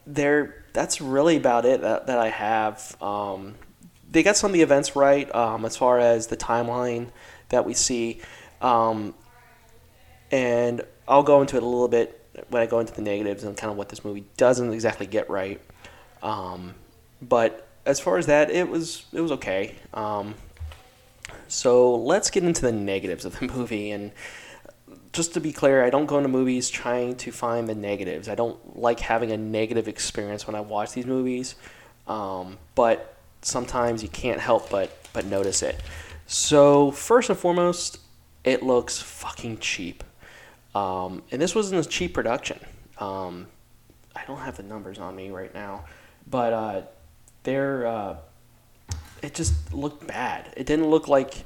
there, 0.07 0.65
that's 0.73 1.01
really 1.01 1.37
about 1.37 1.65
it 1.65 1.81
that, 1.83 2.09
that 2.09 2.19
I 2.19 2.29
have. 2.29 2.97
Um, 3.01 3.55
they 4.11 4.25
got 4.25 4.37
some 4.37 4.51
of 4.51 4.55
the 4.55 4.63
events 4.63 4.97
right 4.97 5.33
um, 5.35 5.65
as 5.65 5.77
far 5.77 6.01
as 6.01 6.27
the 6.27 6.37
timeline 6.37 7.11
that 7.51 7.65
we 7.65 7.75
see. 7.75 8.21
Um, 8.61 9.15
and 10.33 10.83
I'll 11.07 11.23
go 11.23 11.41
into 11.41 11.57
it 11.57 11.63
a 11.63 11.67
little 11.67 11.89
bit 11.89 12.20
when 12.49 12.63
I 12.63 12.67
go 12.67 12.79
into 12.81 12.93
the 12.93 13.03
negatives 13.03 13.45
and 13.45 13.57
kind 13.57 13.71
of 13.71 13.77
what 13.77 13.89
this 13.89 14.05
movie 14.05 14.25
doesn't 14.37 14.73
exactly 14.73 15.07
get 15.07 15.29
right. 15.29 15.61
Um, 16.23 16.75
but 17.21 17.67
as 17.87 18.01
far 18.01 18.19
as 18.19 18.27
that, 18.27 18.51
it 18.51 18.69
was 18.69 19.05
it 19.13 19.21
was 19.21 19.33
okay. 19.33 19.75
Um, 19.95 20.35
so 21.49 21.95
let's 21.95 22.31
get 22.31 22.45
into 22.45 22.63
the 22.63 22.73
negatives 22.73 23.25
of 23.25 23.39
the 23.39 23.47
movie. 23.55 23.91
And 23.91 24.13
just 25.13 25.35
to 25.35 25.41
be 25.41 25.53
clear, 25.53 25.85
I 25.85 25.91
don't 25.91 26.07
go 26.07 26.17
into 26.19 26.29
movies 26.29 26.71
trying 26.71 27.17
to 27.17 27.33
find 27.33 27.69
the 27.69 27.75
negatives. 27.75 28.29
I 28.29 28.35
don't 28.35 28.79
like 28.79 29.01
having 29.01 29.33
a 29.33 29.37
negative 29.37 29.89
experience 29.89 30.47
when 30.47 30.55
I 30.55 30.61
watch 30.61 30.93
these 30.93 31.07
movies. 31.07 31.57
Um, 32.07 32.59
but 32.75 33.17
sometimes 33.43 34.03
you 34.03 34.09
can't 34.09 34.41
help 34.41 34.71
but 34.71 34.97
but 35.13 35.25
notice 35.27 35.63
it. 35.63 35.81
So 36.27 36.93
first 36.93 37.29
and 37.31 37.39
foremost, 37.39 37.99
it 38.45 38.63
looks 38.63 39.01
fucking 39.01 39.59
cheap. 39.59 40.05
Um, 40.75 41.23
and 41.31 41.41
this 41.41 41.55
wasn't 41.55 41.85
a 41.85 41.89
cheap 41.89 42.15
production. 42.15 42.59
Um, 42.99 43.47
I 44.15 44.25
don't 44.27 44.39
have 44.39 44.57
the 44.57 44.63
numbers 44.63 44.99
on 44.99 45.17
me 45.17 45.31
right 45.31 45.53
now, 45.53 45.85
but 46.29 46.53
uh, 46.53 46.83
they're 47.43 47.87
uh, 47.87 48.17
it 49.23 49.35
just 49.35 49.73
looked 49.73 50.07
bad. 50.07 50.53
It 50.57 50.67
didn't 50.67 50.89
look 50.89 51.09
like 51.09 51.45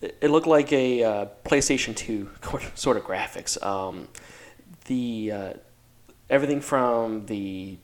it 0.00 0.30
looked 0.30 0.46
like 0.46 0.72
a 0.72 1.02
uh, 1.02 1.26
PlayStation 1.44 1.94
Two 1.94 2.30
sort 2.74 2.96
of 2.96 3.04
graphics. 3.04 3.62
Um, 3.64 4.08
the 4.86 5.32
uh, 5.32 5.52
everything 6.30 6.60
from 6.60 7.26
the 7.26 7.78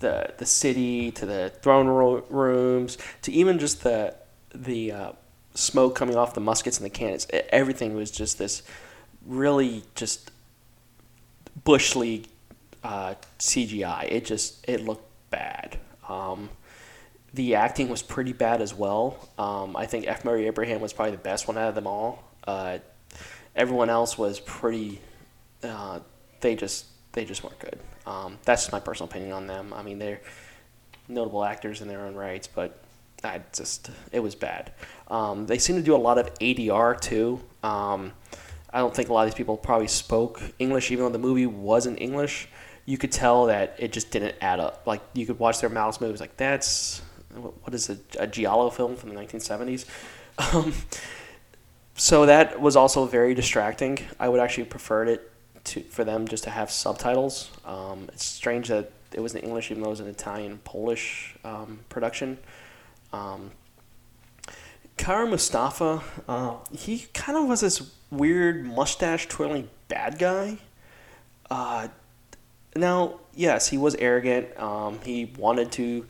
the 0.00 0.32
the 0.38 0.46
city 0.46 1.10
to 1.12 1.26
the 1.26 1.52
throne 1.62 1.86
ro- 1.86 2.24
rooms 2.30 2.98
to 3.22 3.32
even 3.32 3.58
just 3.58 3.82
the 3.82 4.14
the 4.54 4.92
uh, 4.92 5.12
smoke 5.54 5.94
coming 5.94 6.16
off 6.16 6.34
the 6.34 6.40
muskets 6.40 6.78
and 6.78 6.84
the 6.84 6.90
cannons. 6.90 7.26
Everything 7.50 7.94
was 7.94 8.10
just 8.10 8.38
this 8.38 8.62
really 9.26 9.82
just 9.94 10.30
bush 11.64 11.96
league 11.96 12.26
uh, 12.82 13.14
CGI. 13.38 14.10
It 14.10 14.24
just 14.24 14.64
it 14.68 14.84
looked 14.84 15.06
bad. 15.30 15.78
Um, 16.08 16.48
the 17.32 17.54
acting 17.54 17.88
was 17.88 18.02
pretty 18.02 18.32
bad 18.32 18.60
as 18.60 18.74
well. 18.74 19.28
Um, 19.38 19.76
I 19.76 19.86
think 19.86 20.06
F. 20.06 20.24
Murray 20.24 20.46
Abraham 20.46 20.80
was 20.80 20.92
probably 20.92 21.12
the 21.12 21.22
best 21.22 21.46
one 21.46 21.56
out 21.56 21.68
of 21.68 21.74
them 21.74 21.86
all. 21.86 22.24
Uh, 22.46 22.78
everyone 23.54 23.90
else 23.90 24.18
was 24.18 24.40
pretty. 24.40 25.00
Uh, 25.62 26.00
they 26.40 26.56
just 26.56 26.86
they 27.12 27.24
just 27.24 27.44
weren't 27.44 27.58
good. 27.58 27.78
Um, 28.06 28.38
that's 28.44 28.62
just 28.62 28.72
my 28.72 28.80
personal 28.80 29.08
opinion 29.08 29.32
on 29.32 29.46
them. 29.46 29.72
I 29.74 29.82
mean, 29.82 29.98
they're 29.98 30.20
notable 31.08 31.44
actors 31.44 31.80
in 31.80 31.88
their 31.88 32.00
own 32.00 32.14
rights, 32.14 32.48
but 32.48 32.82
I 33.22 33.40
just 33.52 33.90
it 34.12 34.20
was 34.20 34.34
bad. 34.34 34.72
Um, 35.08 35.46
they 35.46 35.58
seem 35.58 35.76
to 35.76 35.82
do 35.82 35.94
a 35.94 35.98
lot 35.98 36.18
of 36.18 36.32
ADR 36.38 37.00
too. 37.00 37.40
Um, 37.62 38.12
I 38.72 38.78
don't 38.78 38.94
think 38.94 39.08
a 39.08 39.12
lot 39.12 39.26
of 39.26 39.32
these 39.32 39.36
people 39.36 39.56
probably 39.56 39.88
spoke 39.88 40.40
English, 40.58 40.90
even 40.90 41.04
though 41.04 41.10
the 41.10 41.18
movie 41.18 41.46
was 41.46 41.86
in 41.86 41.96
English. 41.96 42.48
You 42.86 42.98
could 42.98 43.12
tell 43.12 43.46
that 43.46 43.76
it 43.78 43.92
just 43.92 44.10
didn't 44.10 44.36
add 44.40 44.60
up. 44.60 44.86
Like 44.86 45.00
you 45.12 45.26
could 45.26 45.38
watch 45.38 45.60
their 45.60 45.70
mouths 45.70 46.00
move. 46.00 46.12
It's 46.12 46.20
like 46.20 46.36
that's 46.36 47.02
what 47.34 47.74
is 47.74 47.88
it, 47.90 48.16
a 48.18 48.26
giallo 48.26 48.70
film 48.70 48.96
from 48.96 49.10
the 49.10 49.16
1970s. 49.16 49.86
Um, 50.54 50.72
so 51.96 52.24
that 52.24 52.62
was 52.62 52.76
also 52.76 53.04
very 53.04 53.34
distracting. 53.34 53.98
I 54.18 54.30
would 54.30 54.40
actually 54.40 54.64
preferred 54.64 55.08
it 55.08 55.30
to 55.64 55.82
for 55.82 56.02
them 56.02 56.26
just 56.26 56.44
to 56.44 56.50
have 56.50 56.70
subtitles. 56.70 57.50
Um, 57.66 58.08
it's 58.08 58.24
strange 58.24 58.68
that 58.68 58.90
it 59.12 59.20
was 59.20 59.34
in 59.34 59.42
English, 59.42 59.70
even 59.70 59.82
though 59.82 59.88
it 59.88 59.98
was 59.98 60.00
an 60.00 60.06
Italian 60.06 60.58
Polish 60.64 61.36
um, 61.44 61.80
production. 61.90 62.38
Um, 63.12 63.50
Kara 64.96 65.26
Mustafa, 65.26 66.02
uh, 66.26 66.54
he 66.72 67.06
kind 67.12 67.36
of 67.36 67.48
was 67.48 67.60
this 67.60 67.80
weird 68.10 68.64
mustache 68.64 69.28
twirling 69.28 69.68
bad 69.88 70.18
guy. 70.18 70.58
Uh, 71.50 71.88
now, 72.76 73.20
yes, 73.34 73.68
he 73.68 73.78
was 73.78 73.94
arrogant. 73.96 74.58
Um, 74.58 75.00
he 75.04 75.32
wanted 75.36 75.72
to 75.72 76.06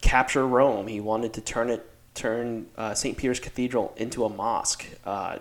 capture 0.00 0.46
Rome. 0.46 0.86
He 0.86 1.00
wanted 1.00 1.34
to 1.34 1.40
turn 1.40 1.70
it 1.70 1.88
turn 2.14 2.66
uh, 2.78 2.94
St. 2.94 3.16
Peter's 3.16 3.38
Cathedral 3.38 3.92
into 3.96 4.24
a 4.24 4.28
mosque, 4.28 4.86
uh, 5.04 5.38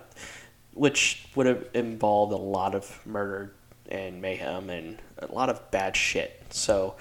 which 0.73 1.25
would 1.33 1.45
have 1.45 1.65
involved 1.73 2.33
a 2.33 2.37
lot 2.37 2.75
of 2.75 3.05
murder 3.05 3.53
and 3.87 4.21
mayhem 4.21 4.69
and 4.69 5.01
a 5.19 5.31
lot 5.31 5.49
of 5.49 5.71
bad 5.71 5.95
shit. 5.95 6.43
So 6.49 6.95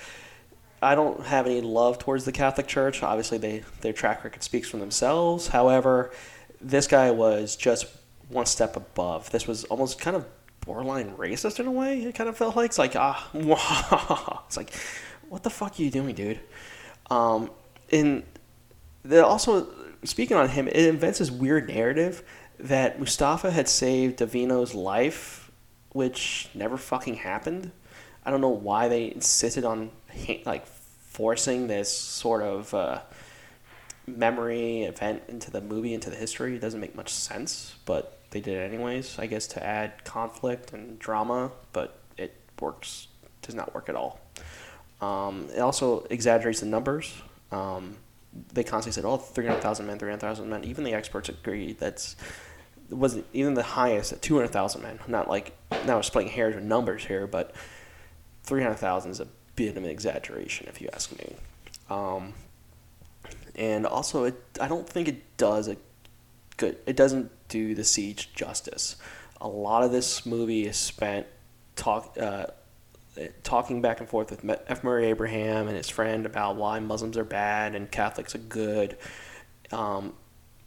I 0.81 0.95
don't 0.95 1.25
have 1.27 1.47
any 1.47 1.61
love 1.61 1.99
towards 1.99 2.25
the 2.25 2.33
Catholic 2.33 2.67
Church. 2.67 3.03
Obviously, 3.03 3.39
they 3.39 3.65
their 3.81 3.93
track 3.93 4.23
record 4.23 4.43
speaks 4.43 4.69
for 4.69 4.77
themselves. 4.77 5.49
However, 5.49 6.13
this 6.61 6.87
guy 6.87 7.11
was 7.11 7.57
just 7.57 7.87
one 8.29 8.47
step 8.47 8.77
above. 8.77 9.31
This 9.31 9.47
was 9.47 9.65
almost 9.65 10.01
kind 10.01 10.17
of 10.17 10.27
borderline 10.61 11.15
racist 11.17 11.61
in 11.61 11.67
a 11.67 11.73
way. 11.73 12.03
It 12.03 12.15
kind 12.15 12.29
of 12.29 12.37
felt 12.37 12.57
like 12.57 12.67
it's 12.67 12.79
like 12.79 12.97
ah, 12.97 13.31
it's 14.47 14.57
like 14.57 14.73
what 15.29 15.43
the 15.43 15.51
fuck 15.51 15.79
are 15.79 15.83
you 15.83 15.91
doing, 15.91 16.15
dude? 16.15 16.41
Um, 17.11 17.51
and 17.93 18.25
the, 19.05 19.25
also 19.25 19.69
speaking 20.05 20.37
on 20.37 20.49
him, 20.49 20.69
it 20.69 20.77
invents 20.77 21.19
this 21.19 21.31
weird 21.31 21.69
narrative 21.69 22.23
that 22.59 22.99
Mustafa 22.99 23.51
had 23.51 23.69
saved 23.69 24.17
d'Aviano's 24.17 24.75
life, 24.75 25.51
which 25.91 26.49
never 26.55 26.77
fucking 26.77 27.17
happened. 27.17 27.73
I 28.25 28.31
don't 28.31 28.41
know 28.41 28.49
why 28.49 28.89
they 28.89 29.13
insisted 29.13 29.65
on 29.65 29.91
like 30.45 30.67
forcing 30.67 31.67
this 31.67 31.97
sort 31.97 32.43
of 32.43 32.73
uh, 32.75 33.01
memory 34.07 34.83
event 34.83 35.23
into 35.29 35.51
the 35.51 35.61
movie, 35.61 35.95
into 35.95 36.11
the 36.11 36.17
history. 36.17 36.57
It 36.57 36.61
doesn't 36.61 36.81
make 36.81 36.95
much 36.95 37.13
sense, 37.13 37.75
but 37.85 38.19
they 38.31 38.41
did 38.41 38.57
it 38.59 38.73
anyways. 38.73 39.19
I 39.19 39.27
guess 39.27 39.47
to 39.49 39.65
add 39.65 40.05
conflict 40.05 40.73
and 40.73 40.99
drama, 40.99 41.53
but 41.73 41.99
it 42.17 42.35
works 42.61 43.09
does 43.43 43.55
not 43.55 43.75
work 43.75 43.89
at 43.89 43.95
all. 43.95 44.21
Um, 45.01 45.49
it 45.55 45.61
also 45.61 46.07
exaggerates 46.11 46.61
the 46.61 46.67
numbers. 46.67 47.13
Um, 47.53 47.97
they 48.53 48.65
constantly 48.65 48.95
said, 48.95 49.07
"Oh, 49.07 49.17
300,000 49.17 49.87
men, 49.87 49.99
300,000 49.99 50.49
men." 50.49 50.65
Even 50.65 50.85
the 50.85 50.95
experts 50.95 51.29
agree 51.29 51.73
that's 51.73 52.17
wasn't 52.91 53.25
even 53.33 53.55
the 53.55 53.63
highest 53.63 54.13
at 54.13 54.23
200,000 54.23 54.83
men. 54.83 54.99
Not 55.07 55.29
like 55.29 55.57
now 55.87 55.97
we're 55.97 56.03
splitting 56.03 56.33
hairs 56.33 56.55
with 56.55 56.65
numbers 56.65 57.05
here, 57.05 57.27
but 57.27 57.55
300,000 58.45 59.11
is 59.11 59.21
a 59.21 59.29
bit 59.57 59.71
of 59.71 59.77
an 59.77 59.89
exaggeration, 59.89 60.67
if 60.69 60.81
you 60.81 60.89
ask 60.93 61.17
me. 61.19 61.37
Um, 61.89 62.35
and 63.57 63.87
also, 63.87 64.25
it 64.25 64.35
I 64.61 64.69
don't 64.69 64.89
think 64.89 65.09
it 65.09 65.37
does 65.37 65.69
a 65.69 65.77
good. 66.57 66.79
It 66.87 66.97
doesn't 66.97 67.31
do 67.49 67.75
the 67.75 67.85
siege 67.85 68.33
justice. 68.35 68.97
A 69.41 69.49
lot 69.49 69.83
of 69.83 69.93
this 69.93 70.25
movie 70.27 70.67
is 70.67 70.77
spent 70.77 71.27
talk. 71.77 72.17
Uh, 72.21 72.47
talking 73.43 73.81
back 73.81 74.01
and 74.01 74.09
forth 74.09 74.31
with 74.31 74.45
F. 74.67 74.83
Murray 74.83 75.07
Abraham 75.07 75.69
and 75.69 75.77
his 75.77 75.89
friend 75.89 76.27
about 76.27 76.57
why 76.57 76.81
Muslims 76.81 77.17
are 77.17 77.25
bad 77.25 77.75
and 77.75 77.91
Catholics 77.91 78.35
are 78.35 78.39
good. 78.39 78.97
Um, 79.71 80.15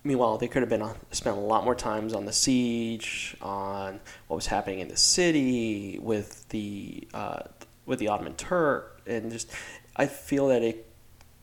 meanwhile, 0.03 0.37
they 0.37 0.47
could 0.47 0.61
have 0.61 0.69
been 0.69 0.87
spent 1.11 1.37
a 1.37 1.39
lot 1.39 1.65
more 1.65 1.75
times 1.75 2.13
on 2.13 2.25
the 2.25 2.33
siege, 2.33 3.35
on 3.41 3.99
what 4.27 4.35
was 4.35 4.47
happening 4.47 4.79
in 4.79 4.87
the 4.87 4.97
city 4.97 5.99
with 5.99 6.47
the 6.49 7.07
uh, 7.13 7.39
with 7.85 7.99
the 7.99 8.07
Ottoman 8.07 8.35
Turk, 8.35 9.01
and 9.05 9.31
just 9.31 9.51
I 9.95 10.07
feel 10.07 10.47
that 10.47 10.63
it 10.63 10.86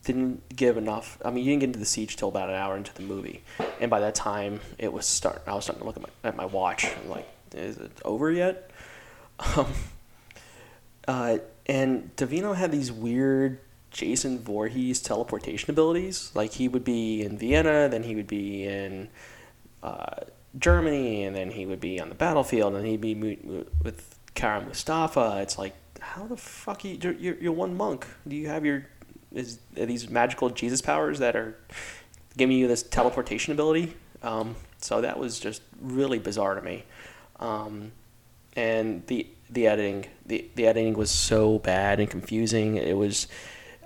didn't 0.05 0.55
give 0.55 0.77
enough. 0.77 1.17
I 1.25 1.31
mean, 1.31 1.43
you 1.43 1.51
didn't 1.51 1.61
get 1.61 1.67
into 1.67 1.79
the 1.79 1.85
siege 1.85 2.15
till 2.15 2.29
about 2.29 2.49
an 2.49 2.55
hour 2.55 2.77
into 2.77 2.93
the 2.93 3.03
movie, 3.03 3.43
and 3.81 3.89
by 3.89 3.99
that 3.99 4.15
time, 4.15 4.61
it 4.77 4.93
was 4.93 5.05
start. 5.05 5.41
I 5.45 5.53
was 5.53 5.65
starting 5.65 5.81
to 5.81 5.85
look 5.85 5.97
at 5.97 6.03
my 6.03 6.09
at 6.23 6.35
my 6.35 6.45
watch, 6.45 6.85
I'm 6.85 7.09
like, 7.09 7.27
is 7.53 7.77
it 7.77 7.91
over 8.05 8.31
yet? 8.31 8.71
Um, 9.57 9.67
uh, 11.09 11.37
and 11.65 12.15
d'Aviano 12.15 12.55
had 12.55 12.71
these 12.71 12.89
weird 12.89 13.59
Jason 13.91 14.39
Voorhees 14.39 15.01
teleportation 15.01 15.69
abilities. 15.71 16.31
Like 16.33 16.53
he 16.53 16.67
would 16.67 16.83
be 16.83 17.21
in 17.21 17.37
Vienna, 17.37 17.89
then 17.89 18.03
he 18.03 18.15
would 18.15 18.27
be 18.27 18.65
in 18.65 19.09
uh, 19.83 20.21
Germany, 20.57 21.23
and 21.23 21.35
then 21.35 21.51
he 21.51 21.65
would 21.65 21.79
be 21.79 21.99
on 21.99 22.09
the 22.09 22.15
battlefield, 22.15 22.75
and 22.75 22.85
he'd 22.85 23.01
be 23.01 23.15
with 23.83 24.17
Kara 24.35 24.61
Mustafa. 24.61 25.39
It's 25.41 25.57
like, 25.57 25.75
how 25.99 26.27
the 26.27 26.37
fuck 26.37 26.83
you? 26.85 26.97
You're, 27.01 27.13
you're, 27.13 27.35
you're 27.35 27.53
one 27.53 27.75
monk. 27.75 28.05
Do 28.27 28.35
you 28.35 28.47
have 28.47 28.65
your 28.65 28.85
is 29.35 29.59
these 29.73 30.09
magical 30.09 30.49
Jesus 30.49 30.81
powers 30.81 31.19
that 31.19 31.35
are 31.35 31.55
giving 32.37 32.57
you 32.57 32.67
this 32.67 32.83
teleportation 32.83 33.53
ability? 33.53 33.95
Um, 34.23 34.55
so 34.79 35.01
that 35.01 35.19
was 35.19 35.39
just 35.39 35.61
really 35.79 36.19
bizarre 36.19 36.55
to 36.55 36.61
me. 36.61 36.83
Um, 37.39 37.91
and 38.55 39.05
the 39.07 39.27
the 39.49 39.67
editing 39.67 40.07
the, 40.25 40.49
the 40.55 40.65
editing 40.65 40.93
was 40.93 41.11
so 41.11 41.59
bad 41.59 41.99
and 41.99 42.09
confusing. 42.09 42.77
It 42.77 42.97
was 42.97 43.27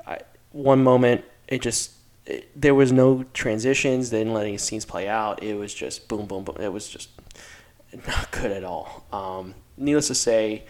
I, 0.05 0.19
one 0.51 0.83
moment 0.83 1.25
it 1.47 1.61
just 1.61 1.93
it, 2.25 2.49
there 2.59 2.75
was 2.75 2.91
no 2.91 3.25
transitions. 3.33 4.11
They 4.11 4.19
didn't 4.19 4.33
let 4.33 4.45
any 4.45 4.57
scenes 4.57 4.85
play 4.85 5.07
out. 5.07 5.41
It 5.43 5.55
was 5.55 5.73
just 5.73 6.07
boom 6.07 6.27
boom 6.27 6.43
boom. 6.43 6.57
It 6.59 6.71
was 6.71 6.87
just 6.87 7.09
not 8.07 8.31
good 8.31 8.51
at 8.51 8.63
all. 8.63 9.05
Um, 9.11 9.55
needless 9.77 10.07
to 10.07 10.15
say, 10.15 10.65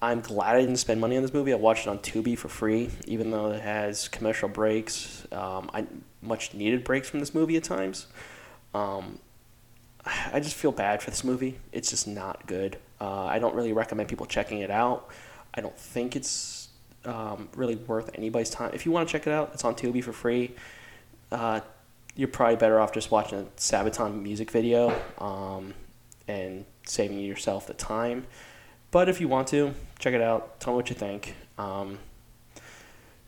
I'm 0.00 0.20
glad 0.20 0.54
I 0.54 0.60
didn't 0.60 0.76
spend 0.76 1.00
money 1.00 1.16
on 1.16 1.22
this 1.22 1.34
movie. 1.34 1.52
I 1.52 1.56
watched 1.56 1.86
it 1.86 1.90
on 1.90 1.98
Tubi 1.98 2.38
for 2.38 2.48
free, 2.48 2.90
even 3.06 3.30
though 3.32 3.50
it 3.50 3.60
has 3.60 4.06
commercial 4.08 4.48
breaks. 4.48 5.26
Um, 5.32 5.70
I 5.74 5.86
much 6.22 6.54
needed 6.54 6.84
breaks 6.84 7.08
from 7.08 7.20
this 7.20 7.34
movie 7.34 7.56
at 7.56 7.64
times. 7.64 8.06
Um, 8.74 9.18
I 10.32 10.40
just 10.40 10.54
feel 10.54 10.72
bad 10.72 11.02
for 11.02 11.10
this 11.10 11.24
movie. 11.24 11.58
It's 11.72 11.90
just 11.90 12.06
not 12.06 12.46
good. 12.46 12.78
Uh, 13.00 13.24
I 13.24 13.38
don't 13.38 13.54
really 13.54 13.72
recommend 13.72 14.08
people 14.08 14.26
checking 14.26 14.60
it 14.60 14.70
out. 14.70 15.08
I 15.54 15.60
don't 15.60 15.76
think 15.76 16.14
it's 16.14 16.68
um, 17.04 17.48
really 17.56 17.76
worth 17.76 18.10
anybody's 18.14 18.50
time. 18.50 18.70
If 18.74 18.86
you 18.86 18.92
want 18.92 19.08
to 19.08 19.12
check 19.12 19.26
it 19.26 19.32
out, 19.32 19.50
it's 19.52 19.64
on 19.64 19.74
Tubi 19.74 20.02
for 20.02 20.12
free. 20.12 20.54
Uh, 21.32 21.60
you're 22.14 22.28
probably 22.28 22.56
better 22.56 22.80
off 22.80 22.92
just 22.92 23.10
watching 23.10 23.38
a 23.40 23.44
Sabaton 23.56 24.22
music 24.22 24.50
video 24.50 24.94
um, 25.18 25.74
and 26.26 26.64
saving 26.86 27.18
yourself 27.20 27.66
the 27.66 27.74
time. 27.74 28.26
But 28.90 29.08
if 29.08 29.20
you 29.20 29.28
want 29.28 29.48
to, 29.48 29.74
check 29.98 30.14
it 30.14 30.22
out. 30.22 30.60
Tell 30.60 30.72
me 30.72 30.76
what 30.76 30.88
you 30.88 30.96
think. 30.96 31.34
Um, 31.58 31.98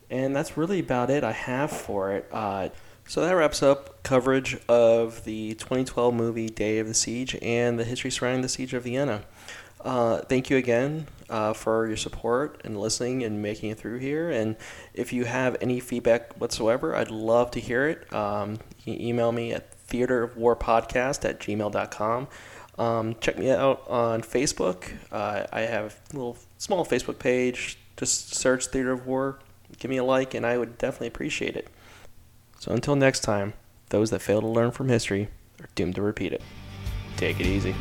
and 0.09 0.35
that's 0.35 0.57
really 0.57 0.79
about 0.79 1.09
it 1.09 1.23
I 1.23 1.31
have 1.31 1.71
for 1.71 2.11
it. 2.11 2.27
Uh, 2.31 2.69
so 3.07 3.21
that 3.21 3.31
wraps 3.31 3.61
up 3.61 4.03
coverage 4.03 4.57
of 4.67 5.23
the 5.25 5.53
2012 5.55 6.13
movie 6.13 6.49
Day 6.49 6.79
of 6.79 6.87
the 6.87 6.93
Siege 6.93 7.35
and 7.41 7.79
the 7.79 7.83
history 7.83 8.11
surrounding 8.11 8.41
the 8.41 8.49
Siege 8.49 8.73
of 8.73 8.83
Vienna. 8.83 9.23
Uh, 9.83 10.19
thank 10.19 10.49
you 10.49 10.57
again 10.57 11.07
uh, 11.29 11.53
for 11.53 11.87
your 11.87 11.97
support 11.97 12.61
and 12.63 12.79
listening 12.79 13.23
and 13.23 13.41
making 13.41 13.71
it 13.71 13.79
through 13.79 13.97
here. 13.97 14.29
And 14.29 14.55
if 14.93 15.11
you 15.11 15.25
have 15.25 15.57
any 15.59 15.79
feedback 15.79 16.33
whatsoever, 16.39 16.95
I'd 16.95 17.09
love 17.11 17.51
to 17.51 17.59
hear 17.59 17.87
it. 17.87 18.13
Um, 18.13 18.59
you 18.85 18.93
can 18.93 19.01
email 19.01 19.31
me 19.31 19.53
at 19.53 19.87
theaterofwarpodcast 19.87 21.27
at 21.27 21.39
gmail.com. 21.39 22.27
Um, 22.77 23.15
check 23.19 23.37
me 23.37 23.51
out 23.51 23.83
on 23.87 24.21
Facebook. 24.21 24.93
Uh, 25.11 25.45
I 25.51 25.61
have 25.61 25.99
a 26.11 26.15
little 26.15 26.37
small 26.57 26.85
Facebook 26.85 27.19
page. 27.19 27.77
Just 27.97 28.33
search 28.33 28.67
Theater 28.67 28.91
of 28.91 29.05
War. 29.05 29.39
Give 29.79 29.89
me 29.89 29.97
a 29.97 30.03
like, 30.03 30.33
and 30.33 30.45
I 30.45 30.57
would 30.57 30.77
definitely 30.77 31.07
appreciate 31.07 31.55
it. 31.55 31.67
So 32.59 32.71
until 32.71 32.95
next 32.95 33.21
time, 33.21 33.53
those 33.89 34.09
that 34.11 34.21
fail 34.21 34.41
to 34.41 34.47
learn 34.47 34.71
from 34.71 34.89
history 34.89 35.29
are 35.59 35.69
doomed 35.75 35.95
to 35.95 36.01
repeat 36.01 36.33
it. 36.33 36.41
Take 37.17 37.39
it 37.39 37.45
easy. 37.45 37.75